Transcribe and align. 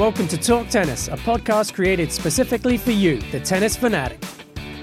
Welcome 0.00 0.28
to 0.28 0.38
Talk 0.38 0.70
Tennis, 0.70 1.08
a 1.08 1.16
podcast 1.18 1.74
created 1.74 2.10
specifically 2.10 2.78
for 2.78 2.90
you, 2.90 3.20
the 3.32 3.38
tennis 3.38 3.76
fanatic. 3.76 4.18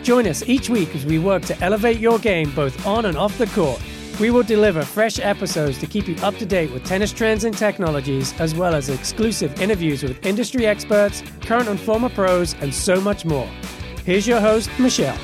Join 0.03 0.27
us 0.27 0.47
each 0.47 0.69
week 0.69 0.93
as 0.93 1.07
we 1.07 1.17
work 1.17 1.41
to 1.45 1.59
elevate 1.59 1.97
your 1.97 2.19
game 2.19 2.51
both 2.51 2.85
on 2.85 3.05
and 3.05 3.17
off 3.17 3.35
the 3.39 3.47
court. 3.47 3.81
We 4.19 4.29
will 4.29 4.43
deliver 4.43 4.83
fresh 4.83 5.17
episodes 5.17 5.79
to 5.79 5.87
keep 5.87 6.07
you 6.07 6.15
up 6.17 6.35
to 6.35 6.45
date 6.45 6.71
with 6.71 6.85
tennis 6.85 7.11
trends 7.11 7.45
and 7.45 7.57
technologies, 7.57 8.39
as 8.39 8.53
well 8.53 8.75
as 8.75 8.89
exclusive 8.89 9.59
interviews 9.59 10.03
with 10.03 10.23
industry 10.23 10.67
experts, 10.67 11.23
current 11.41 11.67
and 11.67 11.79
former 11.79 12.09
pros, 12.09 12.53
and 12.61 12.71
so 12.71 13.01
much 13.01 13.25
more. 13.25 13.49
Here's 14.05 14.27
your 14.27 14.39
host, 14.39 14.69
Michelle. 14.77 15.17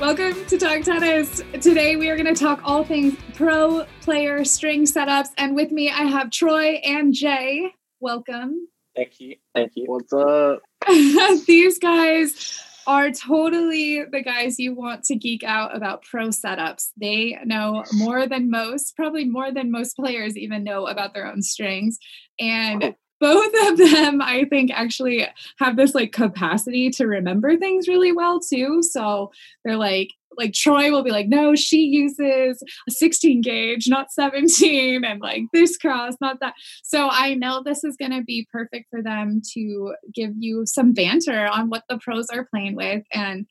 Welcome 0.00 0.44
to 0.46 0.58
Talk 0.58 0.82
Tennis. 0.82 1.40
Today 1.60 1.94
we 1.94 2.10
are 2.10 2.16
going 2.16 2.34
to 2.34 2.44
talk 2.44 2.62
all 2.64 2.82
things 2.82 3.14
pro 3.34 3.86
player 4.00 4.44
string 4.44 4.86
setups. 4.86 5.28
And 5.38 5.54
with 5.54 5.70
me, 5.70 5.88
I 5.88 6.02
have 6.02 6.32
Troy 6.32 6.80
and 6.84 7.14
Jay. 7.14 7.72
Welcome. 8.00 8.66
Thank 8.96 9.20
you. 9.20 9.36
Thank 9.54 9.72
you. 9.74 9.84
What's 9.86 10.12
up? 10.12 10.62
These 11.46 11.78
guys 11.78 12.60
are 12.86 13.10
totally 13.10 14.04
the 14.04 14.22
guys 14.22 14.58
you 14.58 14.74
want 14.74 15.04
to 15.04 15.16
geek 15.16 15.42
out 15.42 15.74
about 15.74 16.02
pro 16.02 16.28
setups. 16.28 16.90
They 16.96 17.38
know 17.44 17.84
more 17.92 18.26
than 18.26 18.50
most, 18.50 18.94
probably 18.96 19.24
more 19.24 19.50
than 19.50 19.70
most 19.70 19.96
players 19.96 20.36
even 20.36 20.64
know 20.64 20.86
about 20.86 21.14
their 21.14 21.26
own 21.26 21.42
strings. 21.42 21.98
And 22.38 22.84
oh. 22.84 22.94
both 23.20 23.54
of 23.68 23.78
them 23.78 24.20
i 24.20 24.44
think 24.50 24.72
actually 24.72 25.26
have 25.58 25.76
this 25.76 25.94
like 25.94 26.12
capacity 26.12 26.90
to 26.90 27.06
remember 27.06 27.56
things 27.56 27.86
really 27.86 28.10
well 28.10 28.40
too 28.40 28.82
so 28.82 29.30
they're 29.64 29.76
like 29.76 30.10
like 30.36 30.52
troy 30.52 30.90
will 30.90 31.02
be 31.02 31.10
like 31.10 31.28
no 31.28 31.54
she 31.54 31.78
uses 31.78 32.62
a 32.88 32.90
16 32.90 33.40
gauge 33.40 33.88
not 33.88 34.12
17 34.12 35.04
and 35.04 35.20
like 35.20 35.42
this 35.52 35.76
cross 35.76 36.14
not 36.20 36.40
that 36.40 36.54
so 36.82 37.08
i 37.10 37.34
know 37.34 37.62
this 37.62 37.84
is 37.84 37.96
going 37.96 38.12
to 38.12 38.22
be 38.22 38.46
perfect 38.52 38.86
for 38.90 39.02
them 39.02 39.40
to 39.52 39.94
give 40.14 40.32
you 40.38 40.64
some 40.66 40.92
banter 40.92 41.46
on 41.46 41.68
what 41.68 41.84
the 41.88 41.98
pros 41.98 42.28
are 42.30 42.46
playing 42.46 42.74
with 42.76 43.02
and 43.12 43.46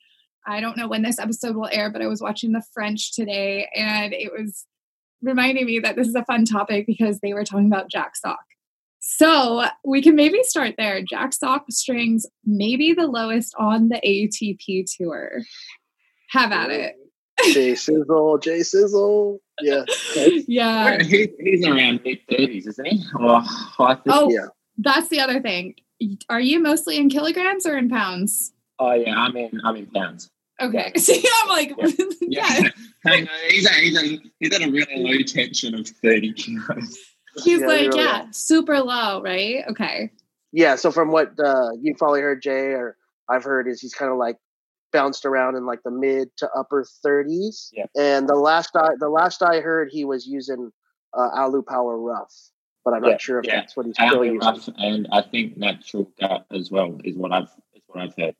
i 0.46 0.60
don't 0.60 0.76
know 0.76 0.88
when 0.88 1.02
this 1.02 1.18
episode 1.18 1.56
will 1.56 1.68
air 1.72 1.90
but 1.90 2.02
i 2.02 2.06
was 2.06 2.22
watching 2.22 2.52
the 2.52 2.64
french 2.72 3.14
today 3.14 3.68
and 3.74 4.12
it 4.12 4.32
was 4.32 4.66
reminding 5.22 5.66
me 5.66 5.78
that 5.78 5.96
this 5.96 6.08
is 6.08 6.14
a 6.14 6.24
fun 6.24 6.44
topic 6.44 6.86
because 6.86 7.20
they 7.20 7.32
were 7.32 7.44
talking 7.44 7.66
about 7.66 7.90
jack 7.90 8.16
sock 8.16 8.44
so 9.06 9.66
we 9.84 10.00
can 10.00 10.16
maybe 10.16 10.42
start 10.44 10.76
there. 10.78 11.02
Jack 11.02 11.34
Sock 11.34 11.66
strings, 11.68 12.24
maybe 12.46 12.94
the 12.94 13.06
lowest 13.06 13.54
on 13.58 13.88
the 13.88 14.00
ATP 14.02 14.86
tour. 14.96 15.42
Have 16.34 16.50
at 16.50 16.70
it. 16.70 16.96
Jay 17.52 17.74
Sizzle, 17.76 18.38
Jay 18.38 18.64
Sizzle. 18.64 19.38
Yeah. 19.60 19.84
yeah. 20.48 21.00
He, 21.00 21.30
he's 21.38 21.64
around 21.64 22.00
mid 22.04 22.18
30s, 22.28 22.66
isn't 22.66 22.86
he? 22.86 23.04
Oh, 23.20 23.46
oh 23.78 24.30
yeah. 24.32 24.46
that's 24.76 25.06
the 25.08 25.20
other 25.20 25.40
thing. 25.40 25.76
Are 26.28 26.40
you 26.40 26.60
mostly 26.60 26.96
in 26.96 27.08
kilograms 27.08 27.66
or 27.66 27.78
in 27.78 27.88
pounds? 27.88 28.52
Oh, 28.80 28.94
yeah, 28.94 29.16
I'm 29.16 29.36
in, 29.36 29.60
I'm 29.62 29.76
in 29.76 29.86
pounds. 29.86 30.28
Okay. 30.60 30.92
See, 30.96 31.24
I'm 31.42 31.48
like, 31.48 31.72
yeah. 31.78 31.88
yeah. 32.20 32.70
yeah. 33.04 33.24
he's, 33.48 33.66
at, 33.66 33.74
he's, 33.74 33.96
at, 33.96 34.20
he's 34.40 34.52
at 34.52 34.62
a 34.62 34.70
really 34.72 35.04
low 35.04 35.22
tension 35.22 35.76
of 35.76 35.86
30 35.86 36.32
kilos. 36.32 36.98
He's 37.44 37.60
yeah, 37.60 37.66
like, 37.68 37.94
yeah, 37.94 38.26
super 38.32 38.80
low, 38.80 39.22
right? 39.22 39.62
Okay. 39.70 40.10
Yeah. 40.50 40.74
So 40.74 40.90
from 40.90 41.12
what 41.12 41.38
uh, 41.38 41.70
you 41.80 41.94
probably 41.96 42.22
heard 42.22 42.42
Jay 42.42 42.72
or 42.72 42.96
I've 43.28 43.44
heard 43.44 43.68
is 43.68 43.80
he's 43.80 43.94
kind 43.94 44.10
of 44.10 44.18
like 44.18 44.36
bounced 44.94 45.26
around 45.26 45.56
in 45.56 45.66
like 45.66 45.82
the 45.82 45.90
mid 45.90 46.34
to 46.38 46.48
upper 46.56 46.86
30s. 47.04 47.68
Yeah. 47.74 47.84
And 47.98 48.26
the 48.26 48.36
last 48.36 48.74
I 48.74 48.90
the 48.98 49.10
last 49.10 49.42
I 49.42 49.60
heard 49.60 49.90
he 49.92 50.06
was 50.06 50.26
using 50.26 50.70
uh, 51.12 51.28
Alu 51.34 51.62
Power 51.62 51.98
Rough, 51.98 52.32
but 52.84 52.94
I'm 52.94 53.04
yeah. 53.04 53.10
not 53.10 53.20
sure 53.20 53.40
if 53.40 53.46
yeah. 53.46 53.56
that's 53.56 53.76
what 53.76 53.84
he's 53.84 53.96
still 53.96 54.16
Alu 54.16 54.32
using. 54.32 54.38
Rough 54.38 54.68
and 54.78 55.06
I 55.12 55.20
think 55.20 55.58
natural 55.58 56.10
gut 56.18 56.46
as 56.50 56.70
well 56.70 56.98
is 57.04 57.16
what 57.16 57.32
I've 57.32 57.50
is 57.74 57.82
what 57.88 58.02
I've 58.02 58.14
heard. 58.16 58.34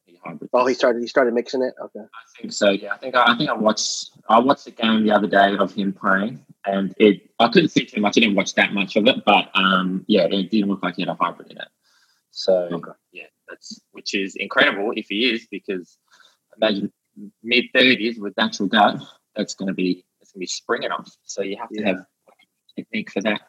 Oh, 0.55 0.64
he 0.64 0.72
started. 0.72 1.00
He 1.00 1.06
started 1.06 1.34
mixing 1.34 1.61
it. 1.61 1.74
Okay. 1.78 2.00
I 2.00 2.40
think 2.40 2.52
so. 2.52 2.70
Yeah, 2.70 2.95
I 2.95 2.96
think 2.96 3.14
I, 3.14 3.34
I 3.34 3.36
think 3.36 3.51
I 3.51 3.52
watched. 3.52 4.12
I 4.30 4.39
watched 4.39 4.64
the 4.64 4.70
game 4.70 5.05
the 5.05 5.11
other 5.11 5.27
day 5.27 5.55
of 5.58 5.74
him 5.74 5.92
playing, 5.92 6.42
and 6.64 6.95
it 6.98 7.28
I 7.39 7.48
couldn't 7.48 7.68
see 7.68 7.84
too 7.84 8.01
much. 8.01 8.17
I 8.17 8.20
didn't 8.20 8.36
watch 8.36 8.55
that 8.55 8.73
much 8.73 8.96
of 8.96 9.07
it, 9.07 9.23
but 9.27 9.51
um, 9.55 10.02
yeah, 10.08 10.23
it 10.23 10.51
didn't 10.51 10.70
look 10.70 10.83
like 10.83 10.96
he 10.96 11.02
had 11.02 11.11
a 11.11 11.14
hybrid 11.14 11.51
in 11.51 11.58
it. 11.58 11.68
So 12.30 12.68
okay. 12.73 12.92
yeah, 13.12 13.27
that's 13.48 13.83
which 13.92 14.14
is 14.14 14.34
incredible 14.36 14.92
if 14.96 15.08
he 15.08 15.30
is 15.30 15.46
because 15.51 15.98
imagine 16.60 16.92
mid 17.42 17.64
thirties 17.74 18.18
with 18.18 18.36
natural 18.36 18.68
gut. 18.68 19.00
That's 19.36 19.54
going 19.54 19.68
to 19.68 19.74
be 19.74 20.04
it's 20.20 20.32
going 20.32 20.38
to 20.38 20.40
be 20.40 20.46
springing 20.46 20.90
off. 20.90 21.10
So 21.24 21.42
you 21.42 21.56
have 21.58 21.68
to 21.70 21.80
yeah. 21.80 21.86
have 21.88 22.06
technique 22.76 23.10
for 23.10 23.22
that. 23.22 23.40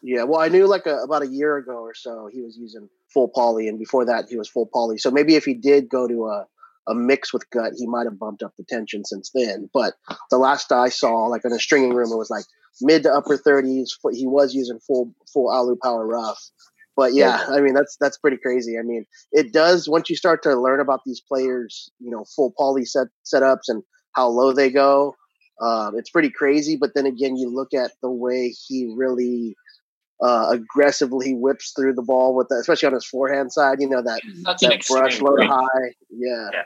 Yeah, 0.00 0.22
well, 0.24 0.40
I 0.40 0.48
knew 0.48 0.66
like 0.66 0.86
a, 0.86 0.98
about 0.98 1.22
a 1.22 1.28
year 1.28 1.56
ago 1.56 1.78
or 1.78 1.94
so 1.94 2.28
he 2.32 2.40
was 2.40 2.56
using 2.56 2.88
full 3.12 3.28
poly, 3.28 3.68
and 3.68 3.78
before 3.78 4.04
that 4.04 4.26
he 4.28 4.36
was 4.36 4.48
full 4.48 4.66
poly. 4.66 4.98
So 4.98 5.10
maybe 5.10 5.34
if 5.34 5.44
he 5.44 5.54
did 5.54 5.88
go 5.88 6.06
to 6.06 6.26
a 6.26 6.46
a 6.86 6.94
mix 6.94 7.32
with 7.32 7.48
gut, 7.50 7.74
he 7.76 7.86
might 7.86 8.06
have 8.06 8.18
bumped 8.18 8.42
up 8.42 8.54
the 8.56 8.64
tension 8.64 9.04
since 9.04 9.30
then. 9.34 9.68
But 9.74 9.94
the 10.30 10.38
last 10.38 10.72
I 10.72 10.88
saw, 10.88 11.26
like 11.26 11.44
in 11.44 11.52
a 11.52 11.58
stringing 11.58 11.92
room, 11.92 12.10
it 12.10 12.16
was 12.16 12.30
like 12.30 12.44
mid 12.80 13.02
to 13.02 13.12
upper 13.12 13.36
thirties. 13.36 13.96
He 14.12 14.26
was 14.26 14.54
using 14.54 14.78
full 14.80 15.14
full 15.32 15.50
alu 15.50 15.76
power 15.76 16.06
rough. 16.06 16.42
But 16.98 17.14
yeah, 17.14 17.46
I 17.48 17.60
mean 17.60 17.74
that's 17.74 17.96
that's 18.00 18.18
pretty 18.18 18.38
crazy. 18.38 18.76
I 18.76 18.82
mean, 18.82 19.06
it 19.30 19.52
does 19.52 19.88
once 19.88 20.10
you 20.10 20.16
start 20.16 20.42
to 20.42 20.56
learn 20.56 20.80
about 20.80 21.02
these 21.06 21.20
players, 21.20 21.88
you 22.00 22.10
know, 22.10 22.24
full 22.34 22.52
poly 22.58 22.84
set 22.84 23.06
setups 23.24 23.68
and 23.68 23.84
how 24.16 24.26
low 24.26 24.52
they 24.52 24.68
go. 24.68 25.14
Um, 25.62 25.96
it's 25.96 26.10
pretty 26.10 26.28
crazy. 26.28 26.74
But 26.74 26.96
then 26.96 27.06
again, 27.06 27.36
you 27.36 27.54
look 27.54 27.72
at 27.72 27.92
the 28.02 28.10
way 28.10 28.48
he 28.48 28.92
really 28.96 29.54
uh, 30.20 30.48
aggressively 30.50 31.34
whips 31.34 31.70
through 31.70 31.92
the 31.94 32.02
ball 32.02 32.34
with 32.34 32.48
that, 32.48 32.56
especially 32.56 32.88
on 32.88 32.94
his 32.94 33.06
forehand 33.06 33.52
side. 33.52 33.80
You 33.80 33.88
know 33.88 34.02
that, 34.02 34.20
that 34.60 34.84
brush 34.88 35.20
low 35.20 35.36
high. 35.40 35.66
Yeah. 36.10 36.50
yeah. 36.52 36.62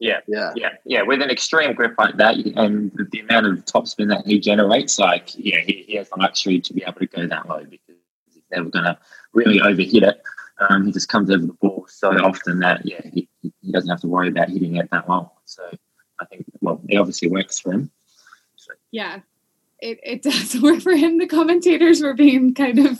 Yeah, 0.00 0.20
yeah, 0.26 0.52
yeah, 0.56 0.70
yeah. 0.84 1.02
With 1.02 1.22
an 1.22 1.30
extreme 1.30 1.72
grip 1.72 1.94
like 1.98 2.16
that, 2.16 2.34
and 2.34 2.90
the 3.12 3.20
amount 3.20 3.46
of 3.46 3.64
topspin 3.64 4.08
that 4.08 4.26
he 4.26 4.40
generates, 4.40 4.98
like 4.98 5.30
yeah, 5.36 5.60
he, 5.60 5.84
he 5.86 5.96
has 5.96 6.08
the 6.10 6.18
luxury 6.18 6.60
to 6.60 6.74
be 6.74 6.82
able 6.82 6.94
to 6.94 7.06
go 7.06 7.26
that 7.28 7.48
low 7.48 7.64
because 7.64 7.96
he's 8.26 8.42
never 8.50 8.68
going 8.70 8.84
to 8.86 8.98
really 9.34 9.58
overhit 9.58 10.02
it. 10.02 10.22
Um, 10.58 10.86
he 10.86 10.92
just 10.92 11.08
comes 11.08 11.30
over 11.30 11.44
the 11.44 11.52
ball 11.54 11.86
so 11.88 12.10
often 12.10 12.60
that 12.60 12.82
yeah, 12.84 13.00
he, 13.12 13.28
he 13.42 13.72
doesn't 13.72 13.90
have 13.90 14.00
to 14.00 14.08
worry 14.08 14.28
about 14.28 14.48
hitting 14.48 14.76
it 14.76 14.90
that 14.90 15.08
long. 15.08 15.30
So 15.44 15.62
I 16.20 16.24
think 16.26 16.44
well, 16.60 16.80
it 16.88 16.96
obviously 16.96 17.28
works 17.28 17.58
for 17.58 17.72
him. 17.72 17.90
So. 18.56 18.72
Yeah, 18.92 19.20
it, 19.80 19.98
it 20.02 20.22
does 20.22 20.56
work 20.62 20.80
for 20.80 20.94
him. 20.94 21.18
The 21.18 21.26
commentators 21.26 22.02
were 22.02 22.14
being 22.14 22.54
kind 22.54 22.78
of 22.78 22.98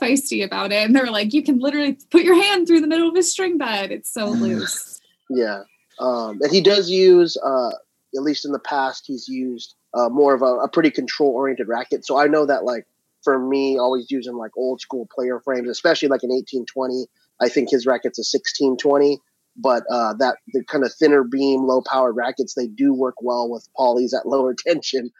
feisty 0.00 0.44
about 0.44 0.72
it, 0.72 0.84
and 0.84 0.94
they 0.94 1.00
were 1.00 1.10
like, 1.10 1.32
"You 1.32 1.42
can 1.42 1.58
literally 1.58 1.98
put 2.10 2.22
your 2.22 2.40
hand 2.40 2.66
through 2.66 2.80
the 2.80 2.86
middle 2.86 3.08
of 3.08 3.16
his 3.16 3.30
string 3.30 3.58
bed; 3.58 3.90
it's 3.90 4.12
so 4.12 4.26
loose." 4.26 5.00
Yeah, 5.28 5.62
um, 5.98 6.38
and 6.42 6.52
he 6.52 6.60
does 6.60 6.90
use, 6.90 7.36
uh, 7.36 7.70
at 8.16 8.22
least 8.22 8.44
in 8.44 8.52
the 8.52 8.58
past, 8.58 9.06
he's 9.06 9.28
used 9.28 9.74
uh, 9.94 10.08
more 10.08 10.34
of 10.34 10.42
a, 10.42 10.56
a 10.56 10.68
pretty 10.68 10.90
control-oriented 10.90 11.68
racket. 11.68 12.04
So 12.04 12.18
I 12.18 12.26
know 12.26 12.46
that, 12.46 12.64
like 12.64 12.86
for 13.22 13.38
me, 13.38 13.78
always 13.78 14.10
using 14.10 14.34
like 14.34 14.56
old 14.56 14.80
school 14.80 15.08
player 15.14 15.40
frames, 15.40 15.68
especially 15.68 16.08
like 16.08 16.22
an 16.22 16.32
eighteen 16.32 16.66
twenty. 16.66 17.06
I 17.40 17.48
think 17.48 17.70
his 17.70 17.86
racket's 17.86 18.18
a 18.18 18.24
sixteen 18.24 18.76
twenty 18.76 19.18
but 19.56 19.84
uh, 19.90 20.14
that 20.14 20.36
the 20.52 20.64
kind 20.64 20.84
of 20.84 20.92
thinner 20.92 21.24
beam, 21.24 21.64
low 21.64 21.82
powered 21.82 22.16
rackets, 22.16 22.54
they 22.54 22.66
do 22.66 22.94
work 22.94 23.16
well 23.20 23.50
with 23.50 23.68
polys 23.76 24.14
at 24.18 24.26
lower 24.26 24.54
tension. 24.54 25.10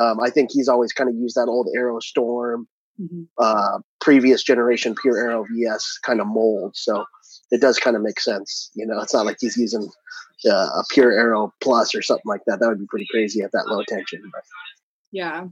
Um, 0.00 0.20
I 0.20 0.30
think 0.30 0.50
he's 0.52 0.68
always 0.68 0.92
kind 0.92 1.10
of 1.10 1.16
used 1.16 1.36
that 1.36 1.48
old 1.48 1.68
Aero 1.74 1.98
Storm, 1.98 2.68
mm-hmm. 3.00 3.22
uh, 3.38 3.78
previous 4.00 4.42
generation 4.42 4.94
Pure 5.00 5.18
Aero 5.18 5.44
VS 5.50 5.98
kind 6.02 6.20
of 6.20 6.26
mold. 6.26 6.76
So 6.76 7.04
it 7.50 7.60
does 7.60 7.78
kind 7.78 7.96
of 7.96 8.02
make 8.02 8.20
sense. 8.20 8.70
You 8.74 8.86
know, 8.86 9.00
it's 9.00 9.14
not 9.14 9.26
like 9.26 9.38
he's 9.40 9.56
using 9.56 9.88
uh, 10.48 10.50
a 10.50 10.84
Pure 10.90 11.12
Aero 11.12 11.52
Plus 11.60 11.94
or 11.94 12.02
something 12.02 12.26
like 12.26 12.42
that. 12.46 12.60
That 12.60 12.68
would 12.68 12.78
be 12.78 12.86
pretty 12.88 13.08
crazy 13.10 13.42
at 13.42 13.52
that 13.52 13.66
low 13.66 13.82
tension. 13.88 14.22
But. 14.32 14.42
Yeah. 15.10 15.46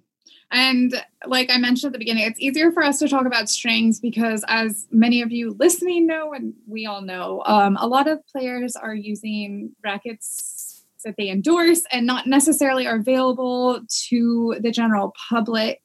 And 0.51 1.03
like 1.27 1.51
I 1.51 1.59
mentioned 1.59 1.91
at 1.91 1.93
the 1.93 1.99
beginning, 1.99 2.25
it's 2.25 2.41
easier 2.41 2.71
for 2.71 2.83
us 2.83 2.99
to 3.01 3.09
talk 3.09 3.27
about 3.27 3.49
strings 3.49 4.01
because, 4.01 4.45
as 4.49 4.87
many 4.91 5.23
of 5.23 5.33
you 5.33 5.57
listening 5.59 6.07
know, 6.07 6.33
and 6.33 6.55
we 6.67 6.87
all 6.87 7.03
know, 7.03 7.43
um, 7.47 7.77
a 7.81 7.87
lot 7.87 8.07
of 8.07 8.21
players 8.29 8.77
are 8.77 8.95
using 8.95 9.73
rackets 9.83 10.85
that 11.05 11.15
they 11.17 11.29
endorse 11.29 11.83
and 11.93 12.07
not 12.07 12.27
necessarily 12.27 12.87
are 12.87 12.97
available 12.97 13.81
to 14.09 14.57
the 14.61 14.71
general 14.71 15.15
public. 15.29 15.81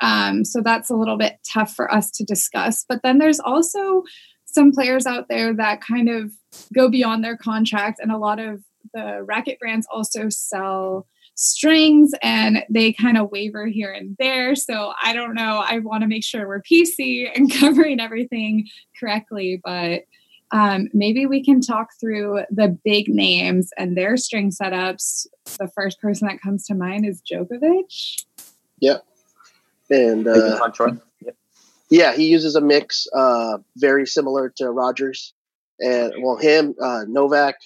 Um, 0.00 0.44
so 0.44 0.60
that's 0.60 0.90
a 0.90 0.96
little 0.96 1.16
bit 1.16 1.38
tough 1.48 1.72
for 1.72 1.92
us 1.92 2.10
to 2.12 2.24
discuss. 2.24 2.84
But 2.88 3.00
then 3.02 3.18
there's 3.18 3.40
also 3.40 4.02
some 4.44 4.72
players 4.72 5.06
out 5.06 5.28
there 5.28 5.54
that 5.54 5.80
kind 5.80 6.08
of 6.08 6.32
go 6.74 6.88
beyond 6.88 7.24
their 7.24 7.36
contract, 7.36 8.00
and 8.00 8.12
a 8.12 8.18
lot 8.18 8.38
of 8.38 8.62
the 8.92 9.22
racket 9.24 9.58
brands 9.58 9.86
also 9.92 10.28
sell 10.28 11.06
strings 11.34 12.12
and 12.22 12.64
they 12.70 12.92
kind 12.92 13.18
of 13.18 13.30
waver 13.30 13.66
here 13.66 13.92
and 13.92 14.16
there. 14.18 14.54
So 14.54 14.92
I 15.02 15.12
don't 15.12 15.34
know. 15.34 15.64
I 15.64 15.78
want 15.80 16.02
to 16.02 16.08
make 16.08 16.24
sure 16.24 16.46
we're 16.46 16.62
PC 16.62 17.30
and 17.34 17.52
covering 17.60 18.00
everything 18.00 18.68
correctly, 18.98 19.60
but 19.64 20.02
um, 20.50 20.88
maybe 20.92 21.26
we 21.26 21.42
can 21.42 21.60
talk 21.60 21.88
through 22.00 22.42
the 22.50 22.78
big 22.84 23.08
names 23.08 23.70
and 23.76 23.96
their 23.96 24.16
string 24.16 24.50
setups. 24.50 25.26
The 25.58 25.68
first 25.74 26.00
person 26.00 26.28
that 26.28 26.40
comes 26.40 26.66
to 26.66 26.74
mind 26.74 27.06
is 27.06 27.22
Djokovic. 27.22 28.24
Yep. 28.80 29.04
And 29.90 30.26
uh. 30.26 30.58
Yeah, 31.90 32.14
he 32.14 32.28
uses 32.28 32.56
a 32.56 32.60
mix, 32.60 33.06
uh, 33.14 33.58
very 33.76 34.06
similar 34.06 34.48
to 34.56 34.70
Rogers, 34.70 35.34
and 35.80 36.12
well, 36.20 36.36
him, 36.36 36.74
uh, 36.80 37.04
Novak, 37.06 37.56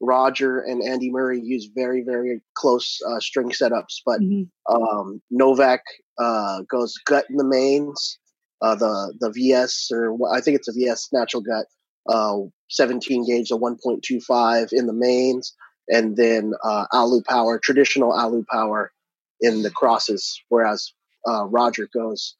Roger, 0.00 0.60
and 0.60 0.82
Andy 0.82 1.10
Murray 1.10 1.40
use 1.40 1.68
very 1.74 2.02
very 2.02 2.40
close 2.54 2.98
uh, 3.08 3.20
string 3.20 3.50
setups, 3.50 4.00
but 4.04 4.20
Mm-hmm. 4.20 4.74
um, 4.74 5.22
Novak 5.30 5.82
uh, 6.18 6.62
goes 6.70 6.94
gut 7.06 7.26
in 7.30 7.36
the 7.36 7.44
mains, 7.44 8.18
uh, 8.62 8.74
the 8.74 9.14
the 9.20 9.30
VS 9.30 9.90
or 9.92 10.16
I 10.32 10.40
think 10.40 10.56
it's 10.56 10.68
a 10.68 10.72
VS 10.72 11.08
natural 11.12 11.42
gut, 11.42 11.66
uh, 12.08 12.38
17 12.70 13.26
gauge, 13.26 13.50
a 13.50 13.56
1.25 13.56 14.72
in 14.72 14.86
the 14.86 14.92
mains, 14.92 15.54
and 15.88 16.16
then 16.16 16.52
uh, 16.64 16.86
Alu 16.92 17.22
power, 17.22 17.58
traditional 17.58 18.12
Alu 18.12 18.44
power 18.50 18.92
in 19.40 19.62
the 19.62 19.70
crosses, 19.70 20.40
whereas 20.48 20.92
uh, 21.28 21.44
Roger 21.46 21.88
goes 21.92 22.34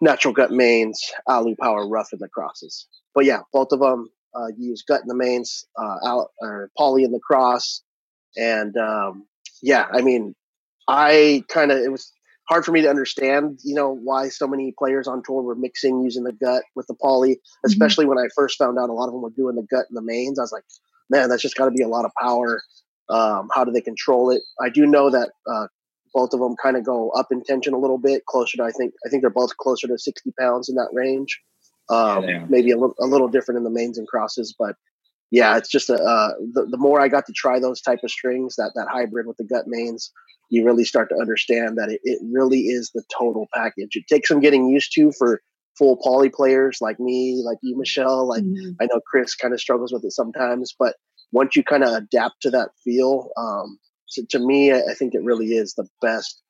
natural 0.00 0.34
gut 0.34 0.50
mains, 0.50 1.00
Alu 1.28 1.54
power 1.56 1.88
rough 1.88 2.12
in 2.12 2.18
the 2.18 2.28
crosses. 2.28 2.86
But 3.14 3.24
yeah, 3.24 3.40
both 3.52 3.72
of 3.72 3.80
them 3.80 4.10
uh, 4.34 4.48
use 4.56 4.82
gut 4.82 5.00
in 5.02 5.08
the 5.08 5.14
mains, 5.14 5.66
uh, 5.78 5.96
Al- 6.04 6.30
or 6.40 6.70
poly 6.76 7.04
in 7.04 7.12
the 7.12 7.20
cross, 7.20 7.82
and 8.36 8.76
um, 8.76 9.26
yeah, 9.62 9.86
I 9.92 10.02
mean, 10.02 10.34
I 10.88 11.44
kind 11.48 11.70
of 11.70 11.78
it 11.78 11.90
was 11.90 12.12
hard 12.48 12.64
for 12.64 12.72
me 12.72 12.82
to 12.82 12.90
understand, 12.90 13.60
you 13.62 13.74
know, 13.76 13.94
why 13.94 14.28
so 14.28 14.46
many 14.46 14.74
players 14.76 15.06
on 15.06 15.22
tour 15.24 15.40
were 15.42 15.54
mixing 15.54 16.02
using 16.02 16.24
the 16.24 16.32
gut 16.32 16.64
with 16.74 16.86
the 16.88 16.96
poly, 17.00 17.40
especially 17.64 18.06
when 18.06 18.18
I 18.18 18.26
first 18.34 18.58
found 18.58 18.76
out 18.76 18.90
a 18.90 18.92
lot 18.92 19.06
of 19.06 19.12
them 19.12 19.22
were 19.22 19.30
doing 19.30 19.54
the 19.54 19.66
gut 19.70 19.86
in 19.88 19.94
the 19.94 20.02
mains. 20.02 20.38
I 20.38 20.42
was 20.42 20.52
like, 20.52 20.64
man, 21.08 21.28
that's 21.28 21.42
just 21.42 21.56
got 21.56 21.66
to 21.66 21.70
be 21.70 21.82
a 21.82 21.88
lot 21.88 22.04
of 22.04 22.10
power. 22.20 22.60
Um, 23.08 23.48
how 23.54 23.64
do 23.64 23.70
they 23.70 23.80
control 23.80 24.30
it? 24.30 24.42
I 24.60 24.68
do 24.68 24.84
know 24.86 25.10
that 25.10 25.30
uh, 25.48 25.66
both 26.12 26.32
of 26.32 26.40
them 26.40 26.56
kind 26.60 26.76
of 26.76 26.84
go 26.84 27.10
up 27.10 27.28
in 27.30 27.42
tension 27.42 27.72
a 27.72 27.78
little 27.78 27.98
bit, 27.98 28.26
closer 28.26 28.56
to 28.56 28.64
I 28.64 28.70
think 28.70 28.94
I 29.06 29.08
think 29.08 29.22
they're 29.22 29.30
both 29.30 29.56
closer 29.56 29.86
to 29.86 29.98
sixty 29.98 30.32
pounds 30.38 30.68
in 30.68 30.74
that 30.76 30.90
range. 30.92 31.40
Um, 31.90 32.26
they 32.26 32.32
are. 32.34 32.46
maybe 32.48 32.70
a, 32.70 32.78
li- 32.78 32.94
a 33.00 33.06
little 33.06 33.28
different 33.28 33.58
in 33.58 33.64
the 33.64 33.70
mains 33.70 33.98
and 33.98 34.06
crosses, 34.06 34.54
but 34.58 34.76
yeah, 35.30 35.56
it's 35.56 35.68
just 35.68 35.90
a, 35.90 35.94
uh, 35.94 36.32
the, 36.52 36.66
the 36.70 36.78
more 36.78 37.00
I 37.00 37.08
got 37.08 37.26
to 37.26 37.32
try 37.32 37.60
those 37.60 37.80
type 37.80 38.00
of 38.02 38.10
strings, 38.10 38.56
that 38.56 38.72
that 38.74 38.88
hybrid 38.90 39.26
with 39.26 39.36
the 39.36 39.44
gut 39.44 39.64
mains, 39.66 40.12
you 40.50 40.64
really 40.64 40.84
start 40.84 41.08
to 41.10 41.16
understand 41.20 41.78
that 41.78 41.90
it, 41.90 42.00
it 42.02 42.20
really 42.32 42.60
is 42.62 42.90
the 42.94 43.02
total 43.16 43.46
package. 43.54 43.90
It 43.94 44.04
takes 44.08 44.28
some 44.28 44.40
getting 44.40 44.68
used 44.68 44.92
to 44.94 45.12
for 45.12 45.40
full 45.78 45.96
poly 46.02 46.28
players 46.28 46.78
like 46.80 46.98
me, 46.98 47.42
like 47.44 47.58
you, 47.62 47.76
Michelle. 47.78 48.28
Like 48.28 48.42
Mhm. 48.42 48.76
I 48.80 48.86
know 48.86 49.00
Chris 49.06 49.34
kind 49.36 49.54
of 49.54 49.60
struggles 49.60 49.92
with 49.92 50.04
it 50.04 50.12
sometimes, 50.12 50.74
but 50.78 50.96
once 51.32 51.54
you 51.54 51.62
kind 51.62 51.84
of 51.84 51.92
adapt 51.94 52.42
to 52.42 52.50
that 52.50 52.70
feel, 52.84 53.30
um, 53.36 53.78
to, 54.10 54.26
to 54.30 54.38
me, 54.40 54.72
I 54.72 54.80
I 54.90 54.94
think 54.94 55.14
it 55.14 55.22
really 55.22 55.52
is 55.54 55.74
the 55.74 55.86
best 56.02 56.42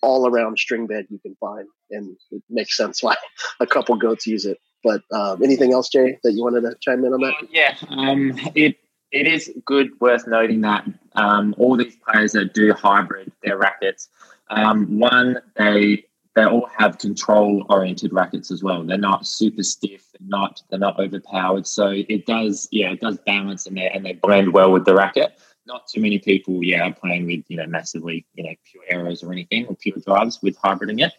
all 0.00 0.26
around 0.26 0.58
string 0.58 0.86
bed 0.86 1.06
you 1.10 1.18
can 1.20 1.36
find, 1.36 1.68
and 1.90 2.16
it 2.30 2.42
makes 2.48 2.76
sense 2.76 3.02
why 3.02 3.16
a 3.60 3.66
couple 3.66 3.94
goats 3.96 4.26
use 4.26 4.46
it. 4.46 4.58
But 4.84 5.02
um, 5.12 5.42
anything 5.42 5.72
else, 5.72 5.88
Jay, 5.88 6.18
that 6.22 6.32
you 6.32 6.42
wanted 6.42 6.62
to 6.62 6.74
chime 6.80 7.04
in 7.04 7.12
on 7.12 7.20
that? 7.20 7.34
Yeah, 7.50 7.76
um, 7.88 8.38
it 8.54 8.76
it 9.12 9.26
is 9.26 9.52
good, 9.64 9.90
worth 10.00 10.26
noting 10.26 10.62
that 10.62 10.86
um, 11.14 11.54
all 11.58 11.76
these 11.76 11.96
players 11.96 12.32
that 12.32 12.54
do 12.54 12.72
hybrid 12.72 13.30
their 13.42 13.58
rackets, 13.58 14.08
um, 14.50 14.98
one 14.98 15.38
they 15.56 16.04
they 16.34 16.44
all 16.44 16.68
have 16.78 16.98
control 16.98 17.66
oriented 17.68 18.12
rackets 18.12 18.50
as 18.50 18.62
well. 18.62 18.82
They're 18.82 18.96
not 18.96 19.26
super 19.26 19.62
stiff, 19.62 20.06
they're 20.12 20.28
not 20.28 20.62
they're 20.70 20.78
not 20.78 20.98
overpowered. 20.98 21.66
So 21.66 21.88
it 21.90 22.26
does 22.26 22.68
yeah 22.72 22.92
it 22.92 23.00
does 23.00 23.18
balance 23.26 23.66
and 23.66 23.76
they 23.76 23.88
and 23.88 24.04
they 24.04 24.14
blend 24.14 24.52
well 24.52 24.72
with 24.72 24.84
the 24.84 24.94
racket. 24.94 25.38
Not 25.66 25.86
too 25.86 26.00
many 26.00 26.18
people 26.18 26.64
yeah 26.64 26.88
are 26.88 26.94
playing 26.94 27.26
with 27.26 27.44
you 27.48 27.58
know 27.58 27.66
massively 27.66 28.24
you 28.34 28.44
know 28.44 28.54
Pure 28.70 28.84
Aeros 28.90 29.22
or 29.22 29.32
anything 29.32 29.66
or 29.66 29.76
pure 29.76 29.96
drives 30.04 30.40
with 30.42 30.58
hybriding 30.58 31.04
it. 31.04 31.12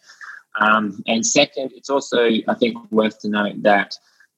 Um, 0.60 1.04
and 1.08 1.26
second, 1.26 1.72
it's 1.76 1.90
also 1.90 2.26
I 2.26 2.54
think 2.58 2.78
worth 2.92 3.20
to 3.22 3.30
note 3.30 3.64
that 3.64 3.96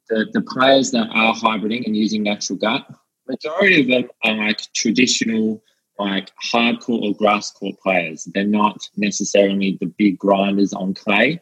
the, 0.09 0.27
the 0.33 0.41
players 0.41 0.91
that 0.91 1.07
are 1.11 1.33
hybriding 1.33 1.85
and 1.85 1.95
using 1.95 2.23
natural 2.23 2.57
gut, 2.57 2.87
majority 3.27 3.81
of 3.81 3.87
them 3.87 4.09
are 4.23 4.47
like 4.47 4.61
traditional, 4.73 5.61
like 5.97 6.31
hardcore 6.53 7.03
or 7.03 7.15
grass 7.15 7.51
court 7.51 7.75
players. 7.81 8.25
They're 8.33 8.45
not 8.45 8.87
necessarily 8.95 9.77
the 9.79 9.87
big 9.87 10.17
grinders 10.17 10.73
on 10.73 10.93
clay. 10.93 11.41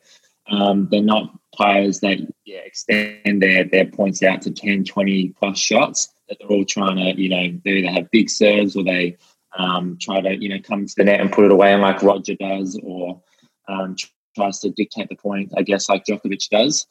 Um, 0.49 0.87
they're 0.91 1.01
not 1.01 1.37
players 1.53 1.99
that 2.01 2.19
yeah, 2.45 2.59
extend 2.59 3.41
their, 3.41 3.63
their 3.63 3.85
points 3.85 4.23
out 4.23 4.41
to 4.43 4.51
10, 4.51 4.85
20 4.85 5.29
plus 5.39 5.59
shots. 5.59 6.13
That 6.29 6.37
they're 6.39 6.49
all 6.49 6.65
trying 6.65 6.97
to, 6.97 7.21
you 7.21 7.29
know, 7.29 7.59
they 7.63 7.71
either 7.71 7.91
have 7.91 8.11
big 8.11 8.29
serves 8.29 8.75
or 8.75 8.83
they 8.83 9.17
um, 9.57 9.97
try 9.99 10.21
to, 10.21 10.35
you 10.35 10.49
know, 10.49 10.59
come 10.59 10.85
to 10.85 10.93
the 10.95 11.03
net 11.03 11.19
and 11.19 11.31
put 11.31 11.45
it 11.45 11.51
away, 11.51 11.75
like 11.75 12.01
Roger 12.01 12.35
does, 12.35 12.79
or 12.81 13.21
um, 13.67 13.95
tries 14.35 14.59
to 14.59 14.69
dictate 14.69 15.09
the 15.09 15.15
point, 15.15 15.51
I 15.57 15.62
guess, 15.63 15.89
like 15.89 16.06
Djokovic 16.06 16.50
does. 16.50 16.85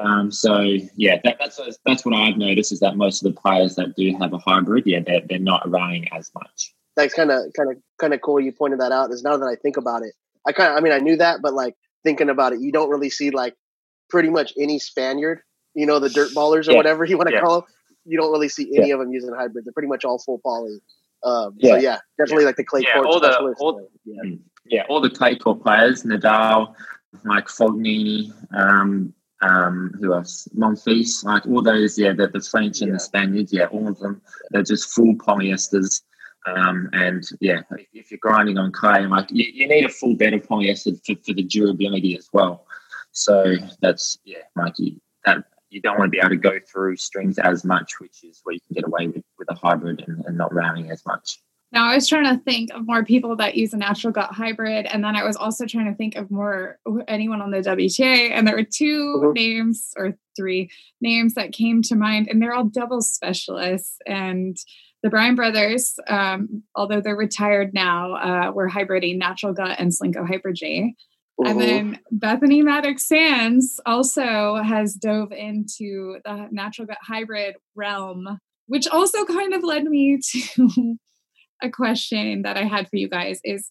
Um, 0.00 0.30
so 0.30 0.60
yeah, 0.96 1.16
that, 1.24 1.36
that's 1.40 1.60
that's 1.84 2.04
what 2.04 2.14
I've 2.14 2.36
noticed 2.36 2.70
is 2.72 2.80
that 2.80 2.96
most 2.96 3.24
of 3.24 3.34
the 3.34 3.40
players 3.40 3.74
that 3.76 3.96
do 3.96 4.16
have 4.20 4.32
a 4.32 4.38
hybrid, 4.38 4.84
yeah, 4.86 5.00
they're, 5.04 5.22
they're 5.28 5.38
not 5.38 5.68
running 5.68 6.06
as 6.12 6.30
much. 6.34 6.72
That's 6.96 7.14
kind 7.14 7.30
of 7.30 7.52
kind 7.56 7.70
of 7.70 7.76
kind 7.98 8.14
of 8.14 8.20
cool. 8.20 8.40
You 8.40 8.52
pointed 8.52 8.80
that 8.80 8.92
out. 8.92 9.10
Is 9.12 9.22
now 9.22 9.36
that 9.36 9.46
I 9.46 9.56
think 9.56 9.76
about 9.76 10.02
it, 10.02 10.12
I 10.46 10.52
kind 10.52 10.70
of 10.72 10.78
I 10.78 10.80
mean 10.80 10.92
I 10.92 10.98
knew 10.98 11.16
that, 11.16 11.40
but 11.42 11.52
like 11.52 11.74
thinking 12.04 12.30
about 12.30 12.52
it, 12.52 12.60
you 12.60 12.70
don't 12.72 12.90
really 12.90 13.10
see 13.10 13.30
like 13.30 13.54
pretty 14.08 14.30
much 14.30 14.52
any 14.58 14.78
Spaniard, 14.78 15.40
you 15.74 15.84
know, 15.86 15.98
the 15.98 16.08
dirt 16.10 16.30
ballers 16.30 16.68
or 16.68 16.72
Yeah. 16.72 16.76
whatever 16.76 17.04
you 17.04 17.16
want 17.16 17.28
to 17.30 17.34
Yeah. 17.34 17.40
call 17.40 17.60
them. 17.62 17.70
You 18.04 18.18
don't 18.18 18.30
really 18.32 18.48
see 18.48 18.70
any 18.76 18.90
of 18.92 19.00
them 19.00 19.12
using 19.12 19.34
hybrid. 19.36 19.64
They're 19.64 19.72
pretty 19.72 19.88
much 19.88 20.04
all 20.04 20.18
full 20.18 20.38
poly. 20.44 20.78
Um, 21.24 21.54
Yeah. 21.58 21.70
So 21.72 21.76
yeah, 21.80 21.98
definitely 22.18 22.44
like 22.46 22.56
the 22.56 22.64
clay 22.64 22.82
Yeah, 22.82 22.94
court 22.94 23.06
all 23.06 23.20
the- 23.20 23.54
all- 23.58 23.88
yeah. 24.04 24.36
Yeah, 24.68 24.84
all 24.88 25.00
the 25.00 25.10
clay 25.10 25.36
court 25.36 25.62
players, 25.62 26.04
Nadal, 26.04 26.74
like 27.24 27.46
Fognini, 27.46 28.32
um, 28.54 29.14
um, 29.40 29.94
who 30.00 30.14
else? 30.14 30.48
Monfils, 30.56 31.24
like 31.24 31.46
all 31.46 31.62
those, 31.62 31.98
yeah, 31.98 32.12
the, 32.12 32.28
the 32.28 32.40
French 32.40 32.80
and 32.80 32.88
Yeah. 32.88 32.94
the 32.94 33.00
Spaniards, 33.00 33.52
yeah, 33.52 33.66
all 33.66 33.88
of 33.88 33.98
them, 33.98 34.20
they're 34.50 34.62
just 34.62 34.90
full 34.92 35.14
polyesters. 35.14 36.02
Um, 36.46 36.88
and 36.92 37.24
yeah, 37.40 37.62
if, 37.92 38.10
you're 38.10 38.18
grinding 38.18 38.58
on 38.58 38.72
clay, 38.72 39.06
like 39.06 39.28
you, 39.30 39.44
you 39.52 39.68
need 39.68 39.84
a 39.84 39.88
full 39.88 40.14
bed 40.14 40.34
of 40.34 40.46
polyester 40.46 40.98
for, 41.04 41.14
for 41.22 41.34
the 41.34 41.42
durability 41.42 42.16
as 42.16 42.28
well. 42.32 42.66
So 43.12 43.54
that's 43.80 44.18
yeah, 44.24 44.38
like 44.56 44.78
you, 44.78 45.00
that 45.24 45.44
you 45.70 45.80
don't 45.80 45.98
want 45.98 46.08
to 46.08 46.10
be 46.10 46.18
able 46.18 46.30
to 46.30 46.36
go 46.36 46.58
through 46.70 46.96
strings 46.96 47.38
as 47.38 47.64
much, 47.64 48.00
which 48.00 48.24
is 48.24 48.40
where 48.44 48.54
you 48.54 48.60
can 48.66 48.74
get 48.74 48.86
away 48.86 49.08
with, 49.08 49.24
with 49.38 49.50
a 49.50 49.54
hybrid 49.54 50.04
and, 50.06 50.24
and 50.24 50.38
not 50.38 50.54
rounding 50.54 50.90
as 50.90 51.04
much. 51.04 51.40
Now 51.72 51.84
I 51.90 51.94
was 51.96 52.08
trying 52.08 52.24
to 52.24 52.42
think 52.44 52.70
of 52.72 52.86
more 52.86 53.04
people 53.04 53.36
that 53.36 53.54
use 53.56 53.74
a 53.74 53.76
natural 53.76 54.12
gut 54.12 54.32
hybrid, 54.32 54.86
and 54.86 55.04
then 55.04 55.14
I 55.14 55.24
was 55.24 55.36
also 55.36 55.66
trying 55.66 55.86
to 55.86 55.94
think 55.94 56.16
of 56.16 56.30
more 56.30 56.78
anyone 57.06 57.42
on 57.42 57.50
the 57.50 57.58
WTA, 57.60 58.30
and 58.30 58.46
there 58.48 58.56
were 58.56 58.62
2 58.64 59.20
Mhm. 59.26 59.34
names 59.34 59.92
or 59.96 60.16
three 60.34 60.70
names 61.02 61.34
that 61.34 61.52
came 61.52 61.82
to 61.82 61.94
mind, 61.94 62.28
and 62.28 62.40
they're 62.40 62.54
all 62.54 62.64
doubles 62.64 63.12
specialists. 63.12 63.98
And 64.06 64.56
the 65.02 65.10
Bryan 65.10 65.34
brothers, 65.34 65.94
um, 66.08 66.62
although 66.74 67.00
they're 67.02 67.16
retired 67.16 67.74
now, 67.74 68.14
uh, 68.14 68.52
were 68.52 68.68
hybriding 68.68 69.18
natural 69.18 69.52
gut 69.52 69.78
and 69.78 69.92
Solinco 69.92 70.26
Hyper 70.26 70.52
G. 70.52 70.94
And 71.44 71.60
Mhm. 71.60 71.66
then 71.66 71.98
Bethanie 72.12 72.62
Mattek-Sands 72.64 73.78
also 73.86 74.56
has 74.56 74.94
dove 74.94 75.32
into 75.32 76.18
the 76.24 76.48
natural 76.50 76.86
gut 76.86 76.98
hybrid 77.02 77.56
realm, 77.76 78.38
which 78.66 78.88
also 78.88 79.24
kind 79.26 79.52
of 79.54 79.62
led 79.62 79.84
me 79.84 80.18
to 80.32 80.98
a 81.62 81.70
question 81.70 82.42
that 82.42 82.56
I 82.56 82.64
had 82.64 82.88
for 82.88 82.96
you 82.96 83.08
guys 83.08 83.40
is 83.44 83.70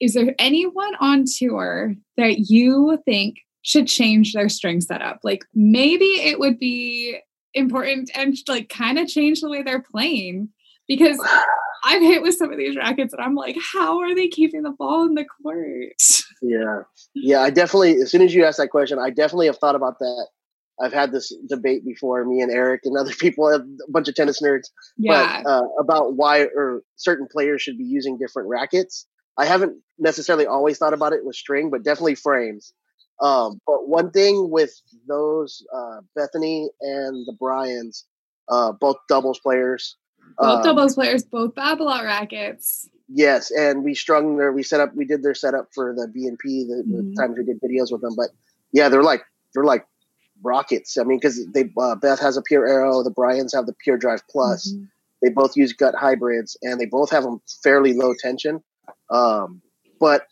is 0.00 0.14
there 0.14 0.34
anyone 0.38 0.94
on 1.00 1.24
tour 1.26 1.94
that 2.16 2.38
you 2.48 2.98
think 3.04 3.38
should 3.62 3.88
change 3.88 4.32
their 4.32 4.48
string 4.48 4.80
setup? 4.80 5.18
Like 5.24 5.44
maybe 5.54 6.04
it 6.04 6.38
would 6.38 6.58
be 6.58 7.18
important 7.54 8.10
and 8.14 8.36
like 8.46 8.68
kind 8.68 8.98
of 8.98 9.08
change 9.08 9.40
the 9.40 9.48
way 9.48 9.62
they're 9.62 9.82
playing 9.82 10.50
because 10.86 11.18
I've 11.84 12.02
hit 12.02 12.22
with 12.22 12.36
some 12.36 12.52
of 12.52 12.58
these 12.58 12.76
rackets 12.76 13.12
and 13.12 13.22
I'm 13.22 13.34
like, 13.34 13.56
how 13.72 14.00
are 14.00 14.14
they 14.14 14.28
keeping 14.28 14.62
the 14.62 14.70
ball 14.70 15.04
in 15.04 15.14
the 15.14 15.24
court? 15.24 15.92
Yeah. 16.40 16.82
Yeah, 17.16 17.40
I 17.40 17.50
definitely 17.50 17.96
as 17.96 18.12
soon 18.12 18.22
as 18.22 18.32
you 18.32 18.44
asked 18.44 18.58
that 18.58 18.70
question, 18.70 19.00
I 19.00 19.10
definitely 19.10 19.46
have 19.46 19.58
thought 19.58 19.74
about 19.74 19.98
that. 19.98 20.28
I've 20.80 20.92
had 20.92 21.12
this 21.12 21.32
debate 21.48 21.84
before, 21.84 22.24
me 22.24 22.40
and 22.40 22.50
Eric 22.52 22.82
and 22.84 22.96
other 22.96 23.12
people, 23.18 23.48
a 23.48 23.60
bunch 23.90 24.08
of 24.08 24.14
tennis 24.14 24.40
nerds, 24.42 24.68
Yeah. 24.96 25.42
but 25.42 25.48
uh, 25.50 25.62
about 25.80 26.14
why 26.14 26.42
or 26.54 26.82
certain 26.96 27.26
players 27.30 27.62
should 27.62 27.78
be 27.78 27.84
using 27.84 28.18
different 28.18 28.48
rackets. 28.48 29.06
I 29.36 29.46
haven't 29.46 29.80
necessarily 29.98 30.46
always 30.46 30.78
thought 30.78 30.94
about 30.94 31.12
it 31.12 31.24
with 31.24 31.36
string, 31.36 31.70
but 31.70 31.84
definitely 31.84 32.16
frames. 32.16 32.72
Um, 33.20 33.60
but 33.66 33.88
one 33.88 34.10
thing 34.10 34.50
with 34.50 34.72
those 35.08 35.64
uh, 35.74 36.00
Bethanie 36.16 36.68
and 36.80 37.26
the 37.26 37.34
Bryans, 37.38 38.04
uh, 38.48 38.72
both 38.72 38.96
doubles 39.08 39.40
players, 39.40 39.96
both 40.38 40.60
uh, 40.60 40.62
doubles 40.62 40.94
players, 40.94 41.24
both 41.24 41.54
Babolat 41.54 42.04
rackets. 42.04 42.88
Yes, 43.08 43.50
and 43.50 43.82
we 43.84 43.94
strung 43.94 44.36
their 44.36 44.52
we 44.52 44.62
set 44.62 44.80
up 44.80 44.94
we 44.94 45.04
did 45.04 45.22
their 45.22 45.34
setup 45.34 45.68
for 45.74 45.94
the 45.94 46.06
BNP 46.06 46.66
the, 46.68 46.84
Mhm. 46.86 47.14
the 47.14 47.14
times 47.20 47.36
we 47.38 47.44
did 47.44 47.60
videos 47.60 47.90
with 47.90 48.02
them. 48.02 48.14
But 48.16 48.30
yeah, 48.72 48.88
they're 48.88 49.02
like 49.02 49.22
they're 49.54 49.64
like 49.64 49.86
rockets. 50.42 50.96
I 50.98 51.04
mean, 51.04 51.18
because 51.18 51.44
they 51.52 51.70
uh, 51.78 51.96
Beth 51.96 52.20
has 52.20 52.36
a 52.36 52.42
Pure 52.42 52.66
Aero, 52.66 53.02
the 53.02 53.10
Bryans 53.10 53.54
have 53.54 53.66
the 53.66 53.74
pure 53.84 53.96
drive 53.96 54.22
plus. 54.30 54.72
Mhm. 54.72 54.88
They 55.22 55.30
both 55.30 55.56
use 55.56 55.72
gut 55.72 55.94
hybrids, 55.94 56.56
and 56.62 56.78
they 56.78 56.86
both 56.86 57.10
have 57.10 57.24
them 57.24 57.40
fairly 57.62 57.92
low 57.92 58.14
tension. 58.14 58.62
Um, 59.10 59.62
but 59.98 60.26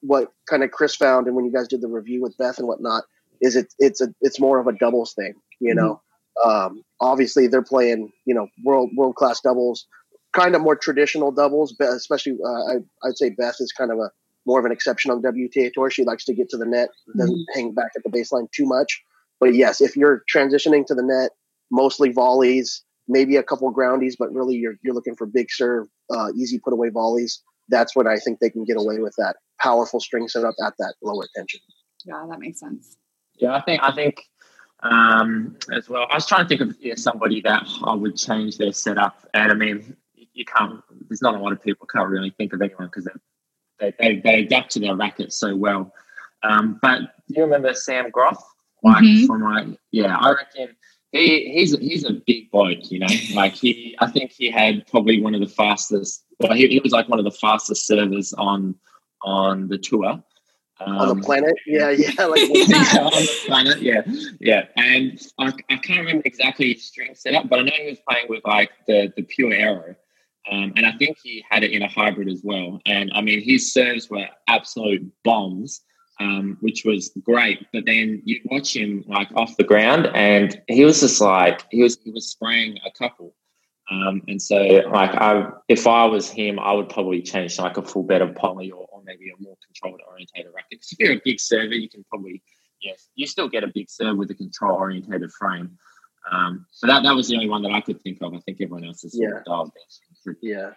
what 0.00 0.32
kind 0.48 0.62
of 0.62 0.70
Chris 0.70 0.96
found, 0.96 1.26
and 1.26 1.36
when 1.36 1.44
you 1.44 1.52
guys 1.52 1.68
did 1.68 1.82
the 1.82 1.88
review 1.88 2.22
with 2.22 2.36
Beth 2.38 2.58
and 2.58 2.66
whatnot, 2.66 3.04
is 3.40 3.56
it 3.56 3.72
it's 3.78 4.00
a 4.00 4.08
it's 4.20 4.40
more 4.40 4.58
of 4.58 4.66
a 4.66 4.72
doubles 4.72 5.12
thing. 5.14 5.34
You 5.60 5.74
know, 5.74 6.00
um, 6.44 6.82
obviously 7.00 7.46
they're 7.46 7.62
playing 7.62 8.12
you 8.24 8.34
know 8.34 8.48
world 8.64 8.90
world 8.96 9.16
class 9.16 9.40
doubles, 9.40 9.86
kind 10.32 10.54
of 10.54 10.62
more 10.62 10.76
traditional 10.76 11.32
doubles, 11.32 11.74
but 11.78 11.88
especially 11.88 12.38
uh, 12.44 12.72
I, 12.72 12.74
I'd 13.04 13.16
say 13.16 13.30
Beth 13.30 13.56
is 13.60 13.72
kind 13.72 13.90
of 13.90 13.98
a 13.98 14.10
more 14.46 14.58
of 14.58 14.64
an 14.64 14.72
exception 14.72 15.10
on 15.10 15.22
WTA 15.22 15.72
tour. 15.72 15.90
She 15.90 16.04
likes 16.04 16.24
to 16.24 16.34
get 16.34 16.48
to 16.50 16.56
the 16.56 16.64
net, 16.64 16.88
doesn't 17.16 17.34
mm-hmm. 17.34 17.58
hang 17.58 17.74
back 17.74 17.90
at 17.96 18.02
the 18.02 18.10
baseline 18.10 18.50
too 18.52 18.64
much. 18.66 19.02
But 19.40 19.54
yes, 19.54 19.80
if 19.80 19.96
you're 19.96 20.22
transitioning 20.32 20.86
to 20.86 20.94
the 20.94 21.02
net, 21.02 21.30
mostly 21.70 22.12
volleys, 22.12 22.84
maybe 23.08 23.36
a 23.36 23.42
couple 23.42 23.72
groundies, 23.74 24.14
but 24.18 24.32
really 24.32 24.56
you're 24.56 24.76
you're 24.82 24.94
looking 24.94 25.16
for 25.16 25.26
big 25.26 25.50
serve, 25.50 25.88
uh, 26.14 26.28
easy 26.36 26.58
put 26.58 26.72
away 26.72 26.90
volleys. 26.90 27.42
That's 27.68 27.96
when 27.96 28.06
I 28.06 28.16
think 28.16 28.40
they 28.40 28.50
can 28.50 28.64
get 28.64 28.76
away 28.76 28.98
with 28.98 29.14
that 29.18 29.36
powerful 29.60 30.00
string 30.00 30.28
setup 30.28 30.54
at 30.64 30.74
that 30.78 30.94
lower 31.02 31.26
tension. 31.34 31.60
Yeah, 32.04 32.26
that 32.28 32.38
makes 32.38 32.60
sense. 32.60 32.96
Yeah, 33.36 33.54
I 33.54 33.60
think 33.62 33.82
I 33.82 33.92
think 33.92 34.22
um, 34.82 35.56
as 35.72 35.88
well. 35.88 36.06
I 36.10 36.14
was 36.14 36.26
trying 36.26 36.44
to 36.44 36.48
think 36.48 36.60
of 36.60 36.76
yeah, 36.80 36.94
somebody 36.94 37.40
that 37.42 37.66
I 37.84 37.94
would 37.94 38.16
change 38.16 38.58
their 38.58 38.72
setup, 38.72 39.26
and 39.34 39.50
I 39.50 39.54
mean, 39.54 39.96
you 40.32 40.44
can't. 40.44 40.82
There's 41.08 41.22
not 41.22 41.34
a 41.34 41.38
lot 41.38 41.52
of 41.52 41.62
people 41.62 41.86
can't 41.86 42.08
really 42.08 42.30
think 42.30 42.52
of 42.52 42.62
anyone 42.62 42.86
because 42.86 43.08
they, 43.78 43.92
they 43.98 44.16
they 44.16 44.42
adapt 44.44 44.72
to 44.72 44.80
their 44.80 44.96
racket 44.96 45.32
so 45.32 45.56
well. 45.56 45.92
Um, 46.42 46.78
but 46.80 47.00
do 47.28 47.34
you 47.36 47.42
remember 47.42 47.74
Sam 47.74 48.10
Groth? 48.10 48.42
Like 48.82 49.04
mm-hmm. 49.04 49.26
from 49.26 49.42
like 49.42 49.66
yeah, 49.90 50.16
I 50.16 50.30
reckon 50.30 50.76
he 51.12 51.52
he's 51.52 51.76
he's 51.78 52.04
a 52.04 52.14
big 52.26 52.50
bloke, 52.50 52.90
you 52.90 53.00
know. 53.00 53.06
Like 53.34 53.54
he, 53.54 53.96
I 53.98 54.06
think 54.06 54.32
he 54.32 54.50
had 54.50 54.86
probably 54.86 55.20
one 55.20 55.34
of 55.34 55.40
the 55.40 55.48
fastest. 55.48 56.24
Well, 56.38 56.54
he, 56.54 56.68
he 56.68 56.80
was 56.80 56.92
like 56.92 57.08
one 57.08 57.18
of 57.18 57.24
the 57.24 57.30
fastest 57.30 57.86
servers 57.86 58.32
on 58.34 58.74
on 59.22 59.68
the 59.68 59.78
tour. 59.78 60.22
Um, 60.82 60.96
on 60.96 61.08
the 61.08 61.14
um, 61.14 61.20
planet, 61.20 61.54
yeah, 61.66 61.90
yeah, 61.90 62.24
like 62.24 62.40
yeah, 62.40 63.02
on 63.02 63.10
the 63.10 63.40
planet, 63.46 63.82
yeah, 63.82 64.02
yeah. 64.40 64.64
And 64.76 65.20
I, 65.38 65.52
I 65.68 65.76
can't 65.76 66.00
remember 66.00 66.22
exactly 66.24 66.72
his 66.72 66.84
string 66.84 67.14
setup, 67.14 67.50
but 67.50 67.58
I 67.58 67.62
know 67.62 67.72
he 67.76 67.90
was 67.90 67.98
playing 68.08 68.26
with 68.28 68.42
like 68.46 68.70
the 68.86 69.12
the 69.14 69.22
Pure 69.22 69.52
Aero, 69.52 69.94
um, 70.50 70.72
and 70.76 70.86
I 70.86 70.92
think 70.92 71.18
he 71.22 71.44
had 71.50 71.64
it 71.64 71.72
in 71.72 71.82
a 71.82 71.88
hybrid 71.88 72.28
as 72.28 72.40
well. 72.42 72.80
And 72.86 73.10
I 73.14 73.20
mean, 73.20 73.42
his 73.42 73.72
serves 73.72 74.08
were 74.08 74.28
absolute 74.48 75.06
bombs 75.22 75.82
um, 76.20 76.58
which 76.60 76.84
was 76.84 77.10
great. 77.22 77.66
But 77.72 77.86
then 77.86 78.22
you 78.24 78.40
watch 78.44 78.76
him 78.76 79.04
like 79.08 79.28
off 79.34 79.56
the 79.56 79.64
ground, 79.64 80.08
and 80.14 80.60
he 80.68 80.84
was 80.84 81.00
just 81.00 81.20
like 81.20 81.64
he 81.70 81.82
was 81.82 81.98
he 82.04 82.10
was 82.10 82.30
spraying 82.30 82.78
a 82.86 82.90
couple. 82.90 83.34
Um, 83.90 84.22
and 84.28 84.40
so, 84.40 84.56
like, 84.92 85.10
I 85.16 85.50
if 85.68 85.86
I 85.86 86.04
was 86.04 86.30
him, 86.30 86.60
I 86.60 86.72
would 86.72 86.88
probably 86.88 87.22
change 87.22 87.56
to 87.56 87.62
like 87.62 87.76
a 87.76 87.82
full 87.82 88.04
bed 88.04 88.22
of 88.22 88.36
poly 88.36 88.70
or, 88.70 88.86
or 88.92 89.02
maybe 89.04 89.30
a 89.30 89.42
more 89.42 89.56
controlled 89.66 90.00
orientated 90.08 90.52
racket. 90.54 90.70
Because 90.70 90.92
if 90.92 90.98
you're 91.00 91.14
a 91.14 91.20
big 91.24 91.40
server, 91.40 91.74
you 91.74 91.88
can 91.88 92.04
probably 92.04 92.42
yes, 92.82 93.08
you 93.14 93.26
still 93.26 93.48
get 93.48 93.64
a 93.64 93.68
big 93.68 93.90
serve 93.90 94.16
with 94.16 94.30
a 94.30 94.34
control 94.34 94.76
orientated 94.76 95.32
frame. 95.32 95.76
Um, 96.30 96.66
so 96.70 96.86
that 96.86 97.02
that 97.02 97.14
was 97.14 97.28
the 97.28 97.34
only 97.34 97.48
one 97.48 97.62
that 97.62 97.72
I 97.72 97.80
could 97.80 98.00
think 98.02 98.18
of. 98.20 98.34
I 98.34 98.38
think 98.40 98.58
everyone 98.60 98.84
else 98.84 99.02
is 99.04 99.18
yeah. 99.18 99.40
Yeah, 100.42 100.70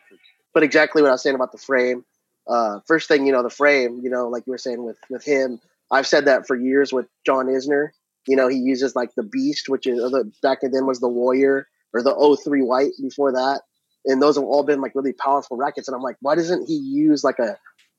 but 0.54 0.64
exactly 0.64 1.02
what 1.02 1.10
I 1.10 1.12
was 1.12 1.22
saying 1.22 1.36
about 1.36 1.52
the 1.52 1.58
frame 1.58 2.06
uh, 2.48 2.80
first 2.88 3.08
thing, 3.08 3.26
you 3.26 3.32
know, 3.32 3.44
the 3.44 3.50
frame, 3.50 4.02
you 4.04 4.10
know, 4.10 4.28
like 4.28 4.44
you 4.46 4.52
were 4.52 4.58
saying 4.58 4.84
with 4.84 4.98
with 5.10 5.24
him, 5.24 5.60
I've 5.92 6.08
said 6.08 6.26
that 6.26 6.48
for 6.48 6.56
years 6.56 6.92
with 6.92 7.08
John 7.26 7.48
Isner. 7.48 7.90
You 8.28 8.36
know, 8.36 8.48
he 8.48 8.58
uses 8.58 8.96
like 8.96 9.14
the 9.16 9.24
Beast, 9.24 9.68
which 9.68 9.86
is 9.86 9.98
the 9.98 10.32
back 10.42 10.60
then 10.62 10.86
was 10.86 11.00
the 11.00 11.10
Warrior 11.10 11.68
or 11.94 12.02
the 12.02 12.16
O3 12.16 12.66
White 12.66 12.92
before 13.02 13.32
that, 13.34 13.62
and 14.06 14.22
those 14.22 14.36
have 14.36 14.46
all 14.46 14.64
been 14.64 14.82
like 14.82 14.96
really 14.96 15.14
powerful 15.14 15.58
rackets. 15.58 15.88
And 15.88 15.96
I'm 15.96 16.02
like, 16.02 16.18
why 16.22 16.36
doesn't 16.36 16.68
he 16.68 16.76
use 16.76 17.24
like 17.24 17.40
a 17.40 17.58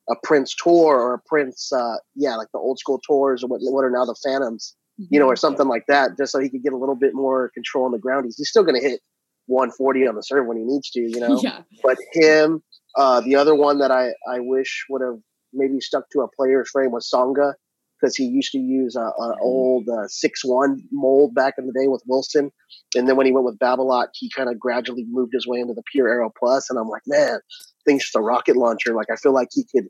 a 0.09 0.15
Prince 0.23 0.55
Tour 0.55 0.97
or 0.97 1.15
a 1.15 1.19
Prince, 1.19 1.73
uh, 1.73 1.97
yeah, 2.15 2.37
like 2.37 2.49
the 2.53 2.59
old 2.59 2.79
school 2.79 3.01
tours 3.07 3.43
or 3.43 3.49
what 3.49 3.61
what 3.63 3.85
are 3.85 3.91
now 3.91 4.05
the 4.05 4.17
Phantoms, 4.23 4.75
you 5.11 5.19
know, 5.19 5.27
or 5.27 5.37
something 5.37 5.69
like 5.69 5.85
that, 5.89 6.17
just 6.19 6.33
so 6.33 6.41
he 6.41 6.49
could 6.49 6.63
get 6.63 6.73
a 6.73 6.77
little 6.77 6.95
bit 6.95 7.15
more 7.15 7.51
control 7.55 7.85
on 7.85 7.93
the 7.93 7.99
ground. 7.99 8.27
He's, 8.27 8.37
he's 8.37 8.49
still 8.49 8.65
going 8.65 8.81
to 8.81 8.87
hit 8.87 9.01
140 9.47 10.07
on 10.07 10.15
the 10.15 10.23
serve 10.23 10.47
when 10.47 10.57
he 10.57 10.65
needs 10.65 10.91
to, 10.91 11.01
you 11.01 11.21
know. 11.21 11.41
Yeah. 11.43 11.63
But 11.83 11.99
him, 12.13 12.63
uh, 12.97 13.21
the 13.21 13.37
other 13.37 13.55
one 13.55 13.79
that 13.79 13.91
I, 13.91 14.09
I 14.29 14.41
wish 14.41 14.85
would 14.89 15.03
have 15.03 15.19
maybe 15.53 15.81
stuck 15.81 16.05
to 16.11 16.21
a 16.21 16.29
player's 16.29 16.71
frame 16.71 16.91
was 16.91 17.09
Tsonga 17.13 17.55
because 18.01 18.17
he 18.17 18.25
used 18.25 18.53
to 18.53 18.59
use 18.59 18.97
an 18.97 19.03
mm-hmm. 19.03 19.41
old 19.41 19.89
uh, 19.89 20.07
six 20.09 20.45
one 20.45 20.83
mold 20.93 21.35
back 21.35 21.55
in 21.59 21.67
the 21.67 21.73
day 21.73 21.89
with 21.89 22.03
Wilson, 22.07 22.51
and 22.95 23.09
then 23.09 23.17
when 23.17 23.27
he 23.27 23.33
went 23.33 23.47
with 23.47 23.59
Babolat, 23.59 24.09
he 24.15 24.31
kind 24.31 24.51
of 24.51 24.59
gradually 24.59 25.05
moved 25.09 25.33
his 25.33 25.47
way 25.47 25.61
into 25.61 25.75
the 25.75 25.83
Pure 25.91 26.09
Aero 26.09 26.31
Plus, 26.39 26.71
and 26.71 26.79
I'm 26.79 26.89
like, 26.89 27.03
man, 27.07 27.39
thing's 27.87 28.03
just 28.03 28.17
a 28.17 28.21
rocket 28.21 28.57
launcher. 28.57 28.95
Like 28.95 29.11
I 29.11 29.17
feel 29.17 29.33
like 29.33 29.49
he 29.53 29.65
could 29.75 29.89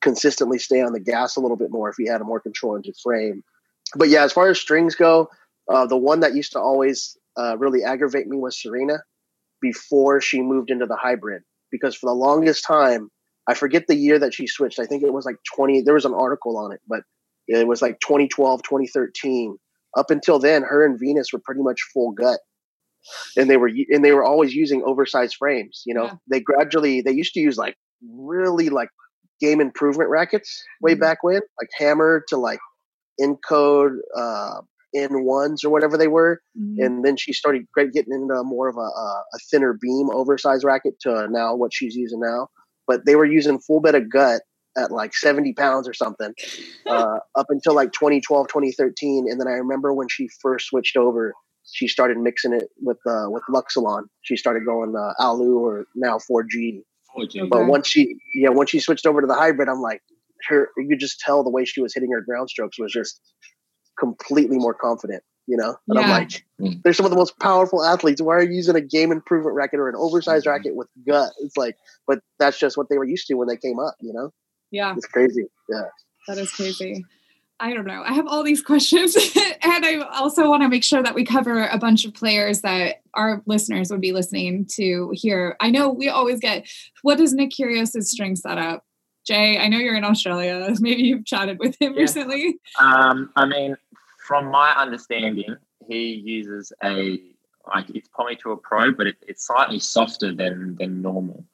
consistently 0.00 0.58
stay 0.58 0.80
on 0.80 0.92
the 0.92 1.00
gas 1.00 1.36
a 1.36 1.40
little 1.40 1.56
bit 1.56 1.70
more 1.70 1.90
if 1.90 1.96
he 1.98 2.08
had 2.08 2.20
a 2.20 2.24
more 2.24 2.40
control 2.40 2.76
into 2.76 2.92
frame. 3.02 3.42
But 3.94 4.08
yeah, 4.08 4.24
as 4.24 4.32
far 4.32 4.48
as 4.48 4.58
strings 4.58 4.94
go, 4.94 5.28
uh, 5.68 5.86
the 5.86 5.96
one 5.96 6.20
that 6.20 6.34
used 6.34 6.52
to 6.52 6.60
always 6.60 7.16
uh, 7.36 7.58
really 7.58 7.84
aggravate 7.84 8.26
me 8.26 8.38
was 8.38 8.60
Serena 8.60 8.98
before 9.60 10.20
she 10.20 10.40
moved 10.40 10.70
into 10.70 10.86
the 10.86 10.96
hybrid 10.96 11.42
because 11.70 11.94
for 11.94 12.06
the 12.06 12.14
longest 12.14 12.64
time, 12.64 13.10
I 13.46 13.54
forget 13.54 13.86
the 13.86 13.96
year 13.96 14.18
that 14.18 14.34
she 14.34 14.46
switched. 14.46 14.78
I 14.78 14.86
think 14.86 15.02
it 15.02 15.12
was 15.12 15.24
like 15.24 15.36
20, 15.56 15.82
there 15.82 15.94
was 15.94 16.04
an 16.04 16.14
article 16.14 16.56
on 16.56 16.72
it, 16.72 16.80
but 16.86 17.02
it 17.48 17.66
was 17.66 17.82
like 17.82 17.98
2012, 18.00 18.62
2013. 18.62 19.56
Up 19.96 20.10
until 20.10 20.38
then, 20.38 20.62
her 20.62 20.84
and 20.84 20.98
Venus 20.98 21.32
were 21.32 21.40
pretty 21.40 21.62
much 21.62 21.80
full 21.92 22.12
gut. 22.12 22.38
And 23.36 23.48
they 23.48 23.56
were 23.56 23.70
and 23.88 24.04
they 24.04 24.12
were 24.12 24.22
always 24.22 24.54
using 24.54 24.82
oversized 24.84 25.36
frames. 25.38 25.82
You 25.86 25.94
know, 25.94 26.04
yeah. 26.04 26.14
they 26.30 26.40
gradually 26.40 27.00
they 27.00 27.12
used 27.12 27.32
to 27.32 27.40
use 27.40 27.56
like 27.56 27.74
really 28.14 28.68
like 28.68 28.90
game 29.40 29.60
improvement 29.60 30.10
rackets 30.10 30.62
way 30.82 30.92
mm-hmm. 30.92 31.00
back 31.00 31.22
when, 31.22 31.40
like 31.58 31.70
hammer 31.78 32.22
to 32.28 32.36
like 32.36 32.60
nCode 33.20 33.96
uh, 34.16 34.60
in 34.92 35.24
ones 35.24 35.64
or 35.64 35.70
whatever 35.70 35.96
they 35.96 36.08
were. 36.08 36.40
Mm-hmm. 36.58 36.82
And 36.82 37.04
then 37.04 37.16
she 37.16 37.32
started 37.32 37.66
getting 37.76 38.12
into 38.12 38.42
more 38.44 38.68
of 38.68 38.76
a, 38.76 38.80
a, 38.80 39.38
thinner 39.50 39.76
beam 39.80 40.10
oversized 40.10 40.64
racket 40.64 40.98
to 41.00 41.28
now 41.30 41.54
what 41.54 41.72
she's 41.72 41.94
using 41.94 42.20
now. 42.20 42.48
But 42.86 43.06
they 43.06 43.16
were 43.16 43.24
using 43.24 43.60
full 43.60 43.80
bed 43.80 43.94
of 43.94 44.10
gut 44.10 44.42
at 44.76 44.90
like 44.90 45.14
70 45.14 45.52
pounds 45.54 45.88
or 45.88 45.94
something 45.94 46.32
uh, 46.86 47.18
up 47.34 47.46
until 47.48 47.74
like 47.74 47.92
2012, 47.92 48.48
2013. 48.48 49.26
And 49.30 49.40
then 49.40 49.48
I 49.48 49.52
remember 49.52 49.92
when 49.92 50.08
she 50.08 50.28
first 50.40 50.66
switched 50.66 50.96
over, 50.96 51.34
she 51.64 51.88
started 51.88 52.18
mixing 52.18 52.52
it 52.52 52.68
with 52.80 52.98
uh, 53.06 53.26
with 53.28 53.42
Luxilon. 53.50 54.04
She 54.22 54.36
started 54.36 54.64
going 54.64 54.94
uh, 54.96 55.12
Alu 55.18 55.58
or 55.58 55.86
now 55.94 56.18
4G. 56.18 56.82
4G. 57.16 57.48
But 57.48 57.66
once 57.66 57.86
she 57.86 58.16
yeah, 58.34 58.48
once 58.48 58.70
she 58.70 58.80
switched 58.80 59.06
over 59.06 59.20
to 59.20 59.26
the 59.26 59.34
hybrid, 59.34 59.68
I'm 59.68 59.80
like 59.80 60.02
her 60.48 60.70
you 60.76 60.88
could 60.88 61.00
just 61.00 61.20
tell 61.20 61.44
the 61.44 61.50
way 61.50 61.64
she 61.64 61.80
was 61.80 61.94
hitting 61.94 62.10
her 62.10 62.22
ground 62.22 62.50
strokes 62.50 62.78
was 62.78 62.92
just 62.92 63.20
completely 64.00 64.58
more 64.58 64.74
confident, 64.74 65.22
you 65.46 65.56
know? 65.56 65.76
And 65.88 65.98
yeah. 65.98 66.00
I'm 66.00 66.10
like, 66.10 66.44
mm. 66.60 66.82
they're 66.82 66.92
some 66.92 67.06
of 67.06 67.10
the 67.10 67.16
most 67.16 67.38
powerful 67.38 67.84
athletes. 67.84 68.20
Why 68.20 68.34
are 68.34 68.42
you 68.42 68.54
using 68.54 68.74
a 68.74 68.80
game 68.80 69.12
improvement 69.12 69.54
racket 69.54 69.78
or 69.78 69.88
an 69.88 69.94
oversized 69.96 70.46
mm-hmm. 70.46 70.52
racket 70.52 70.74
with 70.74 70.88
gut? 71.06 71.32
It's 71.40 71.56
like, 71.56 71.76
but 72.06 72.20
that's 72.38 72.58
just 72.58 72.76
what 72.76 72.88
they 72.88 72.98
were 72.98 73.04
used 73.04 73.28
to 73.28 73.34
when 73.34 73.46
they 73.46 73.56
came 73.56 73.78
up, 73.78 73.94
you 74.00 74.12
know? 74.12 74.32
Yeah. 74.72 74.94
It's 74.96 75.06
crazy. 75.06 75.46
Yeah. 75.68 75.84
That 76.26 76.38
is 76.38 76.50
crazy. 76.50 77.04
I 77.60 77.74
don't 77.74 77.86
know. 77.86 78.02
I 78.04 78.14
have 78.14 78.26
all 78.26 78.42
these 78.42 78.62
questions, 78.70 79.14
and 79.62 79.84
I 79.84 79.98
also 80.14 80.48
want 80.48 80.62
to 80.62 80.68
make 80.68 80.82
sure 80.82 81.02
that 81.02 81.14
we 81.14 81.24
cover 81.24 81.66
a 81.66 81.78
bunch 81.78 82.06
of 82.06 82.14
players 82.14 82.62
that 82.62 83.02
our 83.14 83.42
listeners 83.46 83.90
would 83.90 84.00
be 84.00 84.12
listening 84.12 84.66
to 84.76 85.12
here. 85.12 85.56
I 85.60 85.70
know 85.70 85.90
we 85.90 86.08
always 86.08 86.40
get 86.40 86.66
what 87.02 87.20
is 87.20 87.34
Nick 87.34 87.50
Kyrgios's 87.50 88.10
string 88.10 88.34
setup? 88.34 88.84
Jay, 89.26 89.58
I 89.58 89.68
know 89.68 89.78
you're 89.78 89.96
in 89.96 90.04
Australia. 90.04 90.74
Maybe 90.80 91.02
you've 91.02 91.26
chatted 91.26 91.58
with 91.58 91.80
him 91.80 91.94
yeah. 91.94 92.00
recently. 92.00 92.58
Um, 92.80 93.30
I 93.36 93.44
mean, 93.44 93.76
from 94.30 94.48
my 94.48 94.70
understanding, 94.76 95.56
he 95.88 96.12
uses 96.12 96.72
a 96.84 97.20
like 97.74 97.90
it's 97.90 98.08
probably 98.14 98.36
to 98.36 98.52
a 98.52 98.56
Pro, 98.56 98.92
but 98.92 99.08
it, 99.08 99.16
it's 99.26 99.44
slightly 99.44 99.80
softer 99.80 100.32
than 100.32 100.76
than 100.78 101.02
normal. 101.02 101.44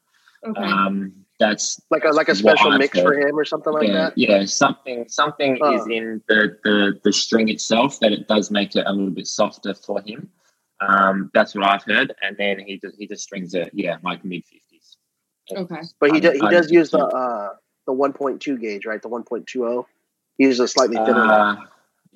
Okay. 0.47 0.61
Um, 0.61 1.14
that's 1.40 1.80
like 1.90 2.04
a 2.04 2.11
like 2.11 2.28
a 2.28 2.35
special 2.35 2.71
mix 2.73 3.00
for 3.00 3.14
him 3.18 3.35
or 3.38 3.47
something 3.47 3.73
like 3.73 3.88
yeah, 3.88 3.95
that. 3.95 4.18
Yeah, 4.18 4.45
something 4.45 5.09
something 5.09 5.59
oh. 5.62 5.75
is 5.75 5.87
in 5.87 6.21
the, 6.28 6.59
the 6.64 7.00
the 7.02 7.14
string 7.14 7.49
itself 7.49 7.99
that 8.00 8.12
it 8.12 8.28
does 8.28 8.50
make 8.50 8.76
it 8.76 8.85
a 8.87 8.92
little 8.92 9.11
bit 9.11 9.26
softer 9.26 9.73
for 9.73 10.02
him. 10.02 10.28
Um, 10.87 11.30
that's 11.33 11.54
what 11.54 11.64
I've 11.64 11.83
heard, 11.83 12.14
and 12.21 12.37
then 12.37 12.59
he 12.59 12.78
just 12.78 12.97
he 12.99 13.06
just 13.06 13.23
strings 13.23 13.54
it, 13.54 13.71
yeah, 13.73 13.97
like 14.02 14.23
mid 14.23 14.45
fifties. 14.45 14.99
Okay, 15.50 15.80
but 15.99 16.12
he, 16.12 16.21
do, 16.21 16.33
he 16.33 16.40
does 16.40 16.71
use 16.71 16.90
the 16.90 16.99
uh, 16.99 17.54
the 17.87 17.95
one 17.95 18.12
point 18.12 18.42
two 18.42 18.59
gauge, 18.59 18.85
right? 18.85 19.00
The 19.00 19.09
one 19.09 19.23
point 19.23 19.47
two 19.47 19.61
zero. 19.61 19.87
He 20.37 20.45
uses 20.45 20.61
a 20.61 20.68
slightly 20.68 20.97
thinner. 20.97 21.25
Uh, 21.25 21.56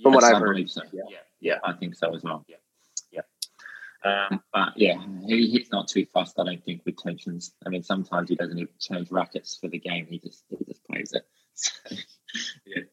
from 0.02 0.12
yes, 0.12 0.22
what 0.22 0.24
I've 0.24 0.36
I 0.36 0.40
heard. 0.40 0.70
So. 0.70 0.82
Yeah. 0.92 1.02
yeah. 1.08 1.16
yeah, 1.40 1.58
I 1.64 1.72
think 1.72 1.94
so 1.94 2.14
as 2.14 2.22
well. 2.22 2.44
Yeah, 2.48 2.56
yeah. 3.12 3.20
Um, 4.04 4.42
but 4.52 4.72
yeah, 4.76 4.96
he, 5.26 5.48
he's 5.48 5.70
not 5.70 5.88
too 5.88 6.06
fast. 6.12 6.38
I 6.38 6.44
don't 6.44 6.64
think 6.64 6.82
with 6.84 6.96
tensions. 6.96 7.54
I 7.66 7.70
mean, 7.70 7.82
sometimes 7.82 8.28
he 8.28 8.36
doesn't 8.36 8.58
even 8.58 8.72
change 8.78 9.10
rackets 9.10 9.58
for 9.60 9.68
the 9.68 9.78
game. 9.78 10.06
He 10.08 10.18
just 10.18 10.44
he 10.50 10.64
just 10.64 10.84
plays 10.84 11.12
it. 11.12 11.24
So, 11.62 11.96
yeah. 12.64 12.84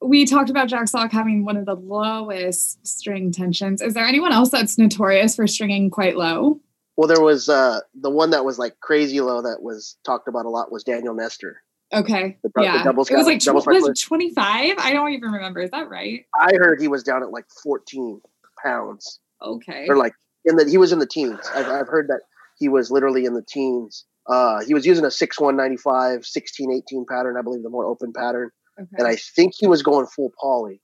We 0.00 0.24
talked 0.24 0.48
about 0.48 0.68
Jack 0.68 0.88
Sock 0.88 1.12
having 1.12 1.44
one 1.44 1.58
of 1.58 1.66
the 1.66 1.74
lowest 1.74 2.86
string 2.86 3.30
tensions. 3.30 3.82
Is 3.82 3.92
there 3.92 4.06
anyone 4.06 4.32
else 4.32 4.48
that's 4.48 4.78
notorious 4.78 5.36
for 5.36 5.46
stringing 5.46 5.90
quite 5.90 6.16
low? 6.16 6.60
Well, 6.96 7.08
there 7.08 7.20
was 7.20 7.50
uh, 7.50 7.80
the 7.94 8.08
one 8.08 8.30
that 8.30 8.44
was 8.44 8.58
like 8.58 8.80
crazy 8.80 9.20
low 9.20 9.42
that 9.42 9.62
was 9.62 9.96
talked 10.04 10.28
about 10.28 10.46
a 10.46 10.48
lot 10.48 10.72
was 10.72 10.84
Daniel 10.84 11.14
Nestor. 11.14 11.62
Okay. 11.92 12.38
The, 12.42 12.50
the 12.54 12.62
yeah. 12.62 12.84
doubles 12.84 13.10
it 13.10 13.16
was 13.16 13.26
like 13.26 13.40
tw- 13.40 13.46
doubles 13.46 13.66
was 13.66 14.00
25? 14.00 14.78
I 14.78 14.92
don't 14.92 15.10
even 15.12 15.30
remember. 15.30 15.60
Is 15.60 15.70
that 15.70 15.88
right? 15.88 16.24
I 16.38 16.54
heard 16.54 16.80
he 16.80 16.88
was 16.88 17.02
down 17.02 17.22
at 17.22 17.30
like 17.30 17.46
14 17.62 18.20
pounds, 18.62 19.18
Okay. 19.42 19.86
or 19.88 19.96
like 19.96 20.14
in 20.44 20.56
the 20.56 20.68
he 20.68 20.78
was 20.78 20.92
in 20.92 20.98
the 20.98 21.06
teens. 21.06 21.40
I've, 21.54 21.66
I've 21.66 21.88
heard 21.88 22.08
that 22.08 22.20
he 22.58 22.68
was 22.68 22.90
literally 22.90 23.24
in 23.24 23.34
the 23.34 23.42
teens. 23.42 24.04
Uh, 24.28 24.62
he 24.64 24.74
was 24.74 24.86
using 24.86 25.04
a 25.04 25.10
6 25.10 25.40
195, 25.40 26.24
16 26.24 26.70
18 26.70 27.06
pattern, 27.08 27.36
I 27.36 27.42
believe, 27.42 27.62
the 27.62 27.70
more 27.70 27.86
open 27.86 28.12
pattern. 28.12 28.50
Okay. 28.78 28.88
And 28.98 29.08
I 29.08 29.16
think 29.16 29.54
he 29.58 29.66
was 29.66 29.82
going 29.82 30.06
full 30.06 30.32
poly, 30.40 30.80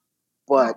but 0.48 0.76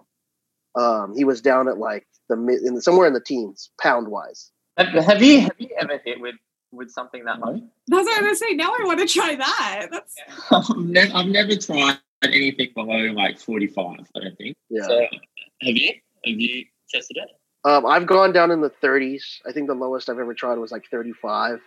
um, 0.76 1.16
he 1.16 1.26
was 1.26 1.42
down 1.42 1.68
at 1.68 1.78
like 1.78 2.06
the 2.30 2.36
mid, 2.36 2.62
in 2.62 2.80
somewhere 2.82 3.08
in 3.08 3.14
the 3.14 3.22
teens, 3.22 3.72
pound 3.82 4.08
wise. 4.10 4.52
Have, 4.78 4.88
have 4.90 5.22
you 5.24 5.42
have 5.42 5.56
you 5.58 5.70
ever 5.80 6.00
hit 6.06 6.22
with 6.22 6.36
with 6.72 6.92
something 6.92 7.24
that 7.26 7.40
low? 7.40 7.62
That's 7.88 8.06
what 8.06 8.18
I 8.18 8.22
was 8.22 8.40
gonna 8.40 8.52
say. 8.52 8.56
Now 8.56 8.72
I 8.72 8.84
want 8.86 9.00
to 9.00 9.06
try 9.08 9.36
that. 9.36 9.88
That's 9.92 10.16
I've, 10.52 10.78
never, 10.78 11.16
I've 11.16 11.28
never 11.28 11.56
tried 11.56 12.00
anything 12.24 12.70
below 12.76 13.12
like 13.14 13.40
forty 13.40 13.68
five. 13.68 14.08
I 14.16 14.20
don't 14.20 14.38
think. 14.38 14.56
Yeah. 14.70 14.88
So, 14.88 15.02
have 15.02 15.76
you? 15.76 15.94
Have 16.26 16.40
you 16.40 16.66
tested 16.90 17.18
it? 17.18 17.30
Um, 17.66 17.86
I've 17.86 18.08
gone 18.08 18.32
down 18.32 18.52
in 18.52 18.62
the 18.62 18.72
30s. 18.82 19.42
I 19.48 19.52
think 19.52 19.68
the 19.68 19.74
lowest 19.74 20.10
I've 20.10 20.20
ever 20.20 20.34
tried 20.34 20.58
was 20.58 20.72
like 20.72 20.86
35. 20.90 21.60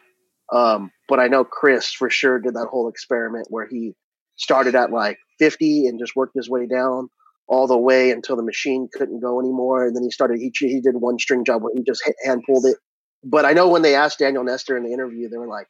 Um, 0.53 0.91
but 1.09 1.21
I 1.21 1.29
know 1.29 1.45
Chris 1.45 1.93
for 1.93 2.11
sure 2.11 2.39
did 2.39 2.55
that 2.55 2.69
whole 2.71 2.89
experiment 2.89 3.47
where 3.51 3.67
he 3.67 3.95
started 4.37 4.75
at 4.75 4.91
like 4.91 5.19
50 5.39 5.87
and 5.87 5.99
just 5.99 6.17
worked 6.17 6.35
his 6.35 6.49
way 6.49 6.67
down 6.67 7.09
all 7.47 7.67
the 7.67 7.77
way 7.77 8.11
until 8.11 8.37
the 8.37 8.43
machine 8.43 8.89
couldn't 8.93 9.21
go 9.21 9.39
anymore. 9.39 9.87
And 9.87 9.95
then 9.95 10.03
he 10.03 10.11
started, 10.11 10.39
he, 10.39 10.51
he 10.59 10.81
did 10.81 10.95
one 10.97 11.19
string 11.19 11.45
job 11.45 11.63
where 11.63 11.73
he 11.75 11.83
just 11.83 12.03
hand 12.25 12.43
pulled 12.47 12.65
it. 12.65 12.77
But 13.25 13.45
I 13.45 13.53
know 13.53 13.69
when 13.69 13.83
they 13.83 13.95
asked 13.95 14.19
Daniel 14.19 14.45
Nestor 14.45 14.77
in 14.77 14.85
the 14.85 14.93
interview, 14.93 15.29
they 15.29 15.39
were 15.39 15.49
like, 15.49 15.69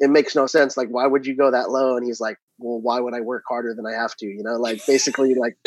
it 0.00 0.10
makes 0.10 0.36
no 0.36 0.46
sense. 0.46 0.76
Like, 0.76 0.88
why 0.88 1.06
would 1.06 1.26
you 1.26 1.36
go 1.36 1.50
that 1.50 1.70
low? 1.70 1.96
And 1.96 2.06
he's 2.06 2.20
like, 2.20 2.36
well, 2.58 2.80
why 2.80 3.00
would 3.00 3.14
I 3.14 3.20
work 3.20 3.42
harder 3.48 3.74
than 3.74 3.86
I 3.86 3.94
have 4.00 4.14
to? 4.16 4.26
You 4.26 4.42
know, 4.44 4.56
like 4.56 4.80
basically 4.86 5.34
like 5.34 5.56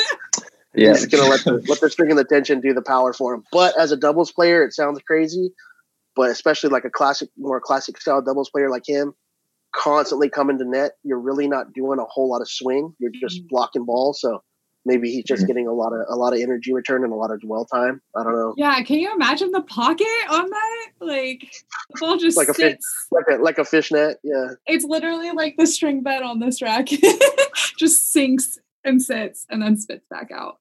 Yeah. 0.76 0.92
He's 0.92 1.06
gonna 1.08 1.30
let 1.30 1.44
the 1.44 1.64
let 1.68 1.82
the 1.82 1.90
string 1.90 2.12
and 2.12 2.20
the 2.20 2.24
tension 2.24 2.62
do 2.62 2.74
the 2.74 2.82
power 2.82 3.14
for 3.14 3.34
him. 3.34 3.44
But 3.52 3.78
as 3.80 3.92
a 3.92 3.98
doubles 3.98 4.32
player, 4.32 4.64
it 4.64 4.74
sounds 4.74 5.02
crazy. 5.06 5.52
But 6.16 6.30
especially 6.30 6.70
like 6.70 6.86
a 6.86 6.90
classic, 6.90 7.30
more 7.38 7.62
classic 7.62 8.00
style 8.00 8.22
doubles 8.22 8.50
player 8.50 8.70
like 8.70 8.84
him, 8.88 9.14
constantly 9.74 10.30
coming 10.30 10.58
to 10.60 10.66
net, 10.66 10.94
you're 11.04 11.20
really 11.20 11.48
not 11.48 11.74
doing 11.74 12.00
a 12.00 12.06
whole 12.06 12.30
lot 12.30 12.42
of 12.42 12.50
swing. 12.50 12.94
You're 13.00 13.12
just 13.12 13.42
Mhm. 13.44 13.50
blocking 13.50 13.86
balls. 13.86 14.22
So 14.22 14.44
maybe 14.86 15.12
he's 15.12 15.24
just 15.26 15.44
Mhm. 15.44 15.48
getting 15.48 15.68
a 15.68 15.74
lot 15.74 15.94
of 15.94 16.06
a 16.10 16.16
lot 16.16 16.34
of 16.34 16.40
energy 16.40 16.74
return 16.74 17.04
and 17.04 17.14
a 17.14 17.16
lot 17.16 17.32
of 17.32 17.42
dwell 17.42 17.66
time. 17.66 18.02
I 18.16 18.24
don't 18.24 18.34
know. 18.34 18.54
yeah. 18.58 18.82
Can 18.84 19.00
you 19.00 19.14
imagine 19.14 19.52
the 19.52 19.62
pocket 19.62 20.08
on 20.30 20.50
that? 20.50 20.88
Like 21.00 21.52
the 21.92 22.00
ball 22.00 22.18
just 22.18 22.38
Like 22.38 22.48
a 22.50 22.54
fish- 22.54 22.74
sits. 22.74 23.08
Like 23.12 23.26
a 23.32 23.42
like 23.42 23.58
a 23.58 23.66
fishnet. 23.66 24.20
Yeah. 24.24 24.48
It's 24.68 24.84
literally 24.86 25.32
like 25.32 25.56
the 25.58 25.68
string 25.68 26.02
bed 26.04 26.22
on 26.24 26.40
this 26.40 26.62
racket. 26.62 27.00
just 27.78 28.12
sinks 28.12 28.58
and 28.84 29.02
sits 29.02 29.46
and 29.50 29.62
then 29.62 29.78
spits 29.78 30.06
back 30.10 30.30
out. 30.32 30.58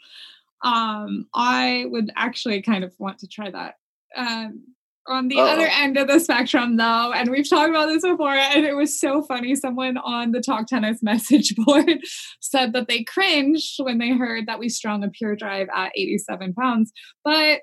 Um, 0.62 1.26
I 1.34 1.86
would 1.88 2.10
actually 2.16 2.60
kind 2.62 2.84
of 2.84 2.92
want 2.98 3.18
to 3.20 3.26
try 3.28 3.50
that. 3.50 3.76
Um, 4.16 4.64
on 5.06 5.28
the 5.28 5.38
Uh-oh. 5.38 5.46
other 5.46 5.66
end 5.66 5.96
of 5.96 6.08
the 6.08 6.20
spectrum, 6.20 6.76
though, 6.76 7.12
and 7.12 7.30
we've 7.30 7.48
talked 7.48 7.70
about 7.70 7.86
this 7.86 8.02
before, 8.02 8.34
and 8.34 8.64
it 8.64 8.74
was 8.74 8.98
so 8.98 9.22
funny. 9.22 9.54
Someone 9.54 9.96
on 9.98 10.32
the 10.32 10.40
Talk 10.40 10.66
Tennis 10.66 10.98
message 11.02 11.54
board 11.56 12.00
said 12.40 12.72
that 12.72 12.88
they 12.88 13.04
cringed 13.04 13.76
when 13.78 13.98
they 13.98 14.10
heard 14.10 14.46
that 14.46 14.58
we 14.58 14.68
strung 14.68 15.02
a 15.02 15.08
pure 15.08 15.36
drive 15.36 15.68
at 15.74 15.92
87 15.94 16.54
pounds. 16.54 16.92
But 17.24 17.62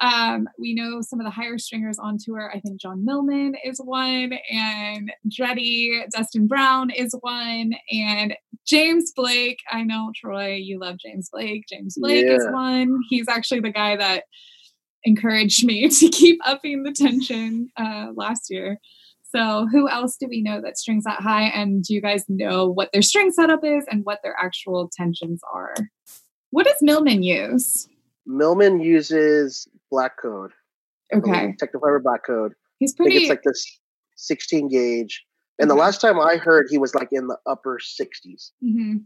um, 0.00 0.48
we 0.58 0.74
know 0.74 1.00
some 1.00 1.20
of 1.20 1.24
the 1.24 1.30
higher 1.30 1.56
stringers 1.56 1.98
on 1.98 2.18
tour. 2.22 2.50
I 2.54 2.60
think 2.60 2.80
John 2.80 3.04
Millman 3.04 3.54
is 3.64 3.80
one, 3.82 4.34
and 4.50 5.10
Dreddy, 5.28 6.04
Dustin 6.12 6.46
Brown 6.46 6.90
is 6.90 7.14
one, 7.20 7.72
and 7.90 8.34
James 8.66 9.12
Blake. 9.14 9.60
I 9.70 9.82
know, 9.82 10.10
Troy, 10.14 10.54
you 10.54 10.78
love 10.78 10.96
James 10.98 11.30
Blake. 11.32 11.64
James 11.68 11.96
Blake 11.98 12.26
is 12.26 12.46
one. 12.50 13.00
He's 13.08 13.28
actually 13.28 13.60
the 13.60 13.70
guy 13.70 13.96
that 13.96 14.24
encouraged 15.04 15.64
me 15.64 15.88
to 16.00 16.08
keep 16.08 16.38
upping 16.44 16.82
the 16.82 16.92
tension 16.92 17.68
uh, 17.76 18.08
last 18.14 18.50
year. 18.50 18.78
So, 19.34 19.66
who 19.72 19.88
else 19.88 20.16
do 20.16 20.28
we 20.28 20.42
know 20.42 20.60
that 20.60 20.78
strings 20.78 21.04
that 21.04 21.20
high? 21.20 21.44
And 21.44 21.82
do 21.82 21.92
you 21.92 22.00
guys 22.00 22.24
know 22.28 22.68
what 22.68 22.90
their 22.92 23.02
string 23.02 23.32
setup 23.32 23.64
is 23.64 23.84
and 23.90 24.04
what 24.04 24.20
their 24.22 24.36
actual 24.40 24.88
tensions 24.96 25.40
are? 25.52 25.74
What 26.50 26.66
does 26.66 26.76
Millman 26.80 27.24
use? 27.24 27.88
Millman 28.26 28.80
uses 28.80 29.66
black 29.90 30.12
code. 30.22 30.52
Okay, 31.12 31.54
Tecnifibre 31.60 32.02
black 32.02 32.24
code. 32.24 32.52
he's 32.78 32.92
I 32.92 32.96
think 32.96 33.08
pretty. 33.08 33.16
it's 33.24 33.28
like 33.30 33.42
this 33.44 33.64
16 34.16 34.68
gauge. 34.68 35.24
And 35.58 35.68
the 35.70 35.74
last 35.74 36.00
time 36.00 36.18
I 36.18 36.36
heard, 36.36 36.66
he 36.70 36.78
was 36.78 36.94
like 36.94 37.08
in 37.12 37.26
the 37.28 37.36
upper 37.46 37.78
60s. 37.78 38.50
Mhm. 38.64 39.02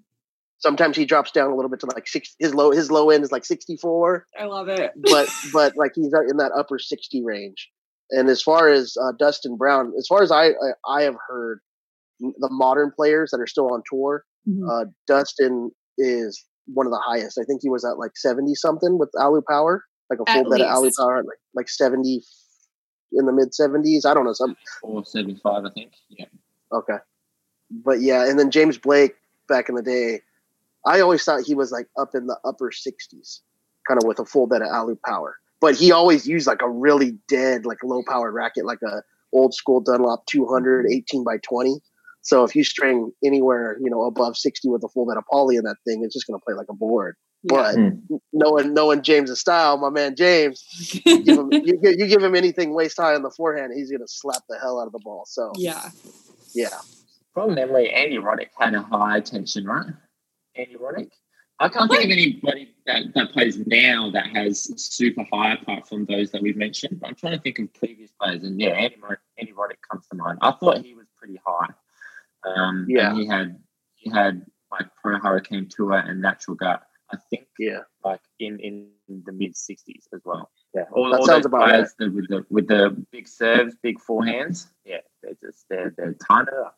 Sometimes 0.58 0.96
he 0.96 1.04
drops 1.04 1.30
down 1.30 1.50
a 1.50 1.54
little 1.54 1.70
bit 1.70 1.80
to 1.80 1.86
like 1.86 2.06
six 2.08 2.34
his 2.38 2.54
low 2.54 2.70
his 2.70 2.90
low 2.90 3.10
end 3.10 3.22
is 3.24 3.32
like 3.32 3.44
64 3.44 4.26
I 4.38 4.44
love 4.44 4.68
it. 4.68 4.92
but 5.10 5.28
but 5.52 5.72
like 5.76 5.92
he's 5.94 6.06
in 6.30 6.36
that 6.38 6.52
upper 6.56 6.78
60 6.78 7.22
range 7.24 7.68
and 8.10 8.28
as 8.28 8.42
far 8.42 8.68
as 8.68 8.96
uh, 9.02 9.12
dustin 9.18 9.56
brown 9.56 9.92
as 9.98 10.06
far 10.06 10.22
as 10.22 10.30
I, 10.32 10.46
I 10.48 10.52
i 10.86 11.02
have 11.02 11.16
heard 11.28 11.60
the 12.20 12.48
modern 12.50 12.90
players 12.94 13.30
that 13.30 13.40
are 13.40 13.46
still 13.46 13.72
on 13.72 13.82
tour 13.90 14.24
Mhm. 14.48 14.62
uh 14.70 14.84
dustin 15.06 15.70
is 15.98 16.44
one 16.66 16.86
of 16.86 16.92
the 16.92 17.02
highest 17.04 17.38
i 17.38 17.44
think 17.44 17.60
he 17.62 17.68
was 17.68 17.84
at 17.84 17.98
like 17.98 18.12
70 18.16 18.54
something 18.54 18.98
with 18.98 19.10
alu 19.20 19.42
power 19.48 19.84
like 20.10 20.20
a 20.20 20.30
At 20.30 20.42
full 20.42 20.50
bed 20.50 20.60
of 20.62 20.68
alu 20.68 20.90
power 20.98 21.18
like 21.22 21.38
like 21.54 21.68
70 21.68 22.22
in 23.12 23.26
the 23.26 23.32
mid 23.32 23.50
70s 23.52 24.04
i 24.06 24.14
don't 24.14 24.24
know 24.24 24.32
some 24.32 24.56
Or 24.82 25.04
seventy 25.04 25.36
five, 25.42 25.64
I 25.64 25.70
think. 25.70 25.92
Yeah. 26.08 26.26
Okay. 26.72 26.96
But 27.70 28.00
yeah, 28.00 28.28
and 28.28 28.38
then 28.38 28.50
James 28.50 28.78
Blake 28.78 29.14
back 29.48 29.68
in 29.68 29.74
the 29.74 29.82
day, 29.82 30.22
I 30.88 31.00
always 31.00 31.22
thought 31.22 31.42
he 31.44 31.54
was 31.54 31.70
like 31.70 31.86
up 31.98 32.14
in 32.14 32.26
the 32.26 32.38
upper 32.44 32.70
60s, 32.70 33.40
kind 33.86 34.02
of 34.02 34.06
with 34.06 34.18
a 34.18 34.24
full 34.24 34.46
bed 34.46 34.62
of 34.62 34.68
alu 34.68 34.96
power. 35.04 35.36
But 35.60 35.76
he 35.76 35.92
always 35.92 36.26
used 36.26 36.46
like 36.46 36.62
a 36.62 36.70
really 36.70 37.18
dead, 37.28 37.66
like 37.66 37.78
low 37.84 38.02
powered 38.08 38.32
racket, 38.32 38.64
like 38.64 38.80
a 38.82 39.02
old 39.32 39.52
school 39.52 39.80
Dunlop 39.80 40.24
200, 40.26 40.86
18 40.90 41.24
by 41.24 41.36
20. 41.46 41.80
So 42.22 42.44
if 42.44 42.56
you 42.56 42.64
string 42.64 43.12
anywhere, 43.22 43.76
you 43.82 43.90
know, 43.90 44.04
above 44.04 44.38
60 44.38 44.68
with 44.68 44.82
a 44.82 44.88
full 44.88 45.06
bed 45.06 45.18
of 45.18 45.24
poly 45.30 45.56
in 45.56 45.64
that 45.64 45.76
thing, 45.86 46.02
it's 46.04 46.14
just 46.14 46.26
going 46.26 46.38
to 46.38 46.44
play 46.44 46.54
like 46.54 46.68
a 46.70 46.74
board. 46.74 47.16
Yeah. 47.42 47.56
But 47.56 47.74
hmm. 47.74 48.16
knowing 48.32 48.72
knowing 48.72 49.02
James's 49.02 49.40
style, 49.40 49.76
my 49.76 49.90
man 49.90 50.16
James, 50.16 50.64
give 51.04 51.38
him, 51.38 51.48
you, 51.52 51.78
you 51.82 52.06
give 52.06 52.22
him 52.22 52.34
anything 52.34 52.74
waist 52.74 52.96
high 52.98 53.14
on 53.14 53.22
the 53.22 53.30
forehand, 53.30 53.72
he's 53.76 53.90
going 53.90 54.00
to 54.00 54.08
slap 54.08 54.42
the 54.48 54.58
hell 54.58 54.80
out 54.80 54.86
of 54.86 54.92
the 54.92 55.00
ball. 55.04 55.24
So 55.26 55.52
yeah. 55.56 55.90
yeah. 56.54 56.78
From 57.34 57.54
memory, 57.54 57.90
Andy 57.90 58.16
Roddick 58.16 58.48
had 58.58 58.74
a 58.74 58.82
high 58.82 59.20
tension, 59.20 59.66
right? 59.66 59.92
Andy 60.58 60.76
Roddick. 60.76 61.10
I 61.60 61.68
can't 61.68 61.90
think 61.90 62.04
of 62.04 62.10
anybody 62.10 62.74
that, 62.86 63.14
that 63.14 63.32
plays 63.32 63.58
now 63.66 64.10
that 64.12 64.28
has 64.28 64.70
super 64.80 65.24
high 65.32 65.54
apart 65.54 65.88
from 65.88 66.04
those 66.04 66.30
that 66.30 66.40
we've 66.40 66.56
mentioned. 66.56 67.00
But 67.00 67.08
I'm 67.08 67.14
trying 67.16 67.36
to 67.36 67.42
think 67.42 67.58
of 67.58 67.72
previous 67.74 68.12
players, 68.12 68.44
and 68.44 68.60
yeah, 68.60 68.70
Andy, 68.70 68.96
Andy 69.38 69.52
Roddick 69.52 69.78
comes 69.90 70.06
to 70.08 70.16
mind. 70.16 70.38
I 70.40 70.52
thought 70.52 70.84
he 70.84 70.94
was 70.94 71.06
pretty 71.16 71.40
high. 71.44 71.68
Um, 72.44 72.86
Yeah. 72.88 73.10
and 73.10 73.18
he 73.18 73.26
had 73.26 73.58
he 73.94 74.10
had 74.10 74.46
like 74.70 74.86
Pro 75.02 75.18
Hurricane 75.18 75.68
Tour 75.68 75.94
and 75.94 76.20
Natural 76.20 76.54
Gut. 76.54 76.82
I 77.10 77.16
think 77.30 77.48
Yeah. 77.58 77.80
like 78.04 78.20
in 78.38 78.60
in 78.60 78.90
the 79.24 79.32
mid 79.32 79.54
60s 79.54 80.04
as 80.14 80.20
well. 80.24 80.50
Yeah, 80.74 80.84
all, 80.92 81.10
That 81.10 81.20
all 81.20 81.26
sounds 81.26 81.38
those 81.38 81.46
about 81.46 81.68
players 81.68 81.94
that 81.98 82.14
with 82.14 82.28
the 82.28 82.46
with 82.50 82.68
the 82.68 83.04
big 83.10 83.26
serves, 83.26 83.74
big 83.82 83.98
forehands. 83.98 84.68
Yeah, 84.84 84.98
they're 85.22 85.34
just 85.42 85.64
they're 85.68 85.92
they're 85.96 86.14
up. 86.30 86.76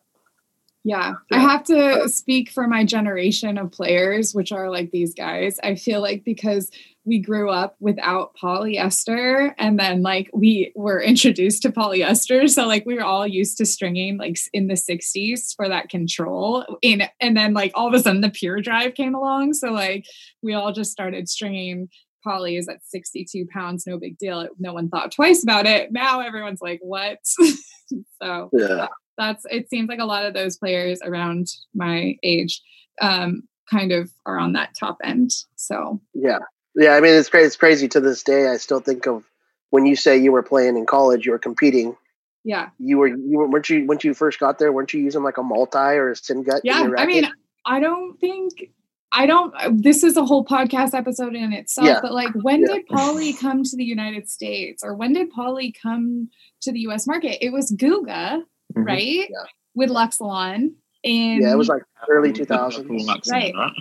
Yeah, 0.83 1.15
I 1.31 1.39
have 1.39 1.65
to 1.65 2.09
speak 2.09 2.51
for 2.51 2.67
my 2.67 2.85
generation 2.85 3.59
of 3.59 3.71
players, 3.71 4.35
which 4.35 4.51
are 4.51 4.71
like 4.71 4.91
these 4.91 5.13
guys. 5.13 5.59
I 5.63 5.75
feel 5.75 6.01
like 6.01 6.25
because 6.25 6.71
we 7.05 7.19
grew 7.19 7.51
up 7.51 7.77
without 7.81 8.35
polyester 8.43 9.53
and 9.59 9.79
then 9.79 10.03
like 10.03 10.31
we 10.33 10.73
were 10.75 11.01
introduced 11.03 11.63
to 11.63 11.71
polyester. 11.71 12.49
So 12.49 12.67
like 12.67 12.87
we 12.87 12.95
were 12.95 13.05
all 13.05 13.27
used 13.27 13.59
to 13.59 13.67
stringing 13.67 14.17
like 14.17 14.39
in 14.53 14.69
the 14.69 14.75
60s 14.75 15.55
for 15.55 15.69
that 15.69 15.91
control. 15.91 16.65
In 16.81 17.03
and 17.21 17.37
then 17.37 17.53
like 17.53 17.73
all 17.75 17.89
of 17.89 17.95
a 17.95 18.01
sudden 18.01 18.23
the 18.23 18.31
pure 18.31 18.61
drive 18.61 18.95
came 18.95 19.15
along. 19.15 19.55
So 19.55 19.73
like 19.73 20.07
we 20.43 20.55
all 20.55 20.73
just 20.73 20.93
started 20.93 21.29
stringing 21.29 21.89
poly 22.23 22.57
is 22.57 22.69
at 22.69 22.85
62 22.85 23.47
pounds, 23.53 23.87
no 23.87 23.99
big 23.99 24.19
deal. 24.19 24.47
No 24.59 24.75
one 24.75 24.89
thought 24.89 25.13
twice 25.13 25.43
about 25.43 25.67
it. 25.67 25.91
Now 25.91 26.21
everyone's 26.21 26.61
like, 26.61 26.81
what? 26.83 27.19
so 28.23 28.51
Yeah. 28.53 28.89
That's 29.19 29.45
it 29.51 29.69
seems 29.69 29.89
like 29.89 29.99
a 29.99 30.05
lot 30.05 30.25
of 30.27 30.35
those 30.35 30.57
players 30.57 31.01
around 31.03 31.49
my 31.75 32.17
age 32.23 32.63
um, 33.03 33.43
kind 33.71 33.93
of 33.93 34.11
are 34.27 34.39
on 34.39 34.53
that 34.55 34.71
top 34.79 34.99
end. 35.05 35.31
So 35.57 36.01
Yeah, 36.15 36.39
yeah. 36.75 36.93
I 36.95 37.01
mean, 37.01 37.15
it's 37.15 37.29
crazy. 37.29 37.47
It's 37.47 37.57
crazy 37.57 37.89
to 37.89 38.01
this 38.01 38.23
day. 38.23 38.49
I 38.49 38.57
still 38.57 38.81
think 38.81 39.07
of 39.07 39.25
when 39.71 39.87
you 39.87 39.95
say 39.97 40.17
you 40.19 40.33
were 40.33 40.43
playing 40.43 40.77
in 40.77 40.87
college, 40.87 41.25
you 41.27 41.33
were 41.33 41.39
competing. 41.39 41.97
yeah, 42.45 42.71
You 42.79 42.99
were 42.99 43.09
you 43.09 43.39
were 43.39 43.49
weren't 43.49 43.69
you 43.71 43.85
when 43.87 43.99
you 44.03 44.15
first 44.15 44.39
got 44.41 44.59
there? 44.59 44.73
weren't 44.73 44.93
you 44.95 45.01
using 45.01 45.23
like 45.23 45.37
a 45.39 45.43
multi 45.43 45.79
or 45.79 46.11
a 46.11 46.17
syn 46.17 46.43
gut? 46.43 46.63
yeah. 46.65 46.89
I 46.97 47.07
mean. 47.07 47.29
I 47.67 47.79
don't 47.79 48.19
think 48.19 48.71
I 49.13 49.27
don't. 49.27 49.53
This 49.83 50.03
is 50.03 50.17
a 50.17 50.25
whole 50.25 50.45
podcast 50.47 50.95
episode 50.95 51.35
in 51.35 51.53
itself. 51.53 51.87
Yeah. 51.87 51.99
But 52.01 52.13
like, 52.13 52.33
when 52.35 52.61
Yeah. 52.63 52.75
did 52.77 52.87
poly 52.87 53.33
come 53.35 53.65
to 53.65 53.77
the 53.77 53.85
United 53.85 54.31
States, 54.31 54.83
or 54.85 54.95
when 54.95 55.13
did 55.13 55.31
poly 55.31 55.73
come 55.73 56.31
to 56.63 56.71
the 56.73 56.79
U.S. 56.81 57.07
market? 57.09 57.45
It 57.45 57.51
was 57.53 57.71
Guga, 57.73 58.43
Mhm. 58.77 58.87
right? 58.87 59.29
Yeah. 59.31 59.45
With 59.75 59.91
Luxilon. 59.91 60.73
In 61.03 61.41
Yeah, 61.41 61.53
it 61.53 61.57
was 61.57 61.69
like 61.69 61.83
early 62.09 62.29
Um, 62.29 62.35
2000s. 62.35 63.31
Right. 63.31 63.55
right? 63.55 63.73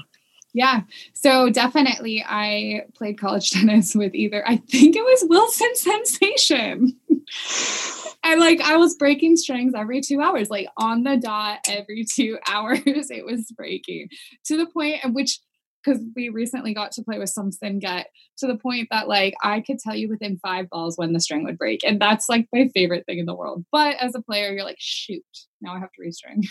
Yeah. 0.54 0.82
So 1.14 1.50
definitely 1.50 2.24
I 2.28 2.84
played 2.96 3.20
college 3.20 3.52
tennis 3.52 3.94
with 3.94 4.16
either 4.16 4.48
I 4.48 4.58
think 4.58 4.96
it 4.96 5.04
was 5.04 5.26
Wilson 5.28 5.70
Sensation. 5.76 6.96
and 8.24 8.40
like 8.40 8.62
I 8.62 8.78
was 8.78 8.96
breaking 8.96 9.36
strings 9.38 9.74
every 9.76 10.02
2 10.02 10.22
hours 10.22 10.50
like 10.50 10.68
on 10.78 11.04
the 11.04 11.18
dot 11.18 11.60
every 11.68 12.04
2 12.06 12.40
hours 12.48 12.82
it 12.86 13.24
was 13.26 13.52
breaking 13.56 14.10
to 14.46 14.58
the 14.58 14.66
point 14.66 15.04
at 15.06 15.14
which 15.14 15.40
because 15.84 16.02
we 16.16 16.30
recently 16.30 16.74
got 16.74 16.92
to 16.94 17.04
play 17.04 17.20
with 17.20 17.30
some 17.30 17.52
syn 17.52 17.80
gut 17.80 18.08
to 18.38 18.48
the 18.48 18.58
point 18.58 18.88
that 18.92 19.08
like 19.08 19.34
I 19.44 19.62
could 19.62 19.80
tell 19.80 19.96
you 19.96 20.10
within 20.10 20.40
five 20.40 20.70
balls 20.70 20.98
when 20.98 21.14
the 21.14 21.20
string 21.20 21.44
would 21.44 21.58
break. 21.58 21.84
And 21.84 22.02
that's 22.02 22.30
like 22.30 22.48
my 22.54 22.70
favorite 22.74 23.06
thing 23.06 23.20
in 23.20 23.26
the 23.26 23.36
world. 23.36 23.66
But 23.72 23.96
as 23.98 24.16
a 24.16 24.22
player, 24.22 24.52
you're 24.52 24.64
like, 24.64 24.78
shoot, 24.80 25.24
now 25.62 25.74
I 25.74 25.80
have 25.80 25.92
to 25.94 26.02
restring. 26.02 26.46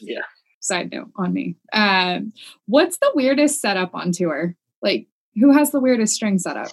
Yeah. 0.00 0.20
Side 0.60 0.92
note 0.92 1.10
on 1.16 1.32
me. 1.32 1.56
Um, 1.72 2.32
what's 2.66 2.98
the 2.98 3.10
weirdest 3.14 3.60
setup 3.60 3.94
on 3.94 4.12
tour? 4.12 4.54
Like, 4.80 5.08
who 5.34 5.50
has 5.52 5.72
the 5.72 5.80
weirdest 5.80 6.14
string 6.14 6.38
setup? 6.38 6.70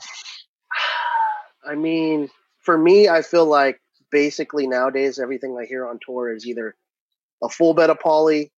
I 1.67 1.73
mean, 1.73 2.29
for 2.59 2.77
me, 2.77 3.09
I 3.09 3.23
feel 3.23 3.45
like 3.45 3.81
basically 4.11 4.67
nowadays 4.67 5.17
everything 5.17 5.57
I 5.59 5.65
hear 5.65 5.87
on 5.87 5.99
tour 6.05 6.31
is 6.31 6.45
either 6.45 6.75
a 7.41 7.49
full 7.49 7.73
bed 7.73 7.89
of 7.89 7.99
poly 7.99 8.51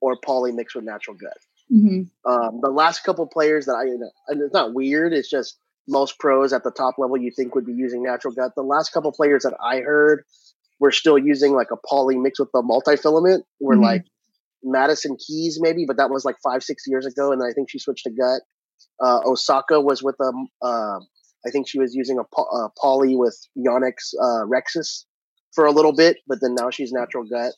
or 0.00 0.16
poly 0.24 0.52
mixed 0.52 0.74
with 0.74 0.84
natural 0.84 1.16
gut. 1.16 1.36
Hmm 1.72 2.02
Um, 2.26 2.60
the 2.62 2.70
last 2.70 3.02
couple 3.04 3.26
players 3.26 3.66
that 3.66 3.74
I, 3.74 3.84
and 4.28 4.42
it's 4.42 4.52
not 4.54 4.74
weird, 4.74 5.12
it's 5.12 5.30
just 5.30 5.56
most 5.88 6.18
pros 6.18 6.52
at 6.52 6.62
the 6.64 6.70
top 6.70 6.96
level 6.98 7.16
you 7.16 7.32
think 7.34 7.54
would 7.54 7.66
be 7.66 7.72
using 7.72 8.02
natural 8.02 8.32
gut. 8.34 8.52
The 8.54 8.62
last 8.62 8.92
couple 8.92 9.10
players 9.12 9.42
that 9.44 9.56
I 9.60 9.80
heard 9.80 10.24
were 10.78 10.92
still 10.92 11.18
using 11.18 11.54
like 11.54 11.68
a 11.72 11.76
poly 11.88 12.16
mixed 12.16 12.40
with 12.40 12.50
the 12.52 12.62
multifilament, 12.62 13.42
were 13.60 13.76
Mhm. 13.76 13.82
like 13.82 14.04
Madison 14.62 15.16
Keys 15.16 15.58
maybe, 15.60 15.84
but 15.86 15.96
that 15.96 16.10
was 16.10 16.24
like 16.24 16.36
five, 16.44 16.62
six 16.62 16.84
years 16.86 17.06
ago, 17.06 17.32
and 17.32 17.42
I 17.42 17.52
think 17.52 17.70
she 17.70 17.78
switched 17.78 18.04
to 18.04 18.10
gut. 18.10 18.42
Uh, 19.00 19.20
Osaka 19.24 19.80
was 19.80 20.02
with 20.02 20.16
them. 20.18 20.46
Uh, 20.62 20.98
I 21.46 21.50
think 21.50 21.68
she 21.68 21.78
was 21.80 21.94
using 21.94 22.18
a, 22.18 22.24
po- 22.34 22.44
a 22.44 22.68
poly 22.80 23.16
with 23.16 23.36
Yonex 23.58 24.14
uh, 24.20 24.44
Rexis 24.46 25.04
for 25.54 25.66
a 25.66 25.72
little 25.72 25.92
bit, 25.94 26.18
but 26.28 26.40
then 26.40 26.54
now 26.54 26.70
she's 26.70 26.92
natural 26.92 27.24
gut. 27.24 27.52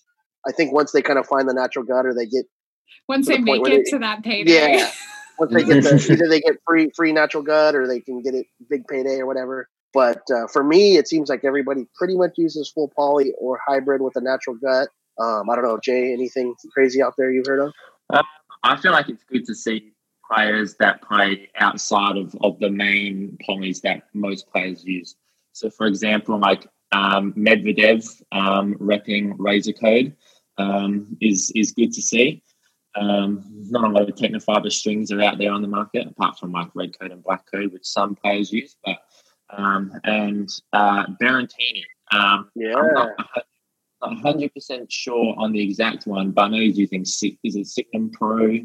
I 0.47 0.53
think 0.53 0.73
once 0.73 0.93
they 0.93 1.03
kind 1.03 1.19
of 1.19 1.27
find 1.27 1.49
the 1.49 1.55
natural 1.55 1.85
gut 1.85 2.07
or 2.07 2.15
they 2.15 2.27
get 2.27 2.47
Once 3.09 3.27
To 3.27 3.33
the 3.33 3.39
they 3.39 3.43
make 3.43 3.67
it 3.67 3.85
they- 3.85 3.91
to 3.91 3.99
that 4.01 4.23
payday. 4.23 4.77
yeah. 4.79 4.91
Once 5.39 5.53
they 5.53 5.65
get 5.65 5.83
the, 5.83 6.09
either 6.13 6.29
they 6.29 6.41
get 6.41 6.57
free 6.65 6.91
free 6.95 7.13
natural 7.13 7.43
gut 7.43 7.75
or 7.75 7.89
they 7.89 7.99
can 8.01 8.23
get 8.23 8.35
it 8.35 8.47
big 8.71 8.87
payday 8.87 9.19
or 9.19 9.27
whatever. 9.27 9.69
But 9.93 10.23
uh, 10.33 10.47
for 10.47 10.63
me, 10.63 10.97
it 10.97 11.09
seems 11.09 11.29
like 11.29 11.45
everybody 11.45 11.87
pretty 11.97 12.17
much 12.17 12.35
uses 12.37 12.71
full 12.71 12.93
poly 12.97 13.33
or 13.41 13.59
hybrid 13.67 14.01
with 14.01 14.15
a 14.15 14.21
natural 14.21 14.57
gut. 14.57 14.89
Um, 15.21 15.51
I 15.51 15.57
don't 15.57 15.65
know, 15.65 15.79
Jay. 15.83 16.13
Anything 16.13 16.55
crazy 16.73 17.03
out 17.03 17.15
there 17.19 17.33
you've 17.33 17.47
heard 17.47 17.61
of? 17.61 17.73
I 18.63 18.77
feel 18.77 18.93
like 18.93 19.09
it's 19.09 19.25
good 19.25 19.45
to 19.47 19.55
see 19.57 19.91
players 20.33 20.77
that 20.77 21.03
play 21.03 21.51
outside 21.59 22.17
of, 22.17 22.35
of 22.43 22.59
the 22.61 22.71
main 22.71 23.37
polys 23.47 23.81
that 23.83 24.05
most 24.15 24.49
players 24.51 24.85
use. 24.85 25.17
So, 25.53 25.69
for 25.69 25.87
example, 25.87 26.39
like 26.39 26.67
um, 26.93 27.33
Medvedev 27.35 28.09
um, 28.31 28.77
repping 28.77 29.35
Razor 29.39 29.73
Code 29.73 30.15
um, 30.59 31.17
is 31.21 31.53
is 31.57 31.73
good 31.73 31.93
to 31.93 32.01
see. 32.01 32.41
Um, 32.97 33.45
not 33.71 33.85
a 33.85 33.93
lot 33.93 34.09
of 34.09 34.15
Tecnifibre 34.15 34.71
strings 34.71 35.11
are 35.11 35.21
out 35.21 35.39
there 35.39 35.53
on 35.53 35.63
the 35.63 35.69
market, 35.69 36.07
apart 36.07 36.39
from 36.39 36.53
like 36.53 36.71
Red 36.75 36.99
Code 36.99 37.11
and 37.11 37.25
Black 37.25 37.45
Code, 37.51 37.73
which 37.73 37.85
some 37.85 38.15
players 38.15 38.53
use. 38.53 38.77
But 38.85 38.99
um, 39.51 39.93
and 40.05 40.49
uh, 40.73 41.07
Berrettini, 41.21 41.83
um, 42.13 42.51
Yeah, 42.55 42.77
I'm 42.77 42.95
not 42.95 43.17
hundred 44.23 44.53
percent 44.55 44.91
sure 44.93 45.35
on 45.39 45.53
the 45.53 45.63
exact 45.63 46.07
one, 46.07 46.31
but 46.31 46.43
I 46.43 46.49
know 46.49 46.59
he's 46.59 46.79
using 46.79 47.03
is 47.03 47.33
it 47.43 47.67
Signum 47.67 48.11
Pro? 48.11 48.61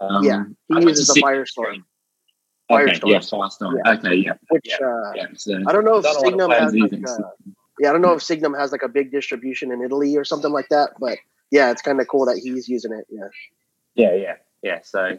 Um, 0.00 0.24
Yeah, 0.24 0.44
he 0.68 0.82
uses 0.82 1.08
the 1.08 1.14
Signum 1.14 1.32
Firestorm. 1.34 1.82
Okay, 2.70 2.92
Firestorm. 2.92 3.10
yeah, 3.10 3.18
Firestorm. 3.18 3.98
Okay, 3.98 4.14
yeah, 4.14 4.32
which 4.48 4.66
yeah, 4.66 4.86
uh, 4.86 5.12
yeah. 5.16 5.26
So, 5.34 5.60
I 5.66 5.72
don't 5.72 5.84
know 5.84 5.96
if 5.96 6.04
not 6.04 6.16
a 6.16 6.18
lot 6.18 6.24
of 6.24 6.30
Signum 6.30 6.50
has 6.50 6.74
like 6.74 6.92
uh, 6.92 7.30
yeah, 7.80 7.88
I 7.88 7.92
don't 7.92 8.02
know 8.02 8.12
if 8.12 8.22
Signum 8.22 8.54
has 8.54 8.72
like 8.72 8.82
a 8.82 8.88
big 8.88 9.10
distribution 9.10 9.72
in 9.72 9.82
Italy 9.82 10.16
or 10.16 10.24
something 10.24 10.52
like 10.52 10.68
that. 10.68 10.90
But 11.00 11.18
yeah, 11.50 11.70
it's 11.70 11.82
kind 11.82 12.00
of 12.00 12.08
cool 12.08 12.26
that 12.26 12.38
he's 12.38 12.68
using 12.68 12.92
it. 12.92 13.06
Yeah, 13.10 13.28
Yeah, 13.94 14.14
yeah, 14.14 14.34
yeah. 14.62 14.78
So, 14.82 15.18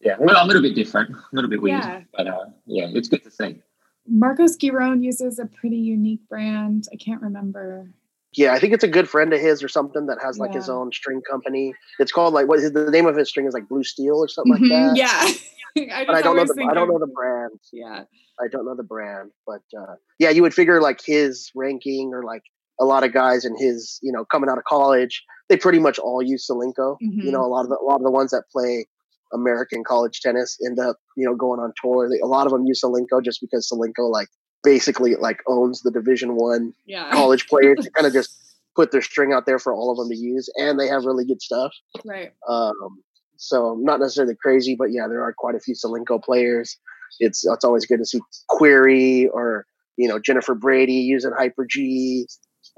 yeah, 0.00 0.16
well, 0.18 0.44
a 0.44 0.46
little 0.46 0.62
bit 0.62 0.74
different, 0.74 1.10
a 1.14 1.22
little 1.32 1.50
bit 1.50 1.62
weird, 1.62 1.82
Yeah. 1.84 2.02
but 2.16 2.26
uh, 2.26 2.44
yeah, 2.66 2.88
it's 2.92 3.08
good 3.08 3.22
to 3.24 3.30
see. 3.30 3.60
Marcos 4.08 4.56
Giron 4.56 5.02
uses 5.02 5.38
a 5.38 5.46
pretty 5.46 5.76
unique 5.76 6.28
brand. 6.28 6.86
I 6.92 6.96
can't 6.96 7.22
remember. 7.22 7.88
yeah, 8.34 8.52
I 8.52 8.58
think 8.58 8.72
it's 8.72 8.82
a 8.82 8.88
good 8.88 9.08
friend 9.08 9.32
of 9.32 9.40
his 9.40 9.62
or 9.62 9.68
something 9.68 10.06
that 10.06 10.18
has 10.22 10.38
like 10.38 10.52
his 10.54 10.68
own 10.68 10.90
string 10.92 11.20
company. 11.30 11.74
It's 12.00 12.10
called 12.12 12.34
like 12.34 12.48
what 12.48 12.58
is 12.58 12.72
the 12.72 12.90
name 12.90 13.06
of 13.06 13.14
his 13.16 13.28
string 13.28 13.46
is 13.46 13.54
like 13.54 13.68
Blue 13.68 13.84
Steel 13.84 14.16
or 14.16 14.26
something 14.28 14.54
Mhm, 14.54 14.60
like 14.60 14.94
that. 14.94 14.96
Yeah. 14.96 15.88
I, 15.94 16.04
but 16.04 16.14
I 16.16 16.22
don't 16.22 16.36
know 16.36 16.44
the 16.44 16.52
think 16.54 16.70
I 16.70 16.74
don't 16.74 16.88
know 16.88 16.98
the 16.98 17.06
brand. 17.06 17.58
Yeah. 17.72 18.04
I 18.42 18.48
don't 18.48 18.64
know 18.66 18.74
the 18.74 18.82
brand, 18.82 19.30
but 19.46 19.62
uh, 19.78 19.94
yeah, 20.18 20.30
you 20.30 20.42
would 20.42 20.52
figure 20.54 20.80
like 20.82 21.00
his 21.04 21.50
ranking 21.54 22.12
or 22.12 22.22
like 22.24 22.42
a 22.80 22.84
lot 22.84 23.04
of 23.04 23.12
guys 23.12 23.44
in 23.44 23.54
his, 23.56 23.98
you 24.02 24.12
know, 24.12 24.24
coming 24.24 24.48
out 24.50 24.58
of 24.58 24.64
college, 24.64 25.22
they 25.48 25.56
pretty 25.56 25.78
much 25.78 25.98
all 25.98 26.22
use 26.22 26.46
Solinco. 26.50 26.96
Mhm. 27.02 27.24
You 27.24 27.30
know, 27.32 27.42
a 27.42 27.46
lot 27.48 27.62
of 27.62 27.68
the, 27.68 27.78
a 27.80 27.84
lot 27.84 27.96
of 27.96 28.02
the 28.02 28.10
ones 28.10 28.30
that 28.30 28.44
play 28.52 28.86
American 29.32 29.82
college 29.84 30.20
tennis 30.20 30.58
end 30.64 30.78
up, 30.78 30.96
you 31.16 31.24
know, 31.26 31.34
going 31.34 31.60
on 31.60 31.72
tour. 31.82 32.08
They, 32.08 32.18
a 32.20 32.26
lot 32.26 32.46
of 32.46 32.52
them 32.52 32.64
use 32.66 32.80
Solinco 32.82 33.22
just 33.24 33.40
because 33.40 33.68
Solinco 33.72 34.10
like 34.10 34.28
basically 34.62 35.14
like 35.16 35.40
owns 35.48 35.82
the 35.82 35.90
Division 35.90 36.36
One 36.36 36.72
Yeah. 36.86 37.10
college 37.12 37.46
players. 37.48 37.78
They 37.82 37.90
kind 37.90 38.06
of 38.06 38.12
just 38.12 38.36
put 38.76 38.90
their 38.90 39.02
string 39.02 39.32
out 39.32 39.44
there 39.46 39.58
for 39.58 39.72
all 39.74 39.90
of 39.90 39.98
them 39.98 40.08
to 40.08 40.16
use, 40.16 40.48
and 40.56 40.78
they 40.80 40.88
have 40.88 41.04
really 41.04 41.24
good 41.26 41.42
stuff. 41.42 41.72
Right. 42.06 42.32
Um, 42.48 43.02
so 43.36 43.76
not 43.80 44.00
necessarily 44.00 44.34
crazy, 44.40 44.76
but 44.78 44.92
yeah, 44.92 45.08
there 45.08 45.22
are 45.22 45.34
quite 45.36 45.54
a 45.56 45.60
few 45.60 45.74
Solinco 45.74 46.22
players. 46.22 46.78
It's 47.20 47.44
it's 47.44 47.64
always 47.64 47.84
good 47.86 47.98
to 47.98 48.06
see 48.06 48.20
Querrey 48.50 49.26
or 49.30 49.66
you 49.96 50.08
know 50.08 50.18
Jennifer 50.18 50.54
Brady 50.54 50.94
using 50.94 51.32
Hyper 51.36 51.66
G. 51.68 52.26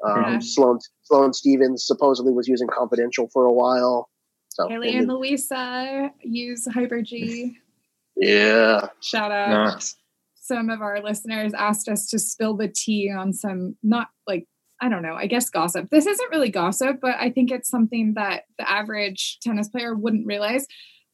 Um, 0.07 0.23
Yeah. 0.23 0.39
Sloane 0.41 0.79
Sloane 1.03 1.33
Stevens 1.33 1.87
supposedly 1.87 2.33
was 2.33 2.49
using 2.49 2.69
Confidential 2.69 3.29
for 3.33 3.45
a 3.45 3.53
while. 3.53 4.09
So 4.49 4.69
Haley 4.69 4.97
and 4.97 5.09
Louisa 5.09 6.13
use 6.23 6.67
Hyper 6.73 7.03
G. 7.03 7.57
yeah, 8.17 8.89
Shout 9.03 9.33
out. 9.33 9.75
Nice. 9.75 9.97
Some 10.37 10.71
of 10.71 10.81
our 10.83 11.03
listeners 11.03 11.55
asked 11.55 11.89
us 11.89 12.07
to 12.11 12.19
spill 12.19 12.57
the 12.57 12.69
tea 12.69 13.11
on 13.11 13.33
some 13.33 13.77
not 13.83 14.09
like 14.27 14.47
I 14.81 14.89
don't 14.89 15.03
know, 15.03 15.15
I 15.15 15.27
guess 15.27 15.49
gossip. 15.49 15.89
This 15.91 16.07
isn't 16.07 16.31
really 16.31 16.51
gossip, 16.51 16.99
but 17.01 17.17
I 17.19 17.31
think 17.31 17.51
it's 17.51 17.69
something 17.69 18.15
that 18.15 18.43
the 18.59 18.71
average 18.71 19.39
tennis 19.41 19.69
player 19.69 19.95
wouldn't 19.95 20.27
realize. 20.27 20.67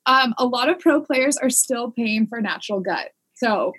Um, 0.06 0.34
a 0.38 0.46
lot 0.46 0.68
of 0.68 0.78
pro 0.78 1.00
players 1.00 1.36
are 1.36 1.50
still 1.50 1.90
paying 1.90 2.26
for 2.26 2.40
natural 2.40 2.80
gut. 2.80 3.10
So 3.34 3.72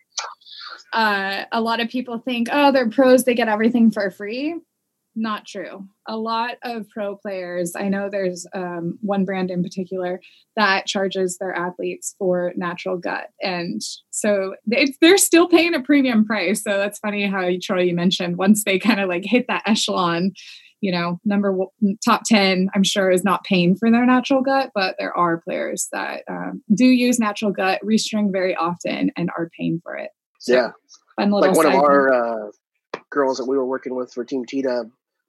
uh, 0.94 1.46
a 1.52 1.62
lot 1.62 1.80
of 1.80 1.90
people 1.90 2.20
think, 2.20 2.48
oh, 2.52 2.72
they're 2.72 2.90
pros, 2.90 3.26
they 3.26 3.34
get 3.34 3.48
everything 3.50 3.92
for 3.92 4.10
free. 4.12 4.56
Not 5.16 5.46
true. 5.46 5.88
A 6.08 6.16
lot 6.16 6.56
of 6.64 6.88
pro 6.90 7.18
players, 7.18 7.74
I 7.76 7.90
know 7.90 8.10
there's 8.10 8.48
um, 8.54 8.98
one 9.02 9.26
brand 9.26 9.52
in 9.52 9.62
particular 9.62 10.22
that 10.56 10.86
charges 10.86 11.38
their 11.38 11.54
athletes 11.54 12.16
for 12.18 12.54
natural 12.56 12.98
gut. 12.98 13.28
And 13.42 13.82
so 14.10 14.56
they, 14.66 14.94
they're 15.02 15.18
still 15.18 15.50
paying 15.50 15.74
a 15.74 15.82
premium 15.82 16.24
price. 16.24 16.64
So 16.64 16.78
that's 16.78 17.00
funny 17.00 17.28
how 17.28 17.46
you, 17.48 17.60
Troy, 17.60 17.82
you 17.82 17.94
mentioned 17.94 18.38
once 18.38 18.64
they 18.64 18.80
kind 18.80 19.02
of 19.02 19.10
like 19.10 19.26
hit 19.26 19.48
that 19.50 19.64
echelon, 19.66 20.32
you 20.80 20.94
know, 20.94 21.20
number 21.26 21.52
one, 21.52 21.68
top 22.04 22.22
10, 22.26 22.70
I'm 22.74 22.84
sure 22.84 23.12
is 23.12 23.26
not 23.26 23.44
paying 23.44 23.76
for 23.76 23.92
their 23.92 24.06
natural 24.06 24.42
gut, 24.42 24.72
but 24.74 24.96
there 24.98 25.16
are 25.16 25.42
players 25.42 25.90
that 25.92 26.24
um, 26.30 26.64
do 26.74 26.86
use 26.86 27.20
natural 27.20 27.52
gut, 27.52 27.82
restring 27.84 28.32
very 28.32 28.56
often, 28.56 29.12
and 29.18 29.30
are 29.38 29.50
paying 29.60 29.82
for 29.84 29.96
it. 29.98 30.12
So, 30.40 30.54
yeah. 30.54 30.72
Fun 31.20 31.32
little 31.32 31.50
Like 31.50 31.58
one 31.58 31.66
of 31.68 31.76
our 31.76 32.14
uh, 32.14 32.52
girls 33.10 33.38
that 33.38 33.46
we 33.46 33.58
were 33.58 33.66
working 33.66 33.94
with 33.94 34.12
for 34.14 34.24
Team 34.24 34.46
T 34.46 34.64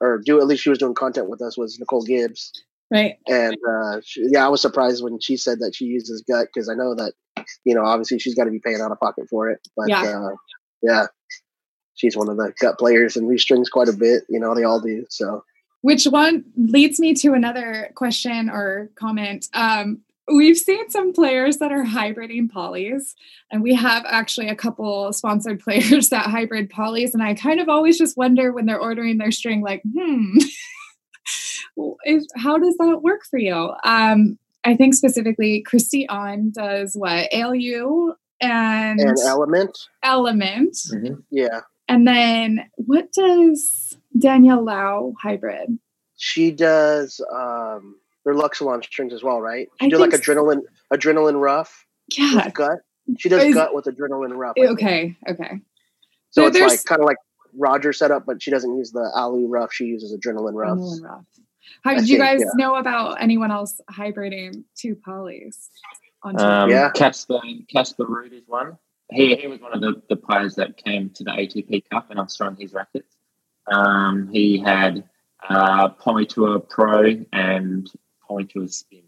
or 0.03 0.21
do 0.23 0.39
at 0.41 0.47
least 0.47 0.63
she 0.63 0.69
was 0.69 0.79
doing 0.79 0.93
content 0.93 1.29
with 1.29 1.41
us 1.41 1.57
was 1.57 1.79
Nicole 1.79 2.03
Gibbs. 2.03 2.51
right. 2.91 3.15
And 3.27 3.55
uh, 3.67 4.01
she, 4.03 4.25
yeah, 4.29 4.45
I 4.45 4.49
was 4.49 4.61
surprised 4.61 5.01
when 5.03 5.19
she 5.19 5.37
said 5.37 5.59
that 5.59 5.73
she 5.75 5.85
uses 5.85 6.23
gut 6.29 6.47
because 6.53 6.69
I 6.69 6.75
know 6.75 6.93
that 6.95 7.13
you 7.63 7.73
know 7.73 7.83
obviously 7.85 8.19
she's 8.19 8.35
got 8.35 8.43
to 8.45 8.51
be 8.51 8.59
paying 8.59 8.81
out 8.81 8.91
of 8.91 8.99
pocket 8.99 9.25
for 9.29 9.49
it. 9.49 9.59
But 9.77 9.87
Yeah. 9.89 10.03
uh, 10.03 10.35
yeah, 10.81 11.05
she's 11.95 12.17
one 12.17 12.29
of 12.29 12.37
the 12.37 12.53
gut 12.59 12.77
players 12.77 13.15
and 13.15 13.27
restrings 13.27 13.69
quite 13.69 13.87
a 13.87 13.93
bit. 13.93 14.23
You 14.29 14.39
know, 14.39 14.53
they 14.53 14.63
all 14.63 14.81
do. 14.81 15.05
So 15.09 15.43
Which 15.81 16.05
one 16.05 16.43
leads 16.57 16.99
me 16.99 17.13
to 17.15 17.33
another 17.33 17.91
question 17.95 18.49
or 18.49 18.89
comment. 18.95 19.47
Um, 19.53 20.01
we've 20.31 20.57
seen 20.57 20.89
some 20.89 21.13
players 21.13 21.57
that 21.57 21.71
are 21.71 21.83
hybriding 21.83 22.49
polys, 22.49 23.13
and 23.51 23.61
we 23.61 23.73
have 23.75 24.03
actually 24.07 24.49
a 24.49 24.55
couple 24.55 25.11
sponsored 25.13 25.59
players 25.63 26.09
that 26.09 26.27
hybrid 26.27 26.71
polys. 26.71 27.13
And 27.13 27.23
I 27.23 27.33
kind 27.33 27.59
of 27.59 27.69
always 27.69 27.97
just 27.97 28.17
wonder 28.17 28.51
when 28.51 28.65
they're 28.65 28.79
ordering 28.79 29.17
their 29.17 29.31
string, 29.31 29.61
like, 29.61 29.81
hmm, 29.83 30.37
if, 32.03 32.23
how 32.35 32.57
does 32.57 32.77
that 32.77 32.99
work 33.01 33.21
for 33.29 33.39
you? 33.39 33.73
Um, 33.83 34.37
I 34.63 34.75
think 34.75 34.93
specifically 34.93 35.65
Kristie 35.69 36.05
Ahn 36.09 36.51
does 36.51 36.95
what 36.95 37.27
ALU 37.33 38.13
and, 38.39 38.99
and 38.99 39.17
Element, 39.25 39.77
Element, 40.03 40.73
Mhm. 40.93 41.23
yeah, 41.31 41.61
and 41.87 42.07
then 42.07 42.69
what 42.75 43.11
does 43.11 43.97
Danielle 44.17 44.63
Lao 44.63 45.13
hybrid? 45.21 45.79
she 46.15 46.51
does 46.51 47.19
um 47.33 47.97
their 48.25 48.33
Luxilon 48.33 48.83
strings 48.83 49.13
as 49.13 49.23
well, 49.23 49.41
right? 49.41 49.67
She 49.79 49.87
I 49.87 49.89
did 49.89 49.99
like 49.99 50.11
think 50.11 50.23
so. 50.23 50.33
adrenaline 50.33 50.61
adrenaline 50.93 51.39
rough 51.41 51.85
Yeah. 52.17 52.45
with 52.45 52.53
gut. 52.53 52.79
She 53.17 53.29
does 53.29 53.43
Is- 53.43 53.53
gut 53.55 53.73
with 53.75 53.85
adrenaline 53.85 54.35
rough. 54.37 54.53
I 54.57 54.61
think. 54.67 54.71
Okay. 54.79 55.17
Okay. 55.29 55.59
So 56.31 56.49
There- 56.49 56.63
it's 56.65 56.73
like 56.77 56.85
kind 56.85 57.01
of 57.01 57.05
like 57.05 57.17
Roger 57.55 57.93
setup, 57.93 58.25
but 58.25 58.41
she 58.41 58.49
doesn't 58.51 58.75
use 58.77 58.91
the 58.91 59.11
alu 59.15 59.47
rough. 59.47 59.71
She 59.73 59.85
uses 59.85 60.15
adrenaline 60.17 60.55
rough. 60.55 60.77
Adrenaline 60.77 61.03
rough. 61.03 61.25
How 61.83 61.91
I 61.91 61.95
did 61.95 62.09
you 62.09 62.17
think, 62.17 62.23
guys 62.23 62.39
yeah. 62.41 62.65
know 62.65 62.75
about 62.75 63.21
anyone 63.21 63.51
else 63.51 63.79
hybriding 63.91 64.63
two 64.75 64.95
polys? 64.95 65.67
On 66.23 66.35
two? 66.35 66.43
Um, 66.43 66.69
Yeah. 66.69 66.89
Casper 66.91 67.39
Casper 67.69 68.05
Ruud 68.05 68.33
is 68.33 68.43
one. 68.47 68.77
He, 69.11 69.35
he 69.35 69.47
was 69.47 69.59
one 69.59 69.73
of 69.73 69.81
the, 69.81 70.01
the 70.09 70.15
players 70.15 70.55
that 70.55 70.77
came 70.77 71.09
to 71.11 71.23
the 71.23 71.31
ATP 71.31 71.83
Cup 71.91 72.09
and 72.09 72.19
I 72.19 72.23
was 72.23 72.35
throwing 72.35 72.55
his 72.55 72.73
rackets. 72.73 73.15
Um, 73.71 74.29
he 74.31 74.57
had 74.59 75.03
uh, 75.47 75.89
Poly 75.89 76.25
Tour 76.25 76.59
Pro 76.59 77.23
and 77.31 77.89
Poly 78.33 78.45
Tour 78.45 78.67
Spin. 78.67 79.03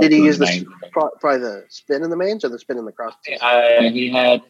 Did 0.00 0.10
he 0.10 0.18
use 0.18 0.38
the 0.38 0.46
Tour 0.92 1.12
probably 1.20 1.40
the 1.40 1.64
spin 1.68 2.02
in 2.02 2.10
the 2.10 2.16
mains 2.16 2.44
or 2.44 2.48
the 2.48 2.58
spin 2.58 2.78
in 2.78 2.84
the 2.84 2.92
cross? 2.92 3.14
Uh, 3.40 3.82
he 3.82 4.10
had. 4.10 4.42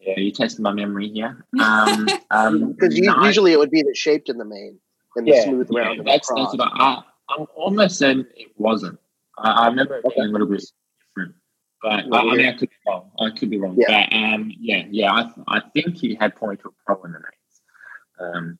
Yeah, 0.00 0.18
you 0.18 0.32
tested 0.32 0.60
my 0.60 0.72
memory 0.72 1.08
here. 1.08 1.44
Um, 1.60 2.08
um, 2.32 2.72
Because 2.72 2.96
usually 2.96 3.52
it 3.52 3.58
would 3.58 3.70
be 3.70 3.82
the 3.82 3.94
shaped 3.94 4.28
in 4.28 4.36
the 4.36 4.44
main 4.44 4.80
and 5.14 5.26
the 5.26 5.40
smooth 5.42 5.68
yeah, 5.70 5.80
round 5.80 6.00
in 6.00 6.04
the 6.04 6.10
that's, 6.10 6.28
cross. 6.28 6.50
that's 6.50 6.58
what 6.58 6.72
I, 6.74 7.02
I'm 7.28 7.46
almost 7.54 7.98
certain 7.98 8.26
it 8.34 8.48
wasn't. 8.56 8.98
I, 9.38 9.50
I 9.50 9.66
remember 9.68 9.98
it 9.98 10.04
being 10.16 10.28
a 10.28 10.32
little 10.32 10.48
bit 10.48 10.64
different, 10.98 11.36
but 11.80 11.92
I, 11.92 12.18
I 12.18 12.36
mean, 12.36 12.46
I 12.46 12.52
could 12.52 12.68
be 12.70 12.76
wrong. 12.84 13.10
I 13.20 13.30
could 13.30 13.50
be 13.50 13.58
wrong. 13.58 13.76
Yeah. 13.78 14.08
But 14.10 14.16
um, 14.16 14.52
yeah, 14.58 14.84
yeah, 14.90 15.12
I, 15.12 15.30
I 15.46 15.60
think 15.72 15.96
he 15.98 16.16
had 16.16 16.34
point 16.34 16.60
to 16.62 16.68
a 16.68 16.72
pro 16.84 17.00
in 17.04 17.12
the 17.12 17.18
names. 17.20 18.34
Um, 18.34 18.58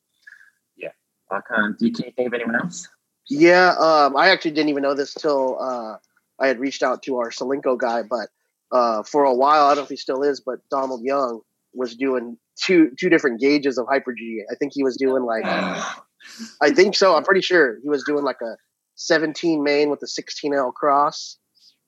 yeah, 0.77 0.91
I 1.29 1.41
can't. 1.41 1.77
Do 1.77 1.87
you, 1.87 1.91
can 1.91 2.05
you 2.05 2.11
think 2.11 2.27
of 2.27 2.33
anyone 2.35 2.55
else? 2.55 2.87
Yeah, 3.29 3.75
um, 3.79 4.15
I 4.17 4.29
actually 4.29 4.51
didn't 4.51 4.69
even 4.69 4.83
know 4.83 4.93
this 4.93 5.13
till 5.13 5.57
uh, 5.59 5.97
I 6.39 6.47
had 6.47 6.59
reached 6.59 6.83
out 6.83 7.03
to 7.03 7.17
our 7.17 7.29
Solinco 7.29 7.77
guy, 7.77 8.03
but 8.03 8.29
uh, 8.71 9.03
for 9.03 9.23
a 9.23 9.33
while, 9.33 9.65
I 9.65 9.69
don't 9.69 9.77
know 9.77 9.83
if 9.83 9.89
he 9.89 9.95
still 9.95 10.23
is, 10.23 10.41
but 10.41 10.59
Donald 10.69 11.01
Young 11.03 11.41
was 11.73 11.95
doing 11.95 12.37
two 12.55 12.91
two 12.99 13.09
different 13.09 13.39
gauges 13.39 13.77
of 13.77 13.87
Hyper 13.89 14.13
G. 14.13 14.41
I 14.51 14.55
think 14.55 14.73
he 14.73 14.83
was 14.83 14.97
doing 14.97 15.23
like 15.23 15.45
I 16.61 16.71
think 16.71 16.95
so. 16.95 17.15
I'm 17.15 17.23
pretty 17.23 17.41
sure 17.41 17.79
he 17.81 17.89
was 17.89 18.03
doing 18.03 18.23
like 18.23 18.41
a 18.41 18.55
17 18.95 19.63
main 19.63 19.89
with 19.89 20.01
a 20.03 20.05
16L 20.05 20.73
cross. 20.73 21.37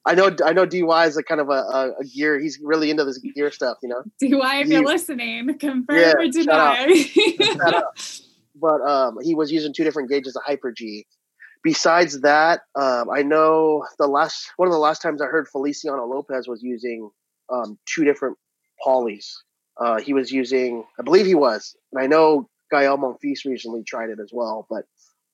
I 0.05 0.13
know 0.13 0.35
I 0.45 0.53
know 0.53 0.65
DY 0.65 1.05
is 1.05 1.17
a 1.17 1.23
kind 1.23 1.41
of 1.41 1.49
a, 1.49 1.53
a, 1.53 1.91
a 2.01 2.05
gear. 2.05 2.39
He's 2.39 2.59
really 2.63 2.91
into 2.91 3.03
this 3.03 3.17
gear 3.17 3.51
stuff, 3.51 3.77
you 3.81 3.89
know. 3.89 4.03
I, 4.41 4.61
if 4.61 4.67
you're 4.67 4.85
listening, 4.85 5.57
confirm 5.57 5.97
Yeah, 5.97 6.13
or 6.17 6.27
deny? 6.27 7.81
But 8.55 8.81
um, 8.81 9.17
he 9.21 9.35
was 9.35 9.51
using 9.51 9.73
two 9.73 9.83
different 9.83 10.09
gauges 10.09 10.35
of 10.35 10.43
Hyper 10.45 10.71
G. 10.71 11.05
Besides 11.65 12.21
that, 12.21 12.61
um, 12.75 13.09
I 13.09 13.23
know 13.23 13.83
the 13.97 14.05
last 14.05 14.51
one 14.57 14.67
of 14.67 14.71
the 14.71 14.77
last 14.77 15.01
times 15.01 15.19
I 15.19 15.25
heard 15.25 15.47
Feliciano 15.47 16.05
Lopez 16.05 16.47
was 16.47 16.61
using 16.61 17.09
um, 17.51 17.79
two 17.87 18.03
different 18.03 18.37
polys. 18.85 19.31
Uh, 19.81 19.99
he 19.99 20.13
was 20.13 20.31
using, 20.31 20.83
I 20.99 21.01
believe 21.01 21.25
he 21.25 21.33
was, 21.33 21.75
and 21.91 21.99
I 21.99 22.05
know 22.05 22.47
Gael 22.69 22.99
Monfils 22.99 23.45
recently 23.45 23.83
tried 23.83 24.11
it 24.11 24.19
as 24.21 24.29
well, 24.31 24.67
but 24.69 24.83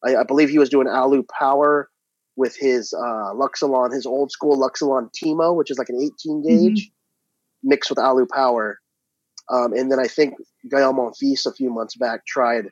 I, 0.06 0.22
I 0.22 0.24
believe 0.24 0.50
he 0.50 0.58
was 0.58 0.70
doing 0.70 0.88
Alu 0.88 1.24
Power 1.38 1.90
with 2.38 2.56
his 2.56 2.94
uh, 2.94 3.34
Luxilon, 3.34 3.94
his 3.94 4.06
old 4.06 4.32
school 4.32 4.58
Luxilon 4.58 5.10
Timo, 5.12 5.54
which 5.54 5.70
is 5.70 5.78
like 5.78 5.90
an 5.90 6.00
18 6.02 6.44
gauge, 6.48 6.92
mixed 7.62 7.90
with 7.90 8.00
Alu 8.00 8.26
Power. 8.26 8.80
Um, 9.50 9.74
and 9.74 9.92
then 9.92 10.00
I 10.00 10.08
think 10.08 10.36
Gael 10.70 10.94
Monfils 10.94 11.46
a 11.46 11.52
few 11.52 11.70
months 11.70 11.98
back 11.98 12.26
tried 12.26 12.70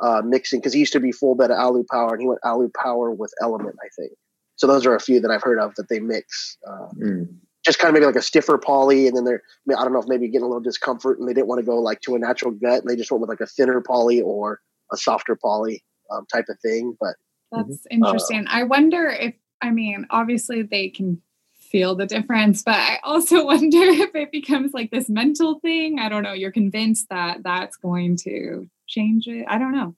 uh, 0.00 0.22
mixing 0.24 0.60
because 0.60 0.72
he 0.72 0.80
used 0.80 0.92
to 0.92 1.00
be 1.00 1.12
full 1.12 1.34
bed 1.34 1.50
of 1.50 1.58
Alu 1.58 1.84
Power, 1.90 2.12
and 2.12 2.20
he 2.20 2.26
went 2.26 2.40
Alu 2.44 2.70
Power 2.70 3.10
with 3.10 3.32
Element, 3.42 3.76
I 3.82 3.88
think. 3.96 4.12
So 4.56 4.66
those 4.66 4.84
are 4.86 4.94
a 4.94 5.00
few 5.00 5.20
that 5.20 5.30
I've 5.30 5.42
heard 5.42 5.58
of 5.58 5.74
that 5.76 5.88
they 5.88 6.00
mix. 6.00 6.58
Uh, 6.66 6.88
Mm. 7.00 7.28
just 7.64 7.78
kind 7.78 7.90
of 7.90 7.94
maybe 7.94 8.06
like 8.06 8.16
a 8.16 8.22
stiffer 8.22 8.56
poly, 8.58 9.06
and 9.06 9.16
then 9.16 9.24
they're 9.24 9.42
I, 9.44 9.62
mean, 9.66 9.78
I 9.78 9.84
don't 9.84 9.92
know 9.92 10.00
if 10.00 10.08
maybe 10.08 10.28
getting 10.28 10.44
a 10.44 10.48
little 10.48 10.62
discomfort, 10.62 11.18
and 11.18 11.28
they 11.28 11.34
didn't 11.34 11.46
want 11.46 11.60
to 11.60 11.66
go 11.66 11.78
like 11.78 12.00
to 12.02 12.14
a 12.14 12.18
natural 12.18 12.52
gut, 12.52 12.80
and 12.80 12.88
they 12.88 12.96
just 12.96 13.10
went 13.10 13.20
with 13.20 13.30
like 13.30 13.40
a 13.40 13.46
thinner 13.46 13.80
poly 13.80 14.20
or 14.20 14.60
a 14.92 14.96
softer 14.96 15.36
poly 15.36 15.84
um, 16.10 16.26
type 16.32 16.46
of 16.48 16.58
thing. 16.60 16.96
But 17.00 17.16
That's 17.52 17.86
interesting. 17.90 18.46
I 18.48 18.64
wonder 18.64 19.08
if, 19.08 19.34
I 19.60 19.70
mean, 19.70 20.06
obviously 20.10 20.62
they 20.62 20.88
can 20.88 21.20
feel 21.52 21.94
the 21.94 22.06
difference, 22.06 22.62
but 22.62 22.74
I 22.74 22.98
also 23.04 23.44
wonder 23.52 23.78
if 23.78 24.14
it 24.14 24.32
becomes 24.32 24.72
like 24.72 24.90
this 24.90 25.08
mental 25.08 25.60
thing. 25.60 25.98
I 25.98 26.08
don't 26.08 26.22
know. 26.22 26.32
You're 26.32 26.52
convinced 26.52 27.08
that 27.10 27.42
that's 27.42 27.76
going 27.76 28.16
to 28.24 28.68
change 28.90 29.26
it. 29.26 29.46
I 29.48 29.58
don't 29.58 29.72
know. 29.72 29.94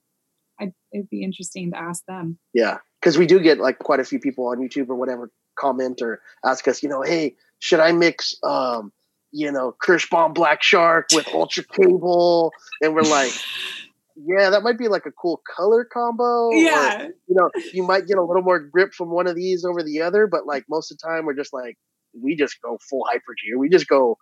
I'd, 0.61 0.72
it'd 0.92 1.11
be 1.11 1.24
interesting 1.24 1.72
to 1.72 1.78
ask 1.78 2.05
them. 2.07 2.38
yeah, 2.55 2.78
because 3.00 3.18
we 3.18 3.26
do 3.26 3.40
get 3.40 3.59
like 3.59 3.78
quite 3.78 4.00
a 4.00 4.05
few 4.05 4.20
people 4.20 4.46
on 4.46 4.59
YouTube 4.59 4.88
or 4.88 4.94
whatever 4.94 5.31
comment 5.59 6.00
or 6.02 6.20
ask 6.44 6.68
us, 6.68 6.83
you 6.83 6.88
know, 6.88 7.02
hey, 7.02 7.35
should 7.59 7.81
I 7.81 7.92
mix, 7.92 8.35
um, 8.42 8.92
you 9.33 9.50
know, 9.50 9.74
Kirschbaum 9.85 10.35
Black 10.35 10.62
Shark 10.62 11.09
with 11.14 11.26
Ultra 11.33 11.64
Cable? 11.64 12.52
And 12.81 12.94
we're 12.94 13.02
like, 13.02 13.33
yeah, 14.16 14.50
that 14.50 14.62
might 14.62 14.78
be 14.78 14.88
like 14.88 15.07
a 15.07 15.11
cool 15.12 15.42
color 15.57 15.85
combo. 15.85 16.48
or, 16.48 16.55
Yeah. 16.55 17.09
you 17.26 17.35
know, 17.35 17.50
you 17.72 17.83
might 17.83 18.07
get 18.07 18.18
a 18.18 18.22
little 18.22 18.42
more 18.42 18.61
grip 18.61 18.92
from 18.94 19.11
one 19.11 19.26
of 19.26 19.35
these 19.35 19.64
over 19.64 19.83
the 19.83 20.02
other, 20.02 20.26
but 20.26 20.46
like 20.46 20.64
most 20.68 20.90
of 20.92 20.98
the 20.98 21.07
time, 21.09 21.24
we're 21.24 21.35
just 21.35 21.52
like, 21.52 21.76
we 22.20 22.37
just 22.37 22.61
go 22.62 22.78
full 22.88 23.05
hyper 23.09 23.35
G 23.38 23.52
or 23.55 23.59
we 23.59 23.68
just 23.68 23.88
go 23.88 24.18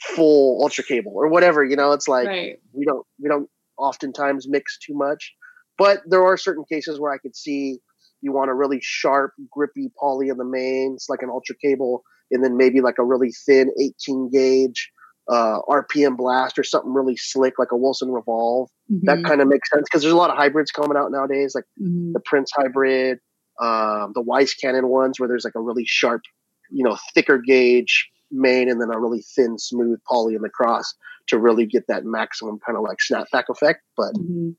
full 0.00 0.62
ultra 0.62 0.84
cable 0.84 1.12
or 1.14 1.28
whatever. 1.28 1.64
You 1.64 1.76
know, 1.76 1.92
it's 1.92 2.08
like 2.08 2.28
right. 2.28 2.58
we 2.72 2.84
don't 2.84 3.04
we 3.20 3.28
don't 3.28 3.48
oftentimes 3.82 4.46
mix 4.48 4.78
too 4.78 4.94
much, 4.94 5.32
but 5.78 6.00
there 6.06 6.24
are 6.24 6.36
certain 6.36 6.64
cases 6.70 7.00
where 7.00 7.12
I 7.12 7.18
could 7.18 7.36
see 7.36 7.78
you 8.20 8.32
want 8.32 8.50
a 8.50 8.54
really 8.54 8.78
sharp, 8.82 9.32
grippy 9.50 9.90
poly 9.98 10.28
in 10.28 10.36
the 10.36 10.44
mains, 10.44 11.06
like 11.08 11.22
an 11.22 11.30
ultra 11.30 11.56
cable, 11.60 12.02
and 12.30 12.44
then 12.44 12.56
maybe 12.56 12.80
like 12.80 12.98
a 12.98 13.04
really 13.04 13.32
thin 13.46 13.70
18 13.80 14.30
gauge 14.32 14.90
uh, 15.28 15.58
RPM 15.68 16.16
blast 16.16 16.58
or 16.58 16.64
something 16.64 16.92
really 16.92 17.16
slick, 17.16 17.54
like 17.58 17.72
a 17.72 17.76
Wilson 17.76 18.10
Revolve. 18.10 18.68
That 19.06 19.18
Mhm, 19.18 19.24
kind 19.24 19.40
of 19.40 19.48
makes 19.48 19.68
sense 19.70 19.84
because 19.90 20.02
there's 20.02 20.14
a 20.14 20.16
lot 20.16 20.30
of 20.30 20.36
hybrids 20.36 20.70
coming 20.70 20.96
out 20.96 21.10
nowadays, 21.10 21.54
like 21.54 21.64
mhm. 21.80 22.12
the 22.14 22.20
Prince 22.20 22.50
hybrid, 22.54 23.18
um, 23.60 24.12
the 24.14 24.22
Weiss 24.22 24.54
Cannon 24.54 24.88
ones, 24.88 25.18
where 25.18 25.28
there's 25.28 25.44
like 25.44 25.56
a 25.56 25.60
really 25.60 25.84
sharp, 25.86 26.22
you 26.70 26.84
know, 26.84 26.96
thicker 27.14 27.38
gauge 27.38 28.08
main 28.30 28.70
and 28.70 28.80
then 28.80 28.90
a 28.92 28.98
really 28.98 29.22
thin, 29.34 29.58
smooth 29.58 29.98
poly 30.08 30.34
in 30.34 30.42
the 30.42 30.48
cross 30.48 30.94
to 31.28 31.38
really 31.38 31.66
get 31.66 31.84
that 31.88 32.04
maximum 32.04 32.58
kind 32.64 32.76
of 32.76 32.84
like 32.84 32.98
snapback 32.98 33.44
effect. 33.48 33.80
But 33.96 34.14
Mhm. 34.14 34.54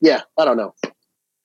yeah, 0.00 0.22
I 0.38 0.44
don't 0.44 0.56
know. 0.56 0.74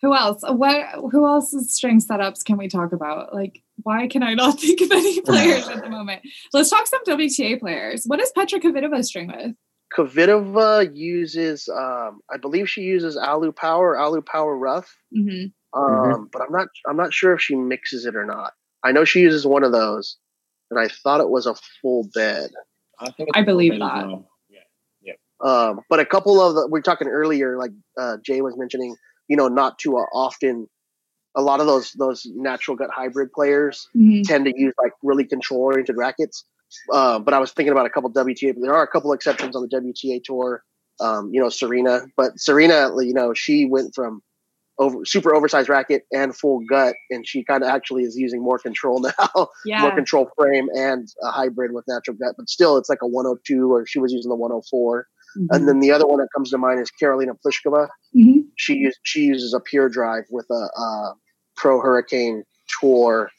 Who 0.02 0.16
else? 0.16 0.42
What? 0.48 0.88
Who 1.12 1.28
else's 1.28 1.72
string 1.74 2.00
setups 2.02 2.44
can 2.44 2.58
we 2.58 2.68
talk 2.68 2.92
about? 2.92 3.36
Like, 3.36 3.62
why 3.84 4.08
can 4.08 4.24
I 4.24 4.34
not 4.34 4.60
think 4.60 4.82
of 4.82 4.92
any 4.92 5.22
players 5.22 5.68
at 5.68 5.84
the 5.84 5.90
moment? 5.90 6.22
Let's 6.54 6.70
talk 6.72 6.88
some 6.88 7.04
WTA 7.06 7.60
players. 7.60 8.04
What 8.08 8.20
does 8.20 8.32
Petra 8.32 8.60
Kvitova 8.60 9.04
string 9.06 9.28
with? 9.28 9.56
Kvitova 9.96 10.90
uses, 10.96 11.68
um, 11.70 12.22
I 12.34 12.38
believe 12.42 12.70
she 12.70 12.82
uses 12.82 13.18
Alu 13.18 13.52
Power, 13.52 13.98
Alu 14.00 14.22
Power 14.22 14.58
Rough, 14.58 14.96
hmm 15.14 15.46
um, 15.74 16.30
but 16.34 16.42
I'm 16.42 16.52
not, 16.52 16.68
I'm 16.88 16.98
not 16.98 17.14
sure 17.14 17.34
if 17.34 17.42
she 17.42 17.56
mixes 17.56 18.06
it 18.06 18.16
or 18.16 18.26
not. 18.26 18.52
I 18.84 18.92
know 18.92 19.06
she 19.06 19.20
uses 19.22 19.46
one 19.46 19.64
of 19.64 19.72
those, 19.72 20.18
and 20.70 20.80
I 20.80 20.88
thought 20.88 21.22
it 21.22 21.30
was 21.30 21.46
a 21.46 21.56
full 21.82 22.10
bed. 22.14 22.50
I 23.00 23.12
think 23.12 23.30
I 23.36 23.42
believe 23.44 23.74
that. 23.80 23.80
well. 24.08 24.30
Yeah. 25.44 25.50
Um, 25.50 25.82
but 25.90 26.00
a 26.00 26.06
couple 26.06 26.42
of 26.42 26.56
the, 26.56 26.68
we 26.68 26.80
are 26.80 26.84
talking 26.84 27.08
earlier, 27.08 27.58
like 27.58 27.72
uh, 28.00 28.18
Jay 28.24 28.42
was 28.42 28.56
mentioning, 28.58 28.96
you 29.28 29.38
know, 29.38 29.48
not 29.48 29.80
too 29.80 29.98
uh, 29.98 30.06
often. 30.14 30.68
A 31.36 31.42
lot 31.42 31.62
of 31.62 31.66
those 31.66 31.94
those 31.94 32.28
natural 32.36 32.76
gut 32.76 32.90
hybrid 32.94 33.32
players 33.32 33.88
hmm 33.94 34.22
tend 34.24 34.46
to 34.46 34.54
use 34.56 34.74
like 34.82 34.92
really 35.02 35.26
control 35.26 35.62
oriented 35.62 35.96
rackets. 35.98 36.46
Uh, 36.92 37.20
but 37.20 37.34
I 37.34 37.40
was 37.40 37.52
thinking 37.52 37.72
about 37.72 37.86
a 37.86 37.90
couple 37.90 38.12
WTA. 38.12 38.54
There 38.62 38.74
are 38.74 38.84
a 38.84 38.88
couple 38.88 39.14
exceptions 39.14 39.56
on 39.56 39.68
the 39.68 39.78
WTA 39.78 40.22
tour. 40.24 40.64
Um, 41.00 41.30
you 41.34 41.42
know, 41.42 41.50
Serena, 41.50 42.02
but 42.16 42.34
Serena, 42.38 42.92
you 43.00 43.14
know, 43.14 43.34
she 43.34 43.66
went 43.66 43.96
from 43.96 44.22
over 44.82 45.06
super 45.06 45.34
oversized 45.34 45.70
racket 45.70 46.04
and 46.12 46.36
full 46.36 46.62
gut, 46.70 46.96
and 47.10 47.26
she 47.28 47.44
kind 47.44 47.64
of 47.64 47.70
actually 47.70 48.04
is 48.04 48.16
using 48.18 48.42
more 48.42 48.58
control 48.58 49.00
now, 49.20 49.48
more 49.80 49.94
control 49.94 50.30
frame 50.38 50.68
and 50.76 51.08
a 51.24 51.32
hybrid 51.32 51.72
with 51.74 51.86
natural 51.88 52.18
gut. 52.18 52.36
But 52.38 52.50
still, 52.50 52.78
it's 52.78 52.90
like 52.90 53.02
a 53.02 53.08
102, 53.08 53.72
or 53.72 53.86
she 53.86 54.00
was 54.00 54.12
using 54.12 54.30
the 54.30 54.36
104. 54.36 55.08
Mhm. 55.38 55.48
And 55.52 55.68
then 55.68 55.80
the 55.80 55.92
other 55.92 56.06
one 56.08 56.20
that 56.20 56.30
comes 56.36 56.50
to 56.52 56.58
mind 56.58 56.80
is 56.80 56.92
Karolina 57.02 57.36
Pliskova. 57.46 57.88
Mhm. 58.16 58.46
She 58.58 58.92
she 59.04 59.22
uses 59.22 59.54
a 59.54 59.60
pure 59.60 59.90
drive 59.90 60.26
with 60.30 60.48
a, 60.50 60.70
uh 60.78 61.14
Pro 61.58 61.80
Hurricane 61.82 62.44
Tour 62.80 63.30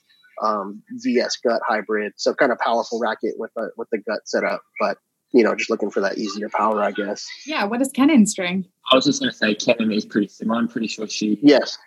um, 0.42 0.82
VS 0.90 1.38
gut 1.44 1.60
hybrid. 1.66 2.12
So 2.16 2.34
kind 2.34 2.52
of 2.52 2.58
powerful 2.58 2.98
racket 3.00 3.34
with 3.38 3.50
a, 3.56 3.68
with 3.76 3.88
the 3.90 3.98
gut 3.98 4.20
setup, 4.26 4.62
but 4.80 4.98
you 5.32 5.42
know, 5.42 5.54
just 5.54 5.70
looking 5.70 5.90
for 5.90 6.00
that 6.00 6.18
easier 6.18 6.48
power, 6.50 6.82
I 6.82 6.90
guess. 6.92 7.26
Yeah. 7.46 7.64
What 7.64 7.80
is 7.80 7.90
Kenin 7.92 8.26
string? 8.26 8.66
I 8.90 8.96
was 8.96 9.06
just 9.06 9.20
going 9.20 9.32
to 9.32 9.36
say, 9.36 9.54
Kenin 9.54 9.90
is 9.90 10.04
pretty 10.04 10.28
similar. 10.28 10.58
I'm 10.58 10.68
pretty 10.68 10.88
sure 10.88 11.06
she 11.08 11.38
Yes, 11.42 11.78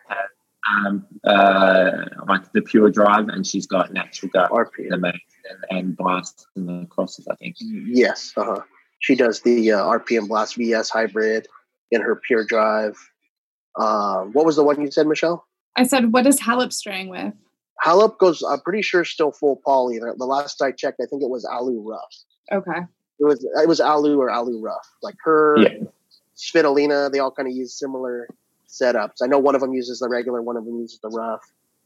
um, 0.68 1.06
uh, 1.24 2.06
like 2.28 2.52
the 2.54 2.62
pure 2.62 2.90
drive, 2.90 3.28
and 3.30 3.46
she's 3.46 3.68
got 3.68 3.94
natural 3.94 4.32
gut 4.34 4.50
in 4.80 4.90
the 4.90 4.96
RPM. 4.98 5.02
main 5.02 5.20
and, 5.70 5.78
and 5.78 5.98
blast 5.98 6.48
in 6.56 6.66
the 6.66 6.88
crosses. 6.90 7.28
I 7.30 7.36
think. 7.36 7.56
Yes, 7.60 8.34
uh-huh. 8.36 8.62
She 9.06 9.14
does 9.14 9.42
the 9.42 9.72
uh, 9.72 9.84
RPM 9.84 10.28
Blast 10.28 10.56
VS 10.56 10.90
hybrid 10.90 11.48
in 11.92 12.02
her 12.02 12.16
pure 12.16 12.44
drive. 12.44 12.98
Um, 13.80 14.32
what 14.34 14.48
was 14.48 14.56
the 14.56 14.64
one 14.64 14.82
you 14.82 14.90
said, 14.90 15.06
Michelle? 15.06 15.46
I 15.76 15.84
said, 15.84 16.12
what 16.12 16.24
does 16.24 16.40
Halep 16.40 16.74
string 16.74 17.08
with? 17.10 17.32
Halep 17.86 18.18
goes. 18.18 18.42
I'm 18.42 18.62
pretty 18.62 18.82
sure 18.82 19.06
still 19.06 19.32
full 19.32 19.62
poly. 19.64 20.00
The 20.00 20.26
last 20.26 20.60
I 20.60 20.72
checked, 20.72 21.00
I 21.00 21.06
think 21.06 21.22
it 21.22 21.30
was 21.30 21.46
Alu 21.46 21.88
rough. 21.88 22.16
Okay. 22.52 22.80
It 23.20 23.26
was 23.26 23.44
it 23.44 23.68
was 23.68 23.80
Alu 23.80 24.18
or 24.20 24.32
Alu 24.32 24.60
rough. 24.60 24.90
Like 25.04 25.18
her, 25.24 25.60
Yeah. 25.60 25.84
Svitolina, 26.36 27.12
they 27.12 27.20
all 27.20 27.30
kind 27.30 27.48
of 27.48 27.54
use 27.54 27.78
similar 27.78 28.28
setups. 28.68 29.18
I 29.22 29.28
know 29.28 29.38
one 29.38 29.54
of 29.54 29.62
them 29.62 29.74
uses 29.74 30.00
the 30.00 30.10
regular, 30.10 30.42
one 30.42 30.58
of 30.58 30.66
them 30.66 30.80
uses 30.80 31.00
the 31.04 31.10
rough, 31.10 31.42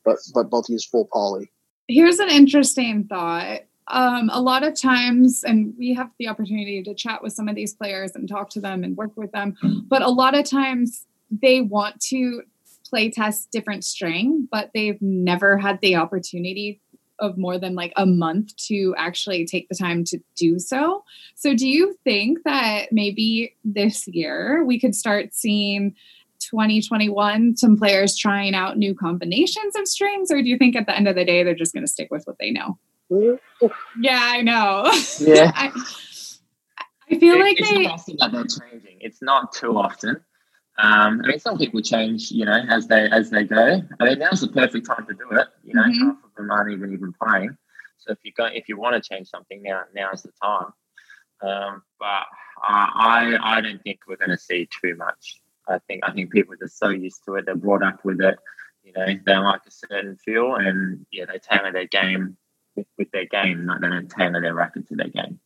but 0.05 0.15
but 0.33 0.49
both 0.49 0.69
use 0.69 0.85
full 0.85 1.09
poly. 1.11 1.51
Here's 1.89 2.19
an 2.19 2.29
interesting 2.29 3.03
thought. 3.09 3.63
Um, 3.89 4.29
a 4.31 4.41
lot 4.41 4.63
of 4.63 4.79
times, 4.79 5.43
and 5.43 5.73
we 5.77 5.93
have 5.95 6.11
the 6.19 6.27
opportunity 6.27 6.83
to 6.83 6.93
chat 6.93 7.23
with 7.23 7.33
some 7.33 7.47
of 7.47 7.55
these 7.55 7.73
players 7.73 8.15
and 8.15 8.29
talk 8.29 8.49
to 8.51 8.61
them 8.61 8.83
and 8.83 8.95
work 8.95 9.11
with 9.15 9.31
them, 9.31 9.55
but 9.87 10.01
a 10.01 10.09
lot 10.09 10.37
of 10.37 10.45
times 10.45 11.05
they 11.31 11.61
want 11.61 11.99
to 12.01 12.43
play 12.87 13.09
test 13.09 13.51
different 13.51 13.83
string, 13.83 14.47
but 14.51 14.71
they've 14.73 15.01
never 15.01 15.57
had 15.57 15.79
the 15.81 15.95
opportunity 15.95 16.81
of 17.19 17.37
more 17.37 17.57
than 17.57 17.75
like 17.75 17.93
a 17.97 18.05
month 18.05 18.55
to 18.55 18.95
actually 18.97 19.45
take 19.45 19.67
the 19.69 19.75
time 19.75 20.03
to 20.05 20.19
do 20.35 20.59
so. 20.59 21.03
So, 21.35 21.53
do 21.53 21.67
you 21.67 21.95
think 22.03 22.39
that 22.45 22.91
maybe 22.91 23.55
this 23.63 24.07
year 24.07 24.63
we 24.63 24.79
could 24.79 24.95
start 24.95 25.33
seeing 25.33 25.95
2021 26.39 27.57
some 27.57 27.77
players 27.77 28.15
trying 28.17 28.55
out 28.55 28.77
new 28.77 28.95
combinations 28.95 29.75
of 29.75 29.87
strings, 29.87 30.31
or 30.31 30.41
do 30.41 30.47
you 30.47 30.57
think 30.57 30.75
at 30.75 30.85
the 30.85 30.95
end 30.95 31.07
of 31.07 31.15
the 31.15 31.25
day 31.25 31.43
they're 31.43 31.55
just 31.55 31.73
going 31.73 31.85
to 31.85 31.91
stick 31.91 32.09
with 32.11 32.25
what 32.25 32.37
they 32.39 32.51
know? 32.51 32.77
Yeah, 33.09 34.19
I 34.21 34.41
know. 34.41 34.89
Yeah. 35.19 35.51
I, 35.55 35.71
I 37.11 37.17
feel 37.19 37.35
It- 37.35 37.39
like 37.39 37.59
it's 37.59 38.05
they. 38.05 38.15
that 38.19 38.31
they're 38.31 38.43
changing. 38.71 38.97
It's 39.01 39.21
not 39.21 39.53
too 39.53 39.77
often. 39.77 40.17
Um, 40.77 41.21
I 41.25 41.27
mean, 41.27 41.39
some 41.39 41.57
people 41.57 41.81
change, 41.81 42.31
you 42.31 42.45
know, 42.45 42.63
as 42.69 42.87
they 42.87 43.09
as 43.09 43.29
they 43.29 43.43
go. 43.43 43.81
I 43.99 44.05
mean, 44.05 44.19
now's 44.19 44.39
the 44.41 44.47
perfect 44.47 44.85
time 44.87 45.05
to 45.07 45.13
do 45.13 45.29
it. 45.31 45.47
You 45.65 45.73
know, 45.73 45.83
Mhm. 45.83 45.99
half 45.99 46.23
of 46.23 46.33
them 46.37 46.51
aren't 46.51 46.71
even 46.71 46.93
even 46.93 47.11
playing. 47.21 47.57
So 47.97 48.11
if 48.13 48.19
you 48.23 48.31
go, 48.31 48.45
if 48.45 48.69
you 48.69 48.77
want 48.77 48.95
to 49.01 49.01
change 49.09 49.27
something 49.27 49.61
now, 49.61 49.83
now's 49.93 50.23
the 50.23 50.31
time. 50.41 50.71
Um, 51.41 51.83
but 51.99 52.23
I 52.63 53.37
I 53.43 53.57
I 53.57 53.61
don't 53.61 53.81
think 53.83 53.99
we're 54.07 54.15
going 54.15 54.29
to 54.29 54.37
see 54.37 54.69
too 54.81 54.95
much. 54.95 55.41
I 55.67 55.79
think 55.79 56.03
I 56.07 56.11
think 56.13 56.31
people 56.31 56.53
are 56.53 56.57
just 56.57 56.77
so 56.79 56.89
used 56.89 57.25
to 57.25 57.35
it. 57.35 57.45
They're 57.45 57.55
brought 57.55 57.83
up 57.83 58.05
with 58.05 58.21
it. 58.21 58.37
You 58.83 58.93
know, 58.93 59.05
they 59.25 59.35
like 59.37 59.61
a 59.67 59.71
certain 59.71 60.15
feel, 60.17 60.55
and 60.55 61.05
yeah, 61.11 61.25
they 61.25 61.39
tailor 61.39 61.73
their 61.73 61.87
game 61.87 62.37
with, 62.79 62.87
with 62.97 63.11
their 63.11 63.25
game. 63.25 63.65
Not 63.65 63.81
they 63.81 63.87
don't 63.87 64.09
tailor 64.09 64.41
their 64.41 64.53
racket 64.53 64.87
to 64.87 64.95
their 64.95 65.09
game. 65.09 65.39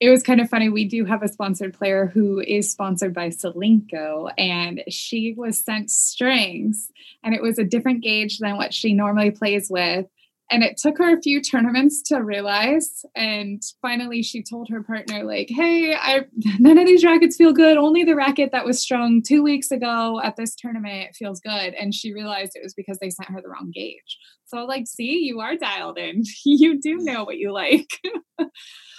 it 0.00 0.10
was 0.10 0.22
kind 0.22 0.40
of 0.40 0.48
funny. 0.48 0.68
We 0.68 0.84
do 0.86 1.04
have 1.04 1.22
a 1.22 1.28
sponsored 1.28 1.74
player 1.74 2.06
who 2.06 2.40
is 2.40 2.70
sponsored 2.70 3.14
by 3.14 3.28
Solinco, 3.30 4.30
and 4.36 4.82
she 4.88 5.34
was 5.36 5.58
sent 5.58 5.90
strings, 5.90 6.90
and 7.22 7.34
it 7.34 7.42
was 7.42 7.58
a 7.58 7.64
different 7.64 8.02
gauge 8.02 8.38
than 8.38 8.56
what 8.56 8.74
she 8.74 8.92
normally 8.92 9.30
plays 9.30 9.70
with. 9.70 10.06
And 10.50 10.62
it 10.62 10.76
took 10.76 10.98
her 10.98 11.16
a 11.16 11.20
few 11.20 11.40
tournaments 11.40 12.02
to 12.02 12.18
realize. 12.18 13.04
And 13.16 13.60
finally, 13.82 14.22
she 14.22 14.44
told 14.44 14.68
her 14.70 14.82
partner, 14.82 15.24
like, 15.24 15.48
"Hey, 15.50 15.94
I 15.94 16.24
none 16.58 16.78
of 16.78 16.86
these 16.86 17.04
rackets 17.04 17.36
feel 17.36 17.52
good. 17.52 17.76
Only 17.76 18.04
the 18.04 18.14
racket 18.14 18.52
that 18.52 18.64
was 18.64 18.80
strung 18.80 19.22
two 19.22 19.42
weeks 19.42 19.70
ago 19.70 20.20
at 20.22 20.36
this 20.36 20.54
tournament 20.54 21.16
feels 21.16 21.40
good." 21.40 21.74
And 21.74 21.94
she 21.94 22.12
realized 22.12 22.52
it 22.54 22.62
was 22.62 22.74
because 22.74 22.98
they 22.98 23.10
sent 23.10 23.30
her 23.30 23.42
the 23.42 23.48
wrong 23.48 23.72
gauge. 23.74 24.18
So, 24.46 24.64
like, 24.64 24.86
see, 24.86 25.18
you 25.24 25.40
are 25.40 25.56
dialed 25.56 25.98
in. 25.98 26.22
you 26.44 26.80
do 26.80 26.98
know 26.98 27.24
what 27.24 27.38
you 27.38 27.52
like. 27.52 27.88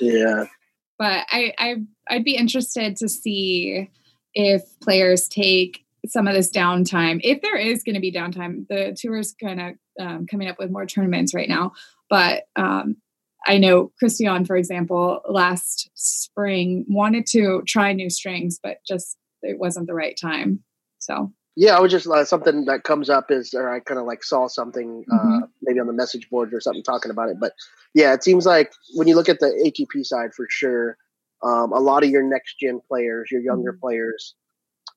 Yeah, 0.01 0.45
but 0.99 1.25
I, 1.29 1.53
I 1.57 1.75
I'd 2.09 2.25
be 2.25 2.35
interested 2.35 2.97
to 2.97 3.07
see 3.07 3.89
if 4.33 4.63
players 4.81 5.27
take 5.27 5.85
some 6.05 6.27
of 6.27 6.33
this 6.33 6.51
downtime. 6.51 7.19
If 7.23 7.41
there 7.41 7.57
is 7.57 7.83
going 7.83 7.95
to 7.95 8.01
be 8.01 8.11
downtime, 8.11 8.67
the 8.69 8.95
tour 8.99 9.17
is 9.17 9.33
kind 9.41 9.61
of 9.61 9.75
um, 9.99 10.27
coming 10.27 10.47
up 10.47 10.59
with 10.59 10.71
more 10.71 10.85
tournaments 10.85 11.33
right 11.33 11.49
now. 11.49 11.73
But 12.09 12.45
um, 12.55 12.97
I 13.45 13.57
know 13.57 13.91
Christian, 13.99 14.45
for 14.45 14.55
example, 14.55 15.21
last 15.29 15.89
spring 15.93 16.85
wanted 16.87 17.25
to 17.27 17.63
try 17.65 17.93
new 17.93 18.09
strings, 18.09 18.59
but 18.61 18.77
just 18.87 19.17
it 19.41 19.59
wasn't 19.59 19.87
the 19.87 19.93
right 19.93 20.17
time. 20.19 20.63
So 20.99 21.31
yeah. 21.55 21.75
I 21.75 21.79
was 21.79 21.91
just 21.91 22.07
uh, 22.07 22.23
something 22.25 22.65
that 22.65 22.83
comes 22.83 23.09
up 23.09 23.31
is, 23.31 23.53
or 23.53 23.69
I 23.69 23.79
kind 23.79 23.99
of 23.99 24.05
like 24.05 24.23
saw 24.23 24.47
something 24.47 25.05
uh, 25.11 25.15
Mhm. 25.15 25.49
maybe 25.61 25.79
on 25.79 25.87
the 25.87 25.93
message 25.93 26.29
board 26.29 26.53
or 26.53 26.61
something 26.61 26.83
talking 26.83 27.11
about 27.11 27.29
it. 27.29 27.39
But 27.39 27.53
yeah, 27.93 28.13
it 28.13 28.23
seems 28.23 28.45
like 28.45 28.73
when 28.95 29.07
you 29.07 29.15
look 29.15 29.29
at 29.29 29.39
the 29.39 29.47
ATP 29.65 30.05
side 30.05 30.33
for 30.35 30.45
sure, 30.49 30.97
um, 31.43 31.71
a 31.71 31.79
lot 31.79 32.03
of 32.03 32.09
your 32.09 32.23
next 32.23 32.59
gen 32.59 32.79
players, 32.87 33.31
your 33.31 33.41
younger 33.41 33.73
Mhm. 33.73 33.79
players, 33.79 34.35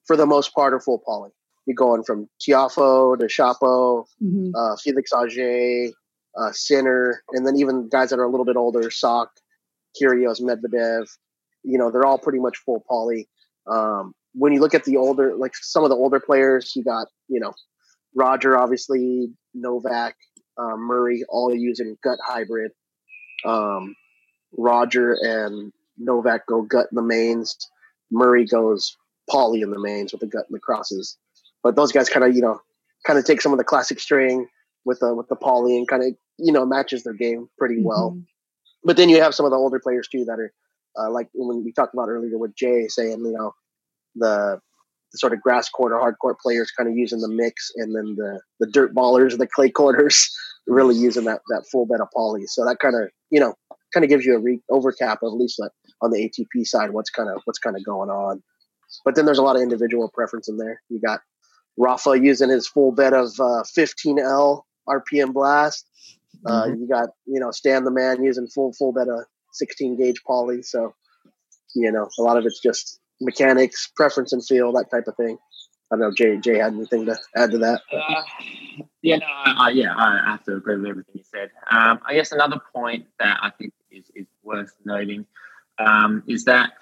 for 0.06 0.16
the 0.16 0.26
most 0.26 0.54
part, 0.54 0.74
are 0.74 0.80
full 0.80 0.98
poly. 0.98 1.30
You're 1.70 1.76
going 1.76 2.02
from 2.02 2.28
Tiafoe 2.40 3.16
to 3.16 3.26
Shapo, 3.26 4.04
mhm. 4.20 4.50
uh, 4.56 4.76
Felix 4.76 5.12
Auger, 5.12 5.92
uh, 6.36 6.50
Sinner, 6.50 7.22
and 7.30 7.46
then 7.46 7.56
even 7.56 7.88
guys 7.88 8.10
that 8.10 8.18
are 8.18 8.24
a 8.24 8.28
little 8.28 8.44
bit 8.44 8.56
older, 8.56 8.90
Sock, 8.90 9.30
Kyrgios, 9.96 10.40
Medvedev. 10.40 11.08
You 11.62 11.78
know, 11.78 11.92
they're 11.92 12.04
all 12.04 12.18
pretty 12.18 12.40
much 12.40 12.56
full 12.58 12.84
poly. 12.88 13.28
Um, 13.70 14.14
when 14.32 14.52
you 14.52 14.58
look 14.58 14.74
at 14.74 14.82
the 14.82 14.96
older, 14.96 15.36
like 15.36 15.52
some 15.54 15.84
of 15.84 15.90
the 15.90 15.96
older 15.96 16.18
players, 16.18 16.72
you 16.74 16.82
got 16.82 17.06
you 17.28 17.38
know 17.38 17.52
Roger, 18.16 18.58
obviously 18.58 19.28
Novak, 19.54 20.16
uh, 20.58 20.76
Murray, 20.76 21.22
all 21.28 21.54
using 21.54 21.96
gut 22.02 22.18
hybrid. 22.26 22.72
Um, 23.44 23.94
Roger 24.58 25.16
and 25.22 25.72
Novak 25.98 26.46
go 26.46 26.62
gut 26.62 26.88
in 26.90 26.96
the 26.96 27.02
mains. 27.02 27.56
Murray 28.10 28.44
goes 28.44 28.96
poly 29.30 29.60
in 29.60 29.70
the 29.70 29.78
mains 29.78 30.10
with 30.10 30.20
the 30.20 30.26
gut 30.26 30.46
and 30.48 30.56
the 30.56 30.60
crosses. 30.60 31.16
But 31.62 31.76
those 31.76 31.92
guys 31.92 32.08
kind 32.08 32.24
of 32.24 32.34
you 32.34 32.42
know 32.42 32.60
kind 33.06 33.18
of 33.18 33.24
take 33.24 33.40
some 33.40 33.52
of 33.52 33.58
the 33.58 33.64
classic 33.64 34.00
string 34.00 34.46
with 34.84 35.00
the 35.00 35.14
with 35.14 35.28
the 35.28 35.36
poly 35.36 35.76
and 35.76 35.86
kind 35.88 36.02
of 36.02 36.14
you 36.38 36.52
know 36.52 36.64
matches 36.66 37.02
their 37.04 37.14
game 37.14 37.48
pretty 37.58 37.82
well. 37.82 38.12
Mhm. 38.12 38.26
But 38.84 38.96
then 38.96 39.08
you 39.08 39.20
have 39.20 39.34
some 39.34 39.44
of 39.44 39.50
the 39.50 39.58
older 39.58 39.78
players 39.78 40.08
too 40.08 40.24
that 40.24 40.38
are 40.38 40.52
uh, 40.98 41.10
like 41.10 41.28
when 41.34 41.64
we 41.64 41.72
talked 41.72 41.94
about 41.94 42.08
earlier 42.08 42.38
with 42.38 42.54
Jay 42.54 42.86
saying 42.88 43.24
you 43.24 43.32
know 43.32 43.52
the, 44.16 44.58
the 45.12 45.18
sort 45.18 45.32
of 45.32 45.40
grass 45.40 45.68
court 45.68 45.92
or 45.92 45.98
hard 45.98 46.16
court 46.20 46.38
players 46.40 46.70
kind 46.70 46.88
of 46.88 46.96
using 46.96 47.20
the 47.20 47.28
mix, 47.28 47.70
and 47.76 47.94
then 47.94 48.14
the 48.16 48.40
the 48.58 48.66
dirt 48.66 48.94
ballers, 48.94 49.36
the 49.38 49.46
clay 49.46 49.70
courters, 49.70 50.30
really 50.66 50.96
using 50.96 51.24
that 51.24 51.40
that 51.48 51.64
full 51.70 51.86
bed 51.86 52.00
of 52.00 52.08
poly. 52.14 52.46
So 52.46 52.64
that 52.64 52.78
kind 52.80 52.94
of 52.96 53.10
you 53.30 53.40
know 53.40 53.54
kind 53.92 54.04
of 54.04 54.08
gives 54.10 54.24
you 54.24 54.34
a 54.36 54.38
re- 54.38 54.62
overcap 54.70 55.22
of 55.22 55.32
at 55.32 55.36
least 55.38 55.58
like 55.58 55.72
on 56.00 56.10
the 56.10 56.28
ATP 56.28 56.66
side 56.66 56.90
what's 56.90 57.10
kind 57.10 57.28
of 57.28 57.40
what's 57.44 57.58
kind 57.58 57.76
of 57.76 57.84
going 57.84 58.10
on. 58.10 58.42
But 59.04 59.14
then 59.14 59.24
there's 59.24 59.38
a 59.38 59.42
lot 59.42 59.56
of 59.56 59.62
individual 59.62 60.10
preference 60.12 60.48
in 60.48 60.56
there. 60.56 60.82
You 60.88 61.00
got 61.00 61.20
Rafa 61.76 62.18
using 62.20 62.50
his 62.50 62.66
full 62.68 62.92
bed 62.92 63.12
of 63.12 63.28
uh, 63.40 63.62
15L 63.76 64.62
RPM 64.88 65.32
blast. 65.32 65.86
Uh, 66.46 66.68
You 66.68 66.88
got 66.88 67.10
you 67.26 67.40
know 67.40 67.50
Stan 67.50 67.84
the 67.84 67.90
man 67.90 68.22
using 68.22 68.46
full 68.48 68.72
full 68.72 68.92
bed 68.92 69.08
of 69.08 69.24
16 69.52 69.96
gauge 69.98 70.22
poly. 70.26 70.62
So 70.62 70.94
you 71.74 71.92
know 71.92 72.08
a 72.18 72.22
lot 72.22 72.36
of 72.36 72.46
it's 72.46 72.60
just 72.60 73.00
mechanics, 73.20 73.90
preference, 73.94 74.32
and 74.32 74.44
feel 74.44 74.72
that 74.72 74.90
type 74.90 75.06
of 75.06 75.16
thing. 75.16 75.38
I 75.92 75.96
don't 75.96 76.00
know 76.00 76.12
Jay 76.12 76.36
Jay 76.38 76.58
had 76.58 76.72
anything 76.72 77.06
to 77.06 77.18
add 77.36 77.50
to 77.50 77.58
that. 77.58 77.80
Uh, 77.92 78.22
yeah, 79.02 79.16
no, 79.16 79.26
I, 79.26 79.54
I, 79.58 79.70
yeah, 79.70 79.94
I 79.94 80.30
have 80.30 80.44
to 80.44 80.56
agree 80.56 80.76
with 80.76 80.86
everything 80.86 81.14
you 81.16 81.24
said. 81.24 81.50
Um, 81.70 82.00
I 82.06 82.14
guess 82.14 82.32
another 82.32 82.60
point 82.74 83.06
that 83.18 83.38
I 83.42 83.50
think 83.50 83.72
is, 83.90 84.10
is 84.14 84.26
worth 84.42 84.72
noting 84.84 85.26
um, 85.78 86.22
is 86.26 86.44
that 86.44 86.72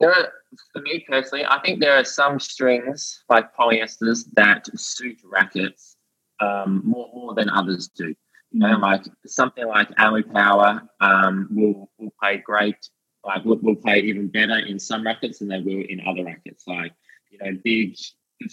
there 0.00 0.10
are, 0.10 0.32
for 0.72 0.82
me 0.82 1.04
personally, 1.08 1.44
I 1.46 1.60
think 1.60 1.80
there 1.80 1.96
are 1.96 2.04
some 2.04 2.40
strings 2.40 3.22
like 3.28 3.54
polyesters 3.54 4.24
that 4.32 4.66
suit 4.78 5.18
rackets 5.24 5.96
um, 6.40 6.82
more, 6.84 7.10
more 7.14 7.34
than 7.34 7.50
others 7.50 7.88
do. 7.88 8.14
You 8.52 8.58
know, 8.58 8.78
like 8.78 9.04
something 9.26 9.66
like 9.66 9.88
ALU 9.98 10.24
Power 10.24 10.82
um, 11.00 11.48
will, 11.52 11.90
will 11.98 12.12
play 12.20 12.38
great, 12.38 12.76
like 13.24 13.44
will, 13.44 13.58
will 13.58 13.76
play 13.76 14.00
even 14.00 14.26
better 14.26 14.58
in 14.58 14.78
some 14.78 15.06
rackets 15.06 15.38
than 15.38 15.48
they 15.48 15.60
will 15.60 15.84
in 15.88 16.00
other 16.06 16.24
rackets. 16.24 16.64
Like, 16.66 16.92
you 17.30 17.38
know, 17.38 17.56
big 17.62 17.94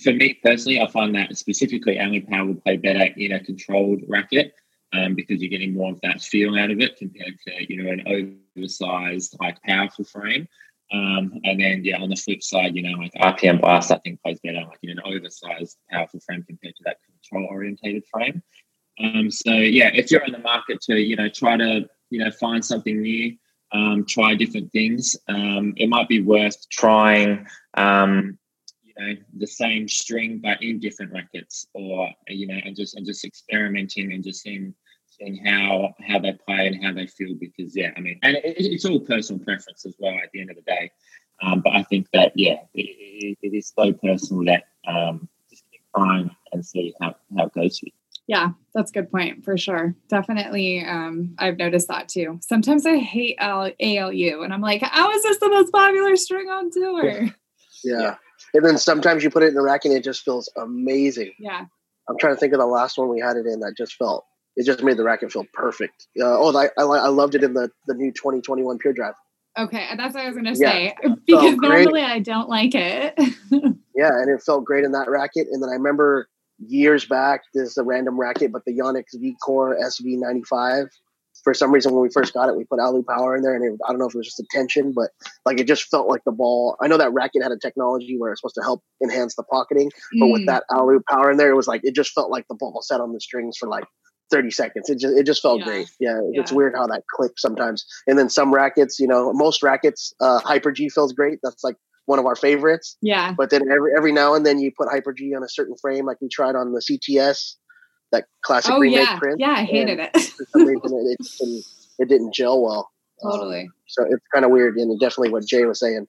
for 0.04 0.14
me 0.14 0.38
personally, 0.44 0.82
I 0.82 0.88
find 0.92 1.16
that 1.16 1.38
specifically 1.38 2.00
ALU 2.00 2.26
Power 2.26 2.46
will 2.46 2.56
play 2.56 2.78
better 2.78 3.08
in 3.16 3.32
a 3.32 3.44
controlled 3.44 4.02
racket 4.08 4.54
um, 4.94 5.16
because 5.16 5.42
you're 5.42 5.50
getting 5.50 5.74
more 5.74 5.92
of 5.92 6.02
that 6.02 6.22
feel 6.22 6.58
out 6.58 6.72
of 6.72 6.80
it 6.80 6.98
compared 6.98 7.40
to 7.48 7.74
you 7.74 7.84
know 7.84 7.92
an 7.92 8.36
oversized 8.58 9.38
like 9.40 9.62
powerful 9.64 10.06
frame. 10.06 10.48
Um, 10.92 11.42
and 11.44 11.60
then 11.60 11.84
yeah, 11.84 12.02
on 12.02 12.10
the 12.10 12.16
flip 12.16 12.42
side, 12.42 12.76
you 12.76 12.82
know 12.82 12.98
like 12.98 13.14
RPM 13.14 13.60
Blast 13.60 13.92
I 13.92 13.98
think 13.98 14.22
plays 14.22 14.40
better 14.42 14.62
like 14.68 14.80
in 14.84 14.92
an 14.92 15.02
oversized 15.04 15.78
powerful 15.90 16.20
frame 16.22 16.44
compared 16.44 16.76
to 16.78 16.84
that 16.86 16.98
control 17.06 17.48
orientated 17.52 18.04
frame. 18.12 18.42
Um, 19.00 19.30
so 19.30 19.52
yeah, 19.52 19.92
if 19.94 20.10
you're 20.10 20.24
in 20.24 20.32
the 20.32 20.40
market 20.40 20.82
to 20.84 20.98
you 20.98 21.16
know 21.16 21.30
try 21.30 21.58
to 21.58 21.90
you 22.10 22.20
know 22.20 22.32
find 22.32 22.64
something 22.64 23.02
new, 23.02 23.36
um, 23.74 24.06
try 24.06 24.36
different 24.36 24.72
things, 24.72 25.16
um, 25.28 25.74
it 25.78 25.90
might 25.90 26.08
be 26.08 26.22
worth 26.22 26.70
trying 26.70 27.46
um, 27.74 28.38
you 28.82 28.94
know 28.98 29.14
the 29.38 29.48
same 29.48 29.90
string 29.90 30.40
but 30.42 30.64
in 30.64 30.80
different 30.80 31.12
rackets, 31.12 31.68
or 31.74 32.10
you 32.30 32.48
know 32.48 32.60
and 32.64 32.78
just 32.78 32.96
and 32.96 33.06
just 33.06 33.26
experimenting 33.26 34.14
and 34.14 34.24
just 34.24 34.42
seeing 34.42 34.74
seeing 35.20 35.46
how 35.46 35.94
how 36.06 36.20
they 36.20 36.34
play 36.34 36.68
and 36.68 36.84
how 36.84 36.94
they 36.94 37.08
feel 37.08 37.36
because 37.40 37.76
yeah, 37.76 37.92
I 37.96 38.00
mean, 38.00 38.20
and 38.24 38.38
it, 38.38 38.56
it's 38.58 38.86
all 38.86 39.00
personal 39.00 39.44
preference 39.44 39.86
as 39.86 39.96
well 40.00 40.16
at 40.22 40.32
the 40.34 40.42
end 40.42 40.50
of 40.50 40.56
the 40.56 40.62
day. 40.64 40.92
Um, 41.42 41.62
but 41.62 41.76
I 41.76 41.84
think 41.84 42.08
that 42.14 42.32
yeah, 42.36 42.58
it, 42.74 42.82
it, 42.82 43.38
it 43.42 43.58
is 43.58 43.72
so 43.78 43.94
personal 43.94 44.46
that 44.46 44.64
um, 44.88 45.28
just 45.50 45.64
getting 45.72 45.86
try 45.96 46.36
and 46.52 46.66
see 46.66 46.94
how, 47.02 47.16
how 47.38 47.46
it 47.46 47.54
goes 47.54 47.80
for 47.80 47.88
you. 47.88 47.92
Yeah, 48.28 48.50
that's 48.74 48.92
a 48.92 48.94
good 48.94 49.12
point 49.12 49.46
for 49.46 49.58
sure. 49.58 49.96
Definitely, 50.10 50.84
um, 50.84 51.36
I've 51.38 51.58
noticed 51.58 51.88
that 51.88 52.10
too. 52.10 52.40
Sometimes 52.42 52.86
I 52.86 52.98
hate 52.98 53.38
L- 53.40 53.72
ALU, 53.80 54.42
and 54.42 54.54
I'm 54.54 54.62
like, 54.62 54.82
how 54.82 55.12
is 55.12 55.24
this 55.24 55.40
the 55.40 55.50
most 55.50 55.72
popular 55.72 56.16
string 56.16 56.50
on 56.50 56.70
tour? 56.70 57.06
Yeah. 57.06 57.30
yeah. 57.84 58.16
And 58.54 58.66
then 58.66 58.78
sometimes 58.78 59.24
you 59.24 59.30
put 59.30 59.44
it 59.44 59.50
in 59.50 59.54
the 59.54 59.62
rack, 59.62 59.86
and 59.86 59.94
it 59.94 60.04
just 60.04 60.24
feels 60.24 60.50
amazing. 60.58 61.34
Yeah. 61.40 61.66
I'm 62.10 62.18
trying 62.18 62.36
to 62.36 62.40
think 62.40 62.54
of 62.54 62.60
the 62.60 62.66
last 62.66 62.98
one 62.98 63.10
we 63.10 63.20
had 63.20 63.38
it 63.38 63.46
in 63.46 63.60
that 63.62 63.76
just 63.78 63.96
felt 63.96 64.26
it 64.58 64.66
just 64.66 64.84
made 64.84 64.98
the 64.98 65.04
racket 65.04 65.32
feel 65.32 65.46
perfect. 65.54 66.08
Uh, 66.20 66.26
oh, 66.26 66.56
I, 66.58 66.70
I, 66.78 66.84
I 66.84 67.08
loved 67.08 67.36
it 67.36 67.44
in 67.44 67.54
the 67.54 67.70
the 67.86 67.94
new 67.94 68.12
2021 68.12 68.80
Pure 68.80 68.94
Drive. 68.94 69.14
Okay, 69.58 69.88
that's 69.96 70.14
what 70.14 70.24
I 70.24 70.28
was 70.28 70.36
gonna 70.36 70.56
say 70.56 70.94
yeah, 71.04 71.16
because 71.26 71.56
normally 71.58 72.02
I 72.02 72.20
don't 72.20 72.50
like 72.50 72.76
it. 72.76 73.14
yeah, 73.96 74.12
and 74.12 74.30
it 74.30 74.44
felt 74.44 74.66
great 74.66 74.84
in 74.84 74.92
that 74.92 75.10
racket. 75.10 75.48
And 75.52 75.64
then 75.64 75.70
I 75.70 75.74
remember 75.74 76.28
years 76.60 77.06
back, 77.06 77.42
this 77.54 77.70
is 77.70 77.78
a 77.78 77.84
random 77.84 78.20
racket, 78.20 78.52
but 78.52 78.64
the 78.66 78.78
Yonex 78.78 79.06
V 79.14 79.36
Core 79.42 79.78
SV95 79.80 80.88
for 81.44 81.54
some 81.54 81.72
reason 81.72 81.94
when 81.94 82.02
we 82.02 82.10
first 82.10 82.34
got 82.34 82.50
it, 82.50 82.58
we 82.58 82.66
put 82.66 82.80
Alu 82.80 83.04
power 83.04 83.36
in 83.36 83.42
there, 83.42 83.56
and 83.56 83.64
it, 83.64 83.80
I 83.86 83.92
don't 83.92 84.00
know 84.00 84.08
if 84.08 84.14
it 84.14 84.18
was 84.18 84.28
just 84.28 84.40
a 84.40 84.46
tension, 84.52 84.92
but 84.94 85.12
like 85.46 85.60
it 85.60 85.68
just 85.68 85.84
felt 85.84 86.08
like 86.08 86.22
the 86.26 86.32
ball. 86.32 86.76
I 86.82 86.88
know 86.88 86.98
that 86.98 87.14
racket 87.14 87.44
had 87.44 87.52
a 87.52 87.58
technology 87.58 88.18
where 88.18 88.32
it's 88.32 88.42
supposed 88.42 88.56
to 88.56 88.64
help 88.64 88.84
enhance 89.04 89.36
the 89.36 89.44
pocketing, 89.44 89.92
but 90.20 90.26
mm. 90.26 90.34
with 90.34 90.46
that 90.48 90.64
Alu 90.72 91.02
power 91.10 91.32
in 91.32 91.38
there, 91.38 91.50
it 91.50 91.56
was 91.56 91.68
like 91.68 91.82
it 91.84 91.96
just 91.96 92.12
felt 92.12 92.32
like 92.32 92.48
the 92.50 92.56
ball 92.56 92.82
sat 92.82 93.02
on 93.02 93.14
the 93.14 93.20
strings 93.20 93.58
for 93.58 93.70
like 93.70 93.86
30 94.32 94.52
seconds. 94.52 94.90
It 94.90 95.00
just 95.00 95.18
it 95.18 95.26
just 95.26 95.42
felt 95.42 95.60
yeah. 95.60 95.66
great. 95.66 95.90
Yeah, 96.00 96.20
yeah, 96.32 96.42
it's 96.42 96.52
weird 96.52 96.74
how 96.76 96.88
that 96.88 97.04
clicks 97.16 97.42
sometimes. 97.42 97.86
And 98.08 98.18
then 98.18 98.30
some 98.30 98.54
rackets, 98.54 99.00
you 99.00 99.08
know, 99.08 99.32
most 99.34 99.64
rackets, 99.64 100.14
uh, 100.20 100.40
Hyper 100.40 100.72
G 100.72 100.90
feels 100.90 101.14
great. 101.14 101.40
That's 101.44 101.64
like 101.64 101.76
one 102.06 102.20
of 102.20 102.26
our 102.26 102.36
favorites. 102.36 102.98
Yeah. 103.02 103.34
But 103.38 103.50
then 103.50 103.64
every 103.72 103.92
every 103.96 104.12
now 104.12 104.34
and 104.34 104.46
then 104.46 104.60
you 104.60 104.72
put 104.78 104.90
Hyper 104.90 105.14
G 105.14 105.34
on 105.36 105.44
a 105.44 105.50
certain 105.50 105.76
frame, 105.82 106.06
like 106.06 106.18
we 106.22 106.30
tried 106.30 106.56
on 106.56 106.74
the 106.74 106.82
CTS 106.82 107.56
that 108.12 108.26
classic 108.42 108.72
oh, 108.74 108.80
remake 108.80 109.08
yeah. 109.08 109.20
print. 109.20 109.40
Yeah, 109.40 109.52
I 109.52 109.64
hated 109.64 110.00
it. 110.00 110.12
it, 110.16 110.34
it, 110.56 110.82
didn't, 110.82 111.66
it 112.00 112.10
didn't 112.10 112.34
gel 112.34 112.62
well. 112.62 112.90
Totally. 113.22 113.62
Um, 113.62 113.74
so 113.88 114.04
it's 114.04 114.26
kind 114.34 114.46
of 114.46 114.52
weird, 114.52 114.78
and 114.78 115.00
definitely 115.00 115.32
what 115.32 115.46
Jay 115.46 115.66
was 115.66 115.80
saying. 115.80 116.08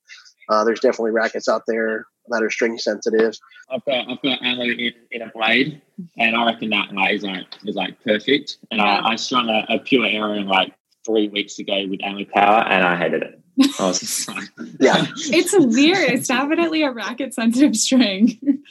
Uh, 0.49 0.65
there's 0.65 0.81
definitely 0.81 1.11
rackets 1.11 1.49
out 1.49 1.63
there 1.67 2.07
that 2.31 2.43
are 2.43 2.51
string 2.51 2.79
sensitive. 2.79 3.39
I've 3.71 3.85
got 3.85 4.11
I've 4.11 4.23
got 4.23 4.43
ALU 4.45 4.73
in, 4.73 4.93
in 5.11 5.23
a 5.23 5.31
blade, 5.35 5.81
and 6.19 6.37
I 6.37 6.47
reckon 6.47 6.71
that 6.71 6.93
like, 6.93 7.15
is 7.15 7.23
like 7.23 7.47
is 7.65 7.77
like 7.77 8.03
perfect. 8.05 8.59
And 8.71 8.81
yeah. 8.81 9.01
I, 9.01 9.13
I 9.13 9.17
strung 9.17 9.49
a, 9.49 9.67
a 9.69 9.79
Pure 9.79 10.07
Aero 10.07 10.41
like 10.41 10.75
three 11.05 11.29
weeks 11.29 11.59
ago 11.59 11.87
with 11.89 12.01
ALU 12.03 12.27
Power, 12.27 12.65
and 12.65 12.85
I 12.85 12.97
hated 12.97 13.23
it. 13.23 13.41
I 13.79 13.87
was 13.87 14.01
just 14.01 14.29
like, 14.29 14.49
yeah, 14.81 15.07
it's 15.17 15.55
weird. 15.59 16.11
It's 16.11 16.29
definitely 16.29 16.83
a 16.83 16.93
racket 16.93 17.35
sensitive 17.35 17.77
string. 17.77 18.63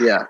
yeah. 0.00 0.24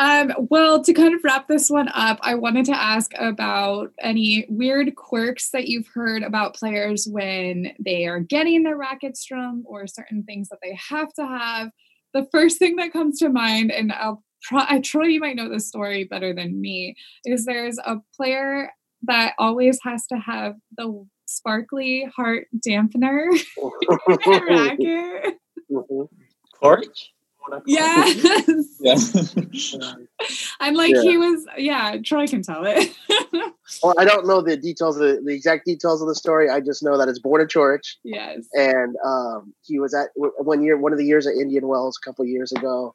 Um, 0.00 0.32
well, 0.38 0.82
to 0.84 0.92
kind 0.92 1.14
of 1.14 1.24
wrap 1.24 1.48
this 1.48 1.68
one 1.68 1.88
up, 1.88 2.18
I 2.22 2.36
wanted 2.36 2.66
to 2.66 2.80
ask 2.80 3.10
about 3.18 3.90
any 4.00 4.46
weird 4.48 4.94
quirks 4.94 5.50
that 5.50 5.66
you've 5.66 5.88
heard 5.88 6.22
about 6.22 6.54
players 6.54 7.08
when 7.10 7.72
they 7.84 8.06
are 8.06 8.20
getting 8.20 8.62
their 8.62 8.76
racket 8.76 9.16
strung 9.16 9.64
or 9.66 9.88
certain 9.88 10.22
things 10.22 10.50
that 10.50 10.60
they 10.62 10.78
have 10.88 11.12
to 11.14 11.26
have. 11.26 11.70
The 12.14 12.28
first 12.30 12.58
thing 12.58 12.76
that 12.76 12.92
comes 12.92 13.18
to 13.18 13.28
mind, 13.28 13.72
and 13.72 13.92
I'll 13.92 14.22
pro- 14.42 14.64
I 14.68 14.78
Troy, 14.80 15.06
you 15.06 15.20
might 15.20 15.36
know 15.36 15.48
this 15.48 15.68
story 15.68 16.04
better 16.04 16.32
than 16.32 16.60
me, 16.60 16.94
is 17.24 17.44
there's 17.44 17.78
a 17.78 17.96
player 18.16 18.70
that 19.02 19.34
always 19.38 19.80
has 19.82 20.06
to 20.06 20.16
have 20.16 20.54
the 20.76 21.06
sparkly 21.26 22.10
heart 22.16 22.46
dampener 22.66 23.26
in 23.56 24.18
their 24.24 24.46
racket. 24.46 25.38
Mm-hmm. 25.70 26.02
Coric? 26.62 27.08
Yes. 27.66 28.74
Yeah. 28.80 29.92
I'm 30.60 30.74
like 30.74 30.94
yeah. 30.94 31.02
he 31.02 31.16
was. 31.16 31.46
Yeah, 31.56 31.96
Troy 32.04 32.26
can 32.26 32.42
tell 32.42 32.64
it. 32.66 32.94
well, 33.82 33.94
I 33.98 34.04
don't 34.04 34.26
know 34.26 34.40
the 34.40 34.56
details, 34.56 34.96
of 34.96 35.02
the, 35.02 35.22
the 35.24 35.34
exact 35.34 35.64
details 35.64 36.02
of 36.02 36.08
the 36.08 36.14
story. 36.14 36.48
I 36.48 36.60
just 36.60 36.82
know 36.82 36.98
that 36.98 37.08
it's 37.08 37.20
Borna 37.20 37.46
Coric. 37.46 37.82
Yes. 38.04 38.46
And 38.52 38.96
um, 39.04 39.54
he 39.62 39.78
was 39.78 39.94
at 39.94 40.08
one 40.14 40.62
year, 40.62 40.76
one 40.76 40.92
of 40.92 40.98
the 40.98 41.04
years 41.04 41.26
at 41.26 41.34
Indian 41.34 41.66
Wells 41.66 41.98
a 42.00 42.04
couple 42.04 42.24
years 42.24 42.52
ago. 42.52 42.94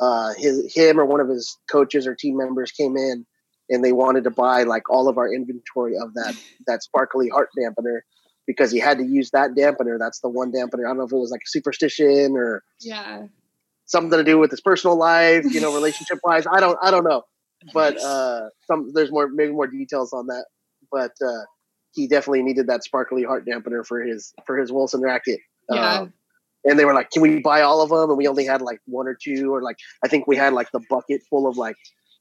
Uh, 0.00 0.32
his 0.36 0.74
him 0.74 0.98
or 0.98 1.04
one 1.04 1.20
of 1.20 1.28
his 1.28 1.58
coaches 1.70 2.06
or 2.06 2.14
team 2.14 2.36
members 2.36 2.72
came 2.72 2.96
in, 2.96 3.26
and 3.68 3.84
they 3.84 3.92
wanted 3.92 4.24
to 4.24 4.30
buy 4.30 4.62
like 4.64 4.88
all 4.90 5.08
of 5.08 5.18
our 5.18 5.32
inventory 5.32 5.96
of 5.96 6.14
that 6.14 6.34
that 6.66 6.82
sparkly 6.82 7.28
heart 7.28 7.50
dampener 7.58 8.00
because 8.46 8.72
he 8.72 8.78
had 8.78 8.98
to 8.98 9.04
use 9.04 9.30
that 9.30 9.52
dampener. 9.52 9.98
That's 9.98 10.20
the 10.20 10.28
one 10.28 10.50
dampener. 10.50 10.84
I 10.84 10.88
don't 10.88 10.98
know 10.98 11.04
if 11.04 11.12
it 11.12 11.16
was 11.16 11.30
like 11.30 11.42
a 11.46 11.50
superstition 11.50 12.34
or 12.36 12.64
yeah 12.80 13.26
something 13.86 14.18
to 14.18 14.24
do 14.24 14.38
with 14.38 14.50
his 14.50 14.60
personal 14.60 14.96
life, 14.96 15.44
you 15.50 15.60
know, 15.60 15.74
relationship 15.74 16.18
wise. 16.24 16.46
I 16.50 16.60
don't, 16.60 16.78
I 16.82 16.90
don't 16.90 17.04
know, 17.04 17.22
but 17.72 18.00
uh, 18.02 18.48
some 18.66 18.92
there's 18.92 19.10
more 19.10 19.28
maybe 19.28 19.52
more 19.52 19.66
details 19.66 20.12
on 20.12 20.26
that. 20.26 20.46
But 20.90 21.12
uh, 21.24 21.44
he 21.92 22.06
definitely 22.08 22.42
needed 22.42 22.66
that 22.68 22.84
sparkly 22.84 23.22
heart 23.22 23.46
dampener 23.46 23.86
for 23.86 24.02
his 24.02 24.32
for 24.46 24.58
his 24.58 24.72
Wilson 24.72 25.00
racket. 25.00 25.40
Yeah. 25.70 26.00
Um, 26.00 26.12
and 26.64 26.78
they 26.78 26.84
were 26.84 26.94
like, 26.94 27.10
"Can 27.10 27.22
we 27.22 27.40
buy 27.40 27.62
all 27.62 27.82
of 27.82 27.90
them?" 27.90 28.10
And 28.10 28.16
we 28.16 28.28
only 28.28 28.44
had 28.44 28.62
like 28.62 28.78
one 28.86 29.08
or 29.08 29.16
two, 29.20 29.52
or 29.52 29.62
like 29.62 29.76
I 30.04 30.08
think 30.08 30.26
we 30.26 30.36
had 30.36 30.52
like 30.52 30.70
the 30.72 30.80
bucket 30.88 31.22
full 31.28 31.46
of 31.46 31.56
like 31.56 31.76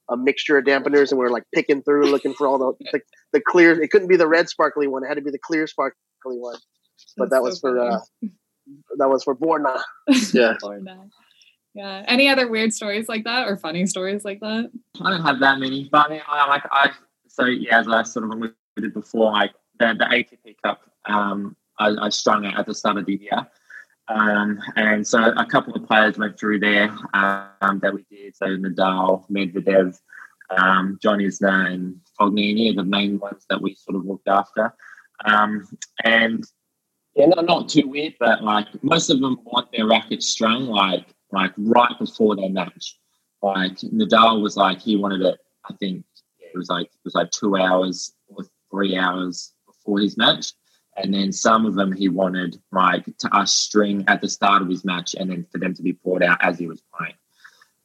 a 0.09 0.17
mixture 0.17 0.57
of 0.57 0.65
dampeners, 0.65 1.11
and 1.11 1.19
we 1.19 1.25
were 1.25 1.29
like 1.29 1.43
picking 1.53 1.83
through, 1.83 2.07
looking 2.07 2.33
for 2.33 2.47
all 2.47 2.57
the 2.57 2.73
the, 2.91 3.01
the 3.33 3.41
clear. 3.45 3.79
It 3.81 3.91
couldn't 3.91 4.07
be 4.07 4.17
the 4.17 4.27
red 4.27 4.49
sparkly 4.49 4.87
one; 4.87 5.03
it 5.03 5.07
had 5.07 5.15
to 5.15 5.21
be 5.21 5.31
the 5.31 5.39
clear 5.39 5.67
sparkly 5.67 5.95
one. 6.25 6.57
But 7.17 7.29
That's 7.29 7.31
that 7.31 7.43
was 7.43 7.61
so 7.61 7.69
for 7.69 7.79
uh, 7.79 7.99
that 8.97 9.09
was 9.09 9.23
for 9.23 9.35
Borna. 9.35 9.81
Yeah. 10.33 10.55
Borna. 10.61 11.09
Yeah. 11.73 12.03
Any 12.07 12.27
other 12.27 12.49
weird 12.49 12.73
stories 12.73 13.07
like 13.07 13.23
that 13.23 13.47
or 13.47 13.57
funny 13.57 13.85
stories 13.85 14.25
like 14.25 14.39
that? 14.41 14.71
I 15.01 15.09
don't 15.09 15.21
have 15.21 15.39
that 15.39 15.59
many, 15.59 15.87
but 15.91 16.07
I 16.07 16.09
mean, 16.09 16.21
I 16.27 16.47
like 16.47 16.63
I 16.71 16.91
so 17.27 17.45
yeah, 17.45 17.79
as 17.79 17.87
I 17.87 18.03
sort 18.03 18.25
of 18.25 18.31
alluded 18.31 18.93
before, 18.93 19.31
like 19.31 19.53
the 19.79 19.95
the 19.97 20.05
ATP 20.05 20.57
Cup, 20.63 20.81
um, 21.05 21.55
I, 21.79 21.95
I 22.01 22.09
strung 22.09 22.45
it 22.45 22.55
at 22.57 22.65
the 22.65 22.75
start 22.75 22.97
of 22.97 23.05
the 23.05 23.15
year. 23.15 23.47
Um, 24.07 24.59
and 24.75 25.07
so 25.07 25.23
a 25.23 25.45
couple 25.45 25.73
of 25.73 25.87
players 25.87 26.17
went 26.17 26.37
through 26.37 26.59
there 26.59 26.89
um, 27.13 27.79
that 27.81 27.93
we 27.93 28.05
did. 28.09 28.35
So 28.35 28.47
Nadal, 28.47 29.29
Medvedev, 29.29 29.97
um, 30.49 30.99
John 31.01 31.19
Isner, 31.19 31.71
and 31.71 31.95
Fognini 32.19 32.71
are 32.71 32.75
the 32.75 32.83
main 32.83 33.19
ones 33.19 33.45
that 33.49 33.61
we 33.61 33.75
sort 33.75 33.95
of 33.95 34.05
looked 34.05 34.27
after. 34.27 34.73
Um, 35.23 35.65
and 36.03 36.43
yeah, 37.15 37.27
not, 37.27 37.45
not 37.45 37.69
too 37.69 37.87
weird, 37.87 38.15
but 38.19 38.43
like 38.43 38.67
most 38.83 39.09
of 39.09 39.21
them 39.21 39.39
want 39.45 39.71
their 39.71 39.87
rackets 39.87 40.27
strung 40.27 40.65
like 40.65 41.05
like 41.31 41.51
right 41.57 41.97
before 41.99 42.35
their 42.35 42.49
match. 42.49 42.97
Like 43.41 43.77
Nadal 43.77 44.41
was 44.41 44.57
like 44.57 44.79
he 44.79 44.95
wanted 44.95 45.21
it. 45.21 45.39
I 45.69 45.73
think 45.73 46.03
it 46.39 46.57
was 46.57 46.69
like 46.69 46.87
it 46.87 46.99
was 47.03 47.15
like 47.15 47.31
two 47.31 47.57
hours 47.57 48.13
or 48.27 48.45
three 48.69 48.97
hours 48.97 49.53
before 49.65 49.99
his 49.99 50.17
match, 50.17 50.53
and 50.97 51.13
then 51.13 51.31
some 51.31 51.65
of 51.65 51.75
them 51.75 51.91
he 51.91 52.09
wanted 52.09 52.61
like 52.71 53.05
to 53.17 53.35
us 53.35 53.53
string 53.53 54.03
at 54.07 54.21
the 54.21 54.29
start 54.29 54.61
of 54.61 54.69
his 54.69 54.85
match, 54.85 55.15
and 55.17 55.29
then 55.29 55.45
for 55.51 55.57
them 55.57 55.73
to 55.73 55.81
be 55.81 55.93
poured 55.93 56.23
out 56.23 56.37
as 56.41 56.59
he 56.59 56.67
was 56.67 56.81
playing. 56.95 57.15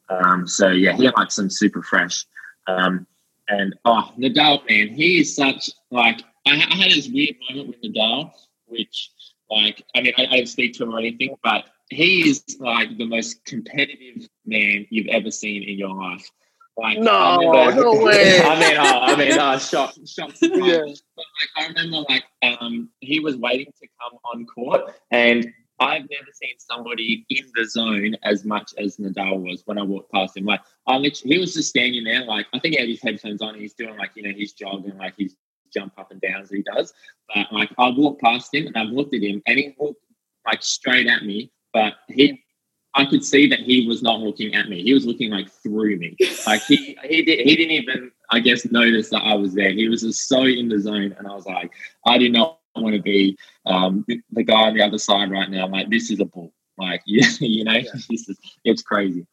Um, 0.09 0.47
so 0.47 0.69
yeah, 0.69 0.93
he 0.93 1.09
likes 1.09 1.35
them 1.35 1.49
super 1.49 1.81
fresh. 1.81 2.25
Um, 2.67 3.07
and 3.49 3.75
oh, 3.85 4.11
Nadal, 4.17 4.67
man, 4.69 4.89
he 4.89 5.19
is 5.19 5.35
such 5.35 5.69
like 5.89 6.21
I, 6.45 6.51
I 6.51 6.75
had 6.75 6.91
this 6.91 7.09
weird 7.09 7.35
moment 7.49 7.69
with 7.69 7.81
Nadal, 7.81 8.31
which 8.67 9.11
like 9.49 9.83
I 9.95 10.01
mean 10.01 10.13
I, 10.17 10.23
I 10.23 10.35
didn't 10.37 10.49
speak 10.49 10.73
to 10.73 10.83
him 10.83 10.93
or 10.93 10.99
anything, 10.99 11.35
but 11.43 11.65
he 11.89 12.29
is 12.29 12.43
like 12.59 12.97
the 12.97 13.05
most 13.05 13.43
competitive 13.45 14.27
man 14.45 14.85
you've 14.89 15.07
ever 15.07 15.31
seen 15.31 15.63
in 15.63 15.77
your 15.77 15.95
life. 15.95 16.29
Like, 16.77 16.99
no, 16.99 17.11
I 17.11 17.37
remember, 17.37 17.81
no 17.81 17.93
way. 18.03 18.39
I 18.39 18.59
mean, 18.59 18.77
uh, 18.77 18.99
I 19.01 19.15
mean, 19.15 19.31
uh, 19.39 19.57
shock, 19.57 19.95
shock. 20.05 20.31
Yeah. 20.41 20.83
But 21.15 21.25
like, 21.25 21.49
I 21.55 21.67
remember, 21.67 22.05
like, 22.07 22.23
um, 22.43 22.89
he 22.99 23.19
was 23.19 23.35
waiting 23.35 23.73
to 23.81 23.87
come 23.99 24.19
on 24.25 24.45
court, 24.45 24.93
and 25.09 25.51
I've 25.79 26.03
never 26.03 26.27
seen 26.33 26.55
somebody 26.59 27.25
in 27.29 27.45
the 27.55 27.65
zone 27.65 28.15
as 28.23 28.45
much 28.45 28.73
as 28.77 28.97
Nadal 28.97 29.41
was 29.41 29.63
when 29.65 29.79
I 29.79 29.83
walked 29.83 30.11
past 30.11 30.37
him. 30.37 30.45
Like, 30.45 30.61
I 30.85 30.97
literally, 30.97 31.35
he 31.35 31.39
was 31.39 31.53
just 31.55 31.69
standing 31.69 32.03
there, 32.03 32.25
like, 32.25 32.45
I 32.53 32.59
think 32.59 32.75
he 32.75 32.79
had 32.79 32.89
his 32.89 33.01
headphones 33.01 33.41
on, 33.41 33.55
he's 33.55 33.73
doing 33.73 33.97
like, 33.97 34.11
you 34.15 34.23
know, 34.23 34.33
he's 34.35 34.53
jogging, 34.53 34.97
like 34.97 35.15
he's 35.17 35.35
jump 35.73 35.93
up 35.97 36.11
and 36.11 36.21
down 36.21 36.41
as 36.41 36.49
he 36.49 36.63
does. 36.63 36.93
But 37.33 37.51
like, 37.51 37.71
I 37.77 37.89
walked 37.89 38.21
past 38.21 38.53
him 38.53 38.67
and 38.67 38.77
I've 38.77 38.89
looked 38.89 39.15
at 39.15 39.23
him, 39.23 39.41
and 39.47 39.57
he 39.57 39.75
looked 39.79 40.01
like 40.45 40.61
straight 40.61 41.07
at 41.07 41.23
me 41.23 41.51
but 41.77 41.93
he 42.07 42.43
I 42.95 43.05
could 43.05 43.23
see 43.23 43.47
that 43.47 43.59
he 43.59 43.87
was 43.87 44.01
not 44.01 44.19
looking 44.21 44.55
at 44.55 44.69
me. 44.69 44.81
He 44.81 44.93
was 44.93 45.05
looking 45.05 45.29
like 45.29 45.49
through 45.49 45.97
me. 45.97 46.15
Like 46.47 46.63
he 46.63 46.97
he 47.03 47.23
did 47.23 47.39
he 47.47 47.55
didn't 47.55 47.71
even 47.71 48.11
I 48.31 48.39
guess 48.39 48.65
notice 48.71 49.09
that 49.09 49.23
I 49.23 49.35
was 49.35 49.53
there. 49.53 49.71
He 49.71 49.87
was 49.87 50.01
just 50.01 50.27
so 50.27 50.43
in 50.43 50.67
the 50.67 50.79
zone, 50.79 51.15
and 51.17 51.27
I 51.27 51.35
was 51.35 51.45
like, 51.45 51.71
I 52.05 52.17
did 52.17 52.33
not 52.33 52.59
want 52.75 52.95
to 52.95 53.01
be 53.01 53.37
um, 53.65 54.05
the 54.07 54.43
guy 54.43 54.67
on 54.67 54.73
the 54.73 54.81
other 54.81 54.97
side 54.97 55.31
right 55.31 55.49
now. 55.49 55.67
Like 55.67 55.89
this 55.89 56.09
is 56.09 56.19
a 56.19 56.25
bull. 56.25 56.51
Like 56.77 57.01
you, 57.05 57.21
you 57.39 57.63
know, 57.63 57.73
yeah. 57.73 57.89
it's, 57.93 58.25
just, 58.25 58.39
it's 58.63 58.81
crazy. 58.81 59.25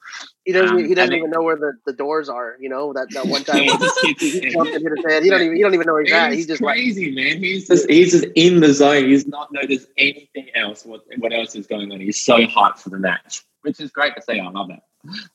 He 0.44 0.52
doesn't. 0.52 0.76
Um, 0.76 0.84
he 0.84 0.94
doesn't 0.94 1.14
even 1.14 1.30
know 1.30 1.42
where 1.42 1.56
the, 1.56 1.74
the 1.84 1.92
doors 1.92 2.28
are. 2.28 2.56
You 2.58 2.70
know 2.70 2.92
that, 2.94 3.08
that 3.10 3.26
one 3.26 3.44
time 3.44 3.62
he 4.18 4.50
jumped 4.50 4.72
and 4.72 4.82
hit 4.82 4.92
his 4.96 5.04
head. 5.06 5.22
He 5.22 5.30
don't 5.30 5.42
even. 5.42 5.56
He 5.56 5.62
don't 5.62 5.74
even 5.74 5.86
know 5.86 5.92
where 5.92 6.02
he's, 6.02 6.10
he's 6.12 6.18
at. 6.18 6.32
He's 6.32 6.46
just 6.46 6.62
crazy, 6.62 7.06
like, 7.06 7.14
man. 7.14 7.42
He's 7.42 7.68
just 7.68 7.88
he's 7.90 8.12
just 8.12 8.26
in 8.34 8.60
the 8.60 8.72
zone. 8.72 9.08
He's 9.08 9.26
not 9.26 9.52
noticed 9.52 9.88
anything 9.98 10.48
else. 10.54 10.86
What 10.86 11.02
what 11.18 11.32
else 11.32 11.54
is 11.54 11.66
going 11.66 11.92
on? 11.92 12.00
He's 12.00 12.20
so 12.20 12.38
hyped 12.38 12.78
for 12.78 12.90
the 12.90 12.98
match, 12.98 13.42
which 13.62 13.78
is 13.78 13.90
great 13.90 14.14
to 14.16 14.22
see. 14.22 14.40
I 14.40 14.48
love 14.48 14.70
it. 14.70 14.80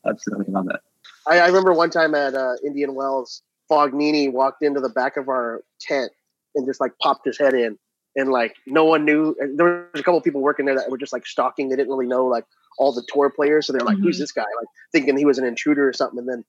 Absolutely 0.05 0.51
love 0.51 0.68
it. 0.70 0.80
I, 1.28 1.39
I 1.39 1.47
remember 1.47 1.74
one 1.74 1.91
time 1.91 2.16
at 2.16 2.34
uh, 2.34 2.53
Indian 2.66 2.95
Wells, 2.95 3.43
Fognini 3.70 4.32
walked 4.32 4.64
into 4.64 4.80
the 4.80 4.89
back 4.89 5.16
of 5.16 5.30
our 5.30 5.62
tent 5.80 6.12
and 6.55 6.66
just 6.66 6.82
like 6.82 6.97
popped 6.99 7.26
his 7.26 7.38
head 7.38 7.53
in 7.53 7.78
and 8.20 8.30
like 8.30 8.55
no 8.67 8.86
one 8.86 9.05
knew. 9.05 9.36
There 9.55 9.88
was 9.93 10.01
a 10.01 10.03
couple 10.03 10.17
of 10.17 10.24
people 10.24 10.41
working 10.41 10.65
there 10.65 10.76
that 10.76 10.89
were 10.89 10.97
just 10.97 11.13
like 11.13 11.26
stalking. 11.26 11.70
They 11.70 11.76
didn't 11.76 11.89
really 11.89 12.07
know 12.07 12.26
like 12.26 12.45
all 12.78 12.91
the 12.91 13.03
tour 13.11 13.30
players, 13.30 13.67
so 13.67 13.74
they're 13.74 13.82
like, 13.82 13.95
mm-hmm. 13.95 14.05
"Who's 14.05 14.20
this 14.20 14.32
guy?" 14.32 14.41
Like 14.41 14.67
thinking 14.91 15.17
he 15.17 15.26
was 15.26 15.38
an 15.38 15.45
intruder 15.45 15.88
or 15.88 15.93
something. 15.93 16.20
And 16.20 16.28
then 16.28 16.45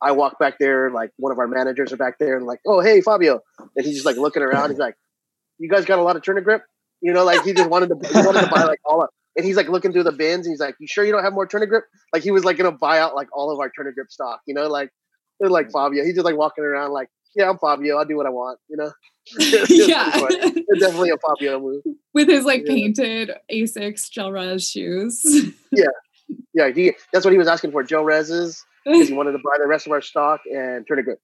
I 0.00 0.12
walk 0.12 0.38
back 0.38 0.58
there, 0.58 0.90
like 0.90 1.10
one 1.16 1.32
of 1.32 1.38
our 1.38 1.48
managers 1.48 1.92
are 1.92 1.96
back 1.96 2.18
there, 2.18 2.36
and 2.36 2.46
like, 2.46 2.60
"Oh, 2.66 2.80
hey, 2.80 3.00
Fabio," 3.00 3.40
and 3.76 3.84
he's 3.84 3.94
just 3.94 4.06
like 4.06 4.16
looking 4.16 4.42
around. 4.42 4.70
He's 4.70 4.78
like, 4.78 4.96
"You 5.58 5.68
guys 5.68 5.84
got 5.84 5.98
a 5.98 6.02
lot 6.02 6.16
of 6.16 6.22
Tourna 6.22 6.42
Grip?" 6.42 6.62
You 7.00 7.12
know, 7.12 7.24
like 7.24 7.42
he 7.42 7.52
just 7.52 7.68
wanted 7.68 7.88
to 7.88 8.08
he 8.08 8.26
wanted 8.26 8.42
to 8.42 8.48
buy 8.48 8.64
like 8.64 8.80
all 8.84 9.02
of. 9.02 9.10
And 9.36 9.46
he's 9.46 9.56
like 9.56 9.68
looking 9.68 9.92
through 9.92 10.02
the 10.02 10.12
bins. 10.12 10.46
And 10.46 10.52
he's 10.52 10.60
like, 10.60 10.76
"You 10.80 10.86
sure 10.88 11.04
you 11.04 11.12
don't 11.12 11.22
have 11.24 11.32
more 11.32 11.46
Tourna 11.46 11.68
Grip?" 11.68 11.84
Like 12.12 12.22
he 12.22 12.30
was 12.30 12.44
like 12.44 12.56
gonna 12.56 12.72
buy 12.72 12.98
out 13.00 13.14
like 13.14 13.28
all 13.32 13.50
of 13.50 13.60
our 13.60 13.68
Tourna 13.68 13.94
Grip 13.94 14.10
stock. 14.10 14.40
You 14.46 14.54
know, 14.54 14.68
like 14.68 14.90
they're 15.40 15.50
like 15.50 15.70
Fabio. 15.70 16.04
He's 16.04 16.14
just 16.14 16.24
like 16.24 16.36
walking 16.36 16.64
around 16.64 16.92
like, 16.92 17.08
"Yeah, 17.34 17.48
I'm 17.48 17.58
Fabio. 17.58 17.98
I'll 17.98 18.04
do 18.04 18.16
what 18.16 18.26
I 18.26 18.30
want." 18.30 18.58
You 18.68 18.76
know. 18.76 18.92
yeah, 19.68 20.10
it's 20.14 20.80
definitely 20.80 21.10
a 21.10 21.16
popular 21.16 21.58
move 21.58 21.82
with 22.14 22.28
his 22.28 22.44
like 22.44 22.62
yeah. 22.66 22.72
painted 22.72 23.30
Asics 23.52 24.10
gel 24.10 24.32
res 24.32 24.68
shoes. 24.68 25.24
yeah, 25.72 25.86
yeah, 26.54 26.70
he, 26.70 26.92
that's 27.12 27.24
what 27.24 27.32
he 27.32 27.38
was 27.38 27.48
asking 27.48 27.72
for. 27.72 27.82
Gel 27.82 28.04
reses 28.04 28.62
because 28.84 29.08
he 29.08 29.14
wanted 29.14 29.32
to 29.32 29.38
buy 29.38 29.56
the 29.60 29.68
rest 29.68 29.86
of 29.86 29.92
our 29.92 30.00
stock 30.00 30.40
and 30.52 30.86
Tourna 30.86 31.04
Grip. 31.04 31.20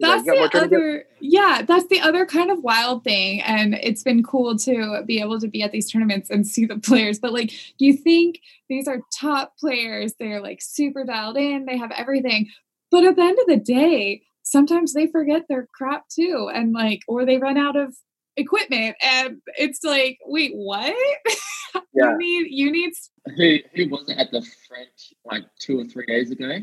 That's 0.00 0.26
like, 0.26 0.52
the 0.52 0.62
other, 0.62 1.04
yeah, 1.20 1.62
that's 1.66 1.86
the 1.86 2.00
other 2.00 2.26
kind 2.26 2.50
of 2.50 2.62
wild 2.62 3.04
thing. 3.04 3.40
And 3.42 3.74
it's 3.74 4.02
been 4.02 4.22
cool 4.22 4.56
to 4.58 5.02
be 5.06 5.20
able 5.20 5.38
to 5.38 5.46
be 5.46 5.62
at 5.62 5.70
these 5.70 5.90
tournaments 5.90 6.28
and 6.28 6.46
see 6.46 6.66
the 6.66 6.78
players. 6.78 7.18
But 7.20 7.32
like, 7.32 7.52
you 7.78 7.96
think 7.96 8.40
these 8.68 8.88
are 8.88 9.00
top 9.14 9.56
players, 9.58 10.14
they're 10.18 10.40
like 10.40 10.60
super 10.60 11.04
dialed 11.04 11.36
in, 11.36 11.66
they 11.66 11.78
have 11.78 11.92
everything. 11.92 12.48
But 12.90 13.04
at 13.04 13.16
the 13.16 13.22
end 13.22 13.38
of 13.38 13.46
the 13.46 13.56
day, 13.56 14.22
sometimes 14.42 14.92
they 14.92 15.06
forget 15.06 15.42
their 15.48 15.68
crap 15.74 16.08
too 16.08 16.50
and 16.52 16.72
like 16.72 17.00
or 17.08 17.24
they 17.24 17.38
run 17.38 17.56
out 17.56 17.76
of 17.76 17.94
equipment 18.36 18.96
and 19.02 19.38
it's 19.58 19.84
like 19.84 20.18
wait 20.24 20.52
what 20.54 20.94
yeah. 21.94 22.12
you 22.12 22.18
need 22.18 22.46
you 22.50 22.72
need 22.72 22.92
who 23.36 23.58
who 23.74 23.88
was 23.90 24.08
it 24.08 24.18
at 24.18 24.30
the 24.30 24.42
french 24.66 25.12
like 25.24 25.44
two 25.58 25.80
or 25.80 25.84
three 25.84 26.06
days 26.06 26.30
ago 26.30 26.58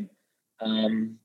um 0.60 1.16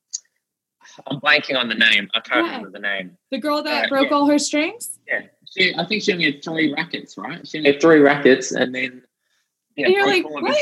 i'm 1.07 1.19
blanking 1.19 1.57
on 1.57 1.67
the 1.67 1.75
name 1.75 2.07
i 2.13 2.19
can't 2.19 2.45
yeah. 2.45 2.57
remember 2.57 2.69
the 2.69 2.79
name 2.79 3.17
the 3.31 3.39
girl 3.39 3.63
that 3.63 3.85
uh, 3.85 3.89
broke 3.89 4.11
yeah. 4.11 4.15
all 4.15 4.27
her 4.27 4.37
strings 4.37 4.99
yeah 5.07 5.21
she 5.49 5.73
i 5.77 5.85
think 5.85 6.03
she 6.03 6.13
only 6.13 6.25
had 6.25 6.43
three 6.43 6.71
rackets 6.73 7.17
right 7.17 7.47
she 7.47 7.57
only 7.57 7.71
had 7.71 7.81
three 7.81 7.99
rackets 7.99 8.51
and 8.51 8.73
then 8.73 9.01
yeah, 9.75 9.87
and 9.87 9.95
you're 9.95 10.07
like, 10.07 10.29
what? 10.29 10.57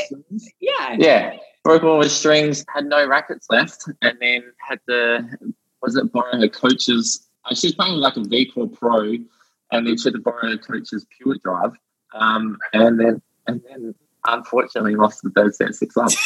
Yeah. 0.60 0.96
Yeah. 0.98 1.36
Broke 1.62 1.84
all 1.84 2.02
his 2.02 2.12
strings, 2.12 2.64
had 2.72 2.86
no 2.86 3.06
rackets 3.06 3.46
left, 3.48 3.84
and 4.02 4.18
then 4.20 4.42
had 4.58 4.80
to 4.88 5.26
was 5.84 5.96
it 5.96 6.12
borrow 6.12 6.38
her 6.38 6.48
coach's? 6.48 7.26
Uh, 7.44 7.54
she 7.54 7.68
was 7.68 7.74
playing 7.74 7.94
with 7.94 8.02
like 8.02 8.16
a 8.16 8.24
V 8.24 8.50
Core 8.50 8.68
Pro, 8.68 9.02
and 9.70 9.86
then 9.86 9.96
she 9.96 10.04
had 10.04 10.14
to 10.14 10.20
borrow 10.20 10.50
her 10.50 10.58
coach's 10.58 11.06
Pure 11.16 11.36
Drive, 11.44 11.72
um, 12.14 12.56
and 12.72 12.98
then 12.98 13.22
and 13.46 13.60
then 13.68 13.94
unfortunately 14.26 14.96
lost 14.96 15.22
the 15.22 15.30
third 15.30 15.54
set 15.54 15.74
six 15.74 15.96
up. 15.96 16.10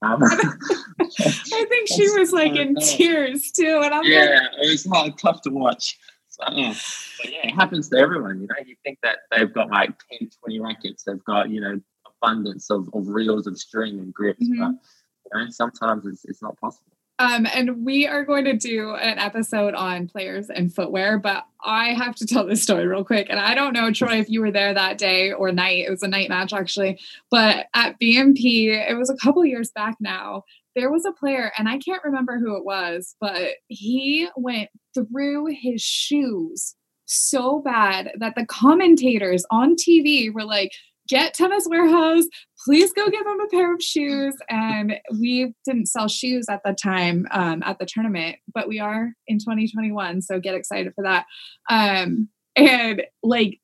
Um, 0.00 0.20
I 0.20 1.66
think 1.68 1.86
she 1.86 2.10
was 2.18 2.32
like 2.32 2.56
in 2.56 2.74
tears 2.80 3.52
too, 3.52 3.82
and 3.84 3.94
I'm 3.94 4.02
yeah, 4.02 4.40
like, 4.50 4.66
it 4.66 4.70
was 4.70 4.84
hard, 4.84 5.16
tough 5.16 5.42
to 5.42 5.50
watch. 5.50 5.96
So, 6.28 6.42
yeah. 6.50 6.74
But 7.20 7.32
yeah, 7.32 7.46
it 7.46 7.54
happens 7.54 7.88
to 7.90 7.98
everyone. 7.98 8.40
You 8.40 8.48
know, 8.48 8.56
you 8.66 8.74
think 8.82 8.98
that 9.04 9.18
they've 9.30 9.52
got 9.52 9.70
like 9.70 9.92
10, 10.18 10.30
20 10.40 10.58
rackets, 10.58 11.04
they've 11.04 11.22
got 11.22 11.50
you 11.50 11.60
know 11.60 11.80
abundance 12.04 12.68
of, 12.68 12.88
of 12.94 13.06
reels 13.06 13.46
of 13.46 13.56
string 13.56 14.00
and 14.00 14.12
grips, 14.12 14.42
mm-hmm. 14.42 14.60
but 14.60 15.38
you 15.38 15.44
know, 15.44 15.50
sometimes 15.50 16.04
it's, 16.04 16.24
it's 16.24 16.42
not 16.42 16.58
possible. 16.58 16.91
Um, 17.18 17.46
and 17.46 17.84
we 17.84 18.06
are 18.06 18.24
going 18.24 18.44
to 18.46 18.56
do 18.56 18.94
an 18.94 19.18
episode 19.18 19.74
on 19.74 20.08
players 20.08 20.50
and 20.50 20.74
footwear, 20.74 21.18
but 21.18 21.46
I 21.62 21.92
have 21.92 22.16
to 22.16 22.26
tell 22.26 22.46
this 22.46 22.62
story 22.62 22.86
real 22.86 23.04
quick. 23.04 23.28
And 23.30 23.38
I 23.38 23.54
don't 23.54 23.74
know, 23.74 23.92
Troy, 23.92 24.18
if 24.18 24.28
you 24.28 24.40
were 24.40 24.50
there 24.50 24.74
that 24.74 24.98
day 24.98 25.32
or 25.32 25.52
night. 25.52 25.84
It 25.86 25.90
was 25.90 26.02
a 26.02 26.08
night 26.08 26.28
match, 26.28 26.52
actually. 26.52 26.98
But 27.30 27.66
at 27.74 28.00
BNP, 28.00 28.88
it 28.90 28.96
was 28.98 29.10
a 29.10 29.16
couple 29.16 29.44
years 29.44 29.70
back 29.70 29.96
now. 30.00 30.42
There 30.74 30.90
was 30.90 31.04
a 31.04 31.12
player, 31.12 31.52
and 31.58 31.68
I 31.68 31.78
can't 31.78 32.02
remember 32.02 32.38
who 32.38 32.56
it 32.56 32.64
was, 32.64 33.14
but 33.20 33.50
he 33.68 34.28
went 34.36 34.70
through 34.94 35.46
his 35.60 35.82
shoes 35.82 36.74
so 37.04 37.60
bad 37.60 38.12
that 38.18 38.34
the 38.36 38.46
commentators 38.46 39.44
on 39.50 39.76
TV 39.76 40.32
were 40.32 40.44
like, 40.44 40.72
get 41.08 41.34
Tennis 41.34 41.66
Warehouse. 41.68 42.24
Please 42.64 42.92
go 42.92 43.08
give 43.08 43.26
him 43.26 43.40
a 43.40 43.48
pair 43.48 43.74
of 43.74 43.82
shoes. 43.82 44.34
And 44.48 44.94
we 45.10 45.54
didn't 45.64 45.86
sell 45.86 46.08
shoes 46.08 46.46
at 46.48 46.62
the 46.64 46.72
time 46.72 47.26
um, 47.30 47.62
at 47.64 47.78
the 47.78 47.86
tournament, 47.86 48.36
but 48.52 48.68
we 48.68 48.78
are 48.78 49.12
in 49.26 49.38
2021. 49.38 50.22
So 50.22 50.40
get 50.40 50.54
excited 50.54 50.92
for 50.94 51.04
that. 51.04 51.26
Um, 51.68 52.28
and 52.56 53.02
like, 53.22 53.58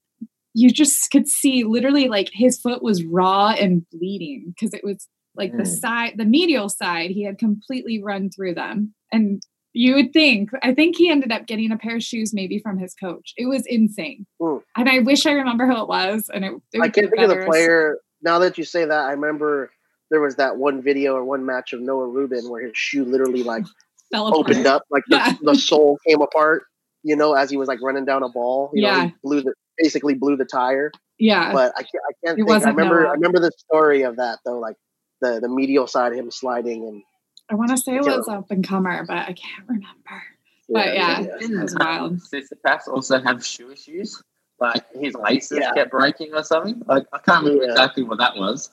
you 0.54 0.70
just 0.70 1.10
could 1.10 1.28
see 1.28 1.62
literally 1.62 2.08
like 2.08 2.30
his 2.32 2.58
foot 2.58 2.82
was 2.82 3.04
raw 3.04 3.50
and 3.50 3.86
bleeding 3.92 4.54
because 4.54 4.74
it 4.74 4.82
was 4.82 5.06
like 5.36 5.52
mm. 5.52 5.58
the 5.58 5.66
side, 5.66 6.14
the 6.16 6.24
medial 6.24 6.68
side, 6.68 7.10
he 7.10 7.24
had 7.24 7.38
completely 7.38 8.02
run 8.02 8.28
through 8.30 8.54
them. 8.54 8.94
And 9.12 9.42
you 9.72 9.94
would 9.94 10.12
think. 10.12 10.50
I 10.62 10.74
think 10.74 10.96
he 10.96 11.10
ended 11.10 11.32
up 11.32 11.46
getting 11.46 11.72
a 11.72 11.76
pair 11.76 11.96
of 11.96 12.02
shoes 12.02 12.32
maybe 12.32 12.58
from 12.58 12.78
his 12.78 12.94
coach. 12.94 13.34
It 13.36 13.46
was 13.46 13.64
insane. 13.66 14.26
Mm. 14.40 14.62
And 14.76 14.88
I 14.88 15.00
wish 15.00 15.26
I 15.26 15.32
remember 15.32 15.66
who 15.66 15.80
it 15.80 15.88
was. 15.88 16.30
And 16.32 16.44
it, 16.44 16.52
it 16.72 16.80
I 16.80 16.88
can't 16.88 17.10
think 17.10 17.22
of 17.22 17.28
the 17.28 17.44
player. 17.44 17.98
Now 18.22 18.38
that 18.40 18.58
you 18.58 18.64
say 18.64 18.84
that, 18.84 19.06
I 19.06 19.12
remember 19.12 19.70
there 20.10 20.20
was 20.20 20.36
that 20.36 20.56
one 20.56 20.82
video 20.82 21.14
or 21.14 21.24
one 21.24 21.44
match 21.44 21.72
of 21.72 21.80
Noah 21.80 22.08
Rubin 22.08 22.48
where 22.48 22.62
his 22.62 22.76
shoe 22.76 23.04
literally 23.04 23.42
like 23.42 23.64
opened 24.14 24.66
up, 24.66 24.82
like 24.90 25.04
yeah. 25.08 25.32
the, 25.32 25.52
the 25.52 25.54
sole 25.58 25.98
came 26.06 26.20
apart. 26.20 26.64
You 27.04 27.14
know, 27.14 27.34
as 27.34 27.48
he 27.48 27.56
was 27.56 27.68
like 27.68 27.80
running 27.80 28.04
down 28.04 28.24
a 28.24 28.28
ball. 28.28 28.70
You 28.74 28.82
yeah, 28.82 29.04
know, 29.04 29.12
blew 29.22 29.40
the 29.42 29.54
basically 29.78 30.14
blew 30.14 30.36
the 30.36 30.44
tire. 30.44 30.90
Yeah, 31.18 31.52
but 31.52 31.72
I 31.76 31.82
can't. 31.82 32.04
I 32.08 32.26
can't. 32.26 32.36
Think, 32.36 32.50
I 32.50 32.70
remember. 32.70 33.02
Noah. 33.02 33.10
I 33.10 33.12
remember 33.12 33.38
the 33.38 33.52
story 33.56 34.02
of 34.02 34.16
that 34.16 34.40
though, 34.44 34.58
like 34.58 34.74
the 35.20 35.38
the 35.40 35.48
medial 35.48 35.86
side 35.86 36.12
of 36.12 36.18
him 36.18 36.30
sliding 36.30 36.88
and 36.88 37.02
I 37.50 37.54
want 37.54 37.70
to 37.70 37.78
say 37.78 37.96
it 37.96 38.04
was 38.04 38.28
up 38.28 38.50
and 38.50 38.66
comer, 38.66 39.04
but 39.06 39.16
I 39.16 39.32
can't 39.32 39.66
remember. 39.66 40.22
But 40.68 40.94
yeah, 40.94 41.20
yeah, 41.20 41.26
it 41.40 41.62
was 41.62 41.74
wild. 41.74 42.18
Tsitsipas 42.20 42.88
also 42.88 43.20
have 43.20 43.44
shoe 43.44 43.70
issues, 43.70 44.22
like 44.60 44.84
his 44.94 45.14
laces 45.14 45.58
yeah. 45.62 45.72
kept 45.72 45.90
breaking 45.90 46.34
or 46.34 46.42
something. 46.42 46.82
I, 46.88 46.96
I 47.12 47.18
can't 47.18 47.44
remember 47.44 47.64
yeah. 47.64 47.70
exactly 47.70 48.02
what 48.02 48.18
that 48.18 48.36
was. 48.36 48.70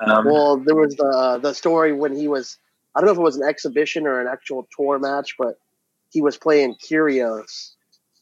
Um, 0.00 0.24
well, 0.24 0.56
there 0.56 0.74
was 0.74 0.96
the 0.96 1.38
the 1.42 1.52
story 1.52 1.92
when 1.92 2.16
he 2.16 2.28
was 2.28 2.56
I 2.94 3.00
don't 3.00 3.06
know 3.06 3.12
if 3.12 3.18
it 3.18 3.22
was 3.22 3.36
an 3.36 3.46
exhibition 3.46 4.06
or 4.06 4.20
an 4.20 4.26
actual 4.26 4.66
tour 4.74 4.98
match, 4.98 5.36
but 5.38 5.58
he 6.10 6.22
was 6.22 6.38
playing 6.38 6.76
Kyrgios, 6.76 7.72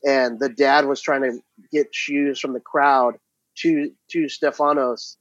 and 0.05 0.41
the 0.41 0.49
dad 0.49 0.87
was 0.87 1.01
trying 1.01 1.23
to 1.23 1.39
get 1.73 1.95
shoes 1.95 2.41
from 2.41 2.53
the 2.53 2.61
crowd 2.61 3.19
to 3.59 3.93
to 4.11 4.25
Stefanos, 4.25 5.17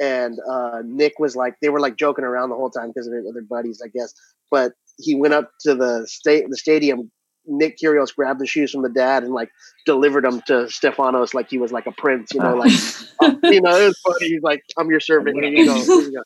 and 0.00 0.38
uh, 0.50 0.82
Nick 0.84 1.18
was 1.18 1.36
like, 1.36 1.54
they 1.60 1.68
were 1.68 1.80
like 1.80 1.96
joking 1.96 2.24
around 2.24 2.50
the 2.50 2.56
whole 2.56 2.70
time 2.70 2.88
because 2.88 3.06
of 3.06 3.12
their 3.12 3.42
buddies, 3.42 3.80
I 3.84 3.88
guess. 3.88 4.12
But 4.50 4.72
he 4.98 5.14
went 5.14 5.34
up 5.34 5.50
to 5.60 5.74
the 5.74 6.06
state, 6.06 6.48
the 6.48 6.56
stadium. 6.56 7.10
Nick 7.46 7.78
Kyrgios 7.78 8.14
grabbed 8.14 8.40
the 8.40 8.46
shoes 8.46 8.70
from 8.70 8.82
the 8.82 8.88
dad 8.88 9.22
and 9.22 9.34
like 9.34 9.50
delivered 9.84 10.24
them 10.24 10.40
to 10.46 10.64
Stefanos 10.64 11.34
like 11.34 11.50
he 11.50 11.58
was 11.58 11.72
like 11.72 11.86
a 11.86 11.92
prince, 11.92 12.32
you 12.32 12.40
know, 12.40 12.54
like 12.54 12.72
uh, 13.20 13.34
you 13.44 13.60
know, 13.60 13.76
it 13.78 13.84
was 13.84 14.00
funny. 14.00 14.28
He's 14.28 14.42
like, 14.42 14.62
"I'm 14.78 14.90
your 14.90 15.00
servant." 15.00 15.36
Here 15.36 15.52
you 15.52 15.66
go. 15.66 15.74
Here 15.74 16.00
you 16.00 16.22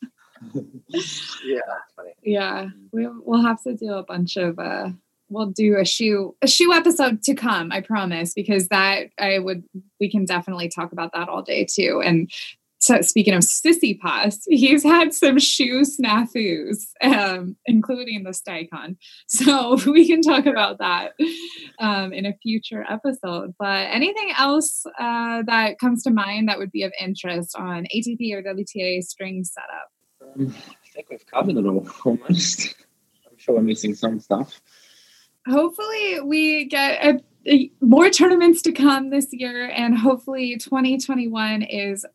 go. 0.53 0.65
yeah, 1.45 1.59
yeah. 2.23 2.67
We, 2.93 3.07
we'll 3.07 3.43
have 3.43 3.61
to 3.63 3.75
do 3.75 3.93
a 3.93 4.03
bunch 4.03 4.37
of. 4.37 4.57
uh 4.59 4.89
We'll 5.31 5.51
do 5.51 5.77
a 5.77 5.85
shoe 5.85 6.35
a 6.41 6.47
shoe 6.47 6.73
episode 6.73 7.21
to 7.21 7.35
come. 7.35 7.71
I 7.71 7.81
promise, 7.81 8.33
because 8.33 8.67
that 8.69 9.11
I 9.19 9.37
would 9.37 9.63
we 9.99 10.09
can 10.09 10.25
definitely 10.25 10.69
talk 10.69 10.91
about 10.91 11.11
that 11.13 11.29
all 11.29 11.43
day 11.43 11.65
too. 11.65 12.01
And 12.03 12.31
so 12.79 13.01
speaking 13.01 13.33
of 13.33 13.41
sissy 13.41 13.99
Tsitsipas, 13.99 14.43
he's 14.47 14.83
had 14.83 15.13
some 15.13 15.37
shoe 15.37 15.81
snafus, 15.81 16.85
um, 17.01 17.57
including 17.65 18.23
the 18.23 18.29
Stikon. 18.31 18.95
So 19.27 19.77
we 19.91 20.07
can 20.07 20.21
talk 20.21 20.45
about 20.45 20.79
that 20.79 21.11
um, 21.79 22.13
in 22.13 22.25
a 22.25 22.33
future 22.41 22.85
episode. 22.89 23.53
But 23.59 23.89
anything 23.91 24.31
else 24.37 24.85
uh, 24.97 25.43
that 25.45 25.77
comes 25.79 26.03
to 26.03 26.11
mind 26.11 26.47
that 26.47 26.57
would 26.57 26.71
be 26.71 26.83
of 26.83 26.93
interest 26.99 27.55
on 27.57 27.85
ATP 27.95 28.33
or 28.33 28.41
WTA 28.41 29.03
string 29.03 29.43
setup? 29.43 29.89
Um, 30.21 30.55
I 30.57 30.89
think 30.93 31.09
we've 31.09 31.25
covered 31.25 31.57
it 31.57 31.65
all 31.65 31.87
almost. 32.05 32.75
I'm 33.29 33.37
sure 33.37 33.55
we're 33.55 33.61
missing 33.61 33.93
some 33.93 34.21
stuff. 34.21 34.61
Hopefully, 35.47 36.21
we 36.21 36.65
get 36.65 37.21
a, 37.45 37.71
more 37.81 38.09
tournaments 38.09 38.61
to 38.63 38.71
come 38.71 39.09
this 39.09 39.27
year, 39.31 39.69
and 39.69 39.97
hopefully, 39.97 40.57
2021 40.57 41.63
is 41.63 42.05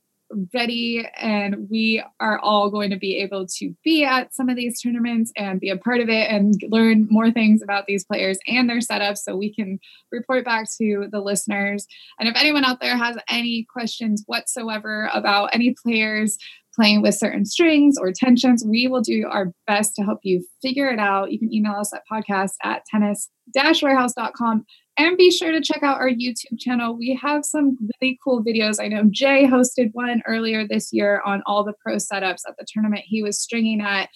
ready, 0.53 1.07
and 1.17 1.69
we 1.71 2.03
are 2.21 2.39
all 2.39 2.71
going 2.71 2.91
to 2.91 2.97
be 2.97 3.19
able 3.19 3.47
to 3.59 3.75
be 3.85 4.05
at 4.05 4.35
some 4.35 4.49
of 4.49 4.57
these 4.57 4.81
tournaments 4.81 5.33
and 5.37 5.61
be 5.61 5.71
a 5.71 5.77
part 5.77 6.01
of 6.01 6.09
it 6.09 6.31
and 6.31 6.55
learn 6.69 7.07
more 7.11 7.31
things 7.31 7.63
about 7.63 7.87
these 7.87 8.05
players 8.05 8.39
and 8.47 8.69
their 8.69 8.79
setups 8.79 9.19
so 9.19 9.37
we 9.37 9.55
can 9.55 9.79
report 10.13 10.45
back 10.45 10.67
to 10.79 11.07
the 11.11 11.21
listeners. 11.21 11.87
And 12.19 12.29
if 12.29 12.37
anyone 12.37 12.65
out 12.65 12.81
there 12.81 12.97
has 12.97 13.17
any 13.29 13.67
questions 13.73 14.23
whatsoever 14.27 15.11
about 15.13 15.51
any 15.53 15.75
players, 15.83 16.37
playing 16.75 17.03
with 17.03 17.15
certain 17.15 17.45
strings 17.45 17.97
or 17.97 18.11
tensions, 18.13 18.65
we 18.69 18.89
will 18.89 19.01
do 19.01 19.29
our 19.31 19.53
best 19.67 19.95
to 19.95 20.03
help 20.03 20.19
you 20.25 20.45
figure 20.61 20.91
it 20.91 20.99
out. 20.99 21.31
You 21.31 21.39
can 21.39 21.55
email 21.55 21.75
us 21.75 21.93
at 21.95 22.03
podcast 22.11 22.55
at 22.65 22.83
tennis-warehouse.com 22.91 24.65
and 24.97 25.17
be 25.17 25.31
sure 25.31 25.51
to 25.51 25.61
check 25.61 25.83
out 25.83 26.01
our 26.01 26.09
YouTube 26.09 26.59
channel. 26.59 26.97
We 26.97 27.19
have 27.21 27.45
some 27.45 27.77
really 28.01 28.19
cool 28.23 28.45
videos. 28.45 28.83
I 28.83 28.89
know 28.89 29.05
Jay 29.11 29.47
hosted 29.47 29.91
one 29.93 30.23
earlier 30.27 30.67
this 30.67 30.91
year 30.93 31.21
on 31.25 31.43
all 31.47 31.65
the 31.65 31.75
pro 31.85 31.97
setups 31.97 32.43
at 32.47 32.57
the 32.59 32.67
tournament 32.67 33.03
he 33.05 33.23
was 33.23 33.41
stringing 33.41 33.81
at. 33.81 34.09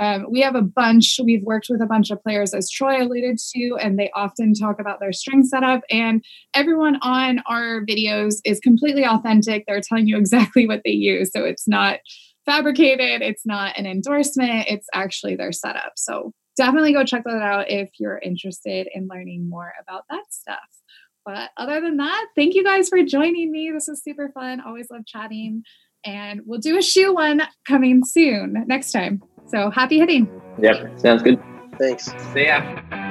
Um, 0.00 0.26
we 0.30 0.40
have 0.40 0.54
a 0.54 0.62
bunch, 0.62 1.20
we've 1.22 1.42
worked 1.42 1.66
with 1.68 1.82
a 1.82 1.86
bunch 1.86 2.10
of 2.10 2.22
players, 2.22 2.54
as 2.54 2.70
Troy 2.70 3.02
alluded 3.02 3.38
to, 3.54 3.76
and 3.78 3.98
they 3.98 4.10
often 4.14 4.54
talk 4.54 4.80
about 4.80 5.00
their 5.00 5.12
string 5.12 5.44
setup. 5.44 5.82
And 5.90 6.24
everyone 6.54 6.98
on 7.02 7.42
our 7.46 7.84
videos 7.84 8.36
is 8.44 8.58
completely 8.60 9.04
authentic. 9.04 9.64
They're 9.66 9.82
telling 9.82 10.06
you 10.06 10.16
exactly 10.18 10.66
what 10.66 10.80
they 10.84 10.92
use. 10.92 11.30
So 11.30 11.44
it's 11.44 11.68
not 11.68 11.98
fabricated, 12.46 13.22
it's 13.22 13.46
not 13.46 13.78
an 13.78 13.86
endorsement, 13.86 14.66
it's 14.68 14.88
actually 14.94 15.36
their 15.36 15.52
setup. 15.52 15.92
So 15.96 16.32
definitely 16.56 16.92
go 16.92 17.04
check 17.04 17.24
that 17.24 17.42
out 17.42 17.70
if 17.70 17.90
you're 17.98 18.18
interested 18.18 18.88
in 18.94 19.08
learning 19.08 19.48
more 19.48 19.72
about 19.80 20.04
that 20.10 20.24
stuff. 20.30 20.58
But 21.24 21.50
other 21.56 21.80
than 21.80 21.98
that, 21.98 22.26
thank 22.34 22.54
you 22.54 22.64
guys 22.64 22.88
for 22.88 23.02
joining 23.02 23.52
me. 23.52 23.70
This 23.72 23.86
was 23.88 24.02
super 24.02 24.30
fun. 24.34 24.60
Always 24.60 24.88
love 24.90 25.06
chatting. 25.06 25.62
And 26.04 26.40
we'll 26.44 26.58
do 26.58 26.76
a 26.78 26.82
shoe 26.82 27.14
one 27.14 27.42
coming 27.66 28.04
soon 28.04 28.64
next 28.66 28.90
time. 28.92 29.22
So 29.46 29.70
happy 29.70 29.98
hitting. 29.98 30.28
Yep, 30.60 30.98
sounds 30.98 31.22
good. 31.22 31.40
Thanks. 31.78 32.12
See 32.32 32.46
ya. 32.46 33.10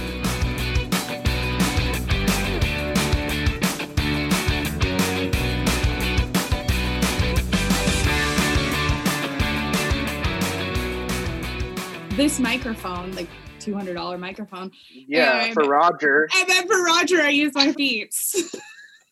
This 12.15 12.39
microphone, 12.39 13.13
like 13.13 13.29
two 13.59 13.73
hundred 13.73 13.95
dollar 13.95 14.17
microphone. 14.17 14.71
Yeah, 14.89 15.45
and, 15.45 15.53
for 15.53 15.63
Roger. 15.63 16.27
And 16.35 16.49
then 16.49 16.67
for 16.67 16.83
Roger, 16.83 17.21
I 17.21 17.29
use 17.29 17.53
my 17.55 17.71
feet. 17.73 18.13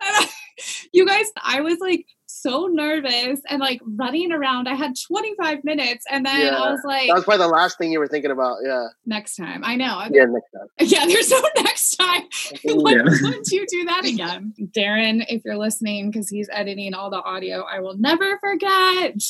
you 0.94 1.06
guys, 1.06 1.26
I 1.42 1.62
was 1.62 1.80
like 1.80 2.06
so 2.40 2.68
nervous 2.68 3.42
and 3.50 3.60
like 3.60 3.82
running 3.84 4.32
around. 4.32 4.68
I 4.68 4.76
had 4.76 4.94
25 5.08 5.64
minutes 5.64 6.06
and 6.10 6.26
then 6.26 6.40
yeah, 6.40 6.58
I 6.58 6.72
was 6.72 6.82
like 6.86 7.08
That 7.08 7.16
was 7.16 7.24
probably 7.26 7.46
the 7.46 7.52
last 7.52 7.78
thing 7.78 7.92
you 7.92 8.00
were 8.00 8.08
thinking 8.08 8.32
about. 8.32 8.58
Yeah. 8.66 8.88
Next 9.06 9.36
time. 9.36 9.62
I 9.64 9.76
know. 9.76 10.04
Yeah, 10.12 10.26
next 10.26 10.52
time. 10.52 10.68
Yeah, 10.80 11.06
there's 11.06 11.30
no 11.30 11.42
next 11.58 11.98
time. 11.98 12.24
Oh, 12.70 12.76
Why 12.76 12.94
yeah. 12.94 13.04
don't 13.22 13.48
you 13.52 13.66
do 13.68 13.86
that 13.86 14.06
again? 14.06 14.54
Darren, 14.78 15.26
if 15.28 15.44
you're 15.44 15.58
listening, 15.58 16.12
because 16.12 16.30
he's 16.30 16.50
editing 16.52 16.94
all 16.94 17.10
the 17.10 17.22
audio, 17.22 17.64
I 17.64 17.80
will 17.82 17.98
never 17.98 18.38
forget. 18.40 19.22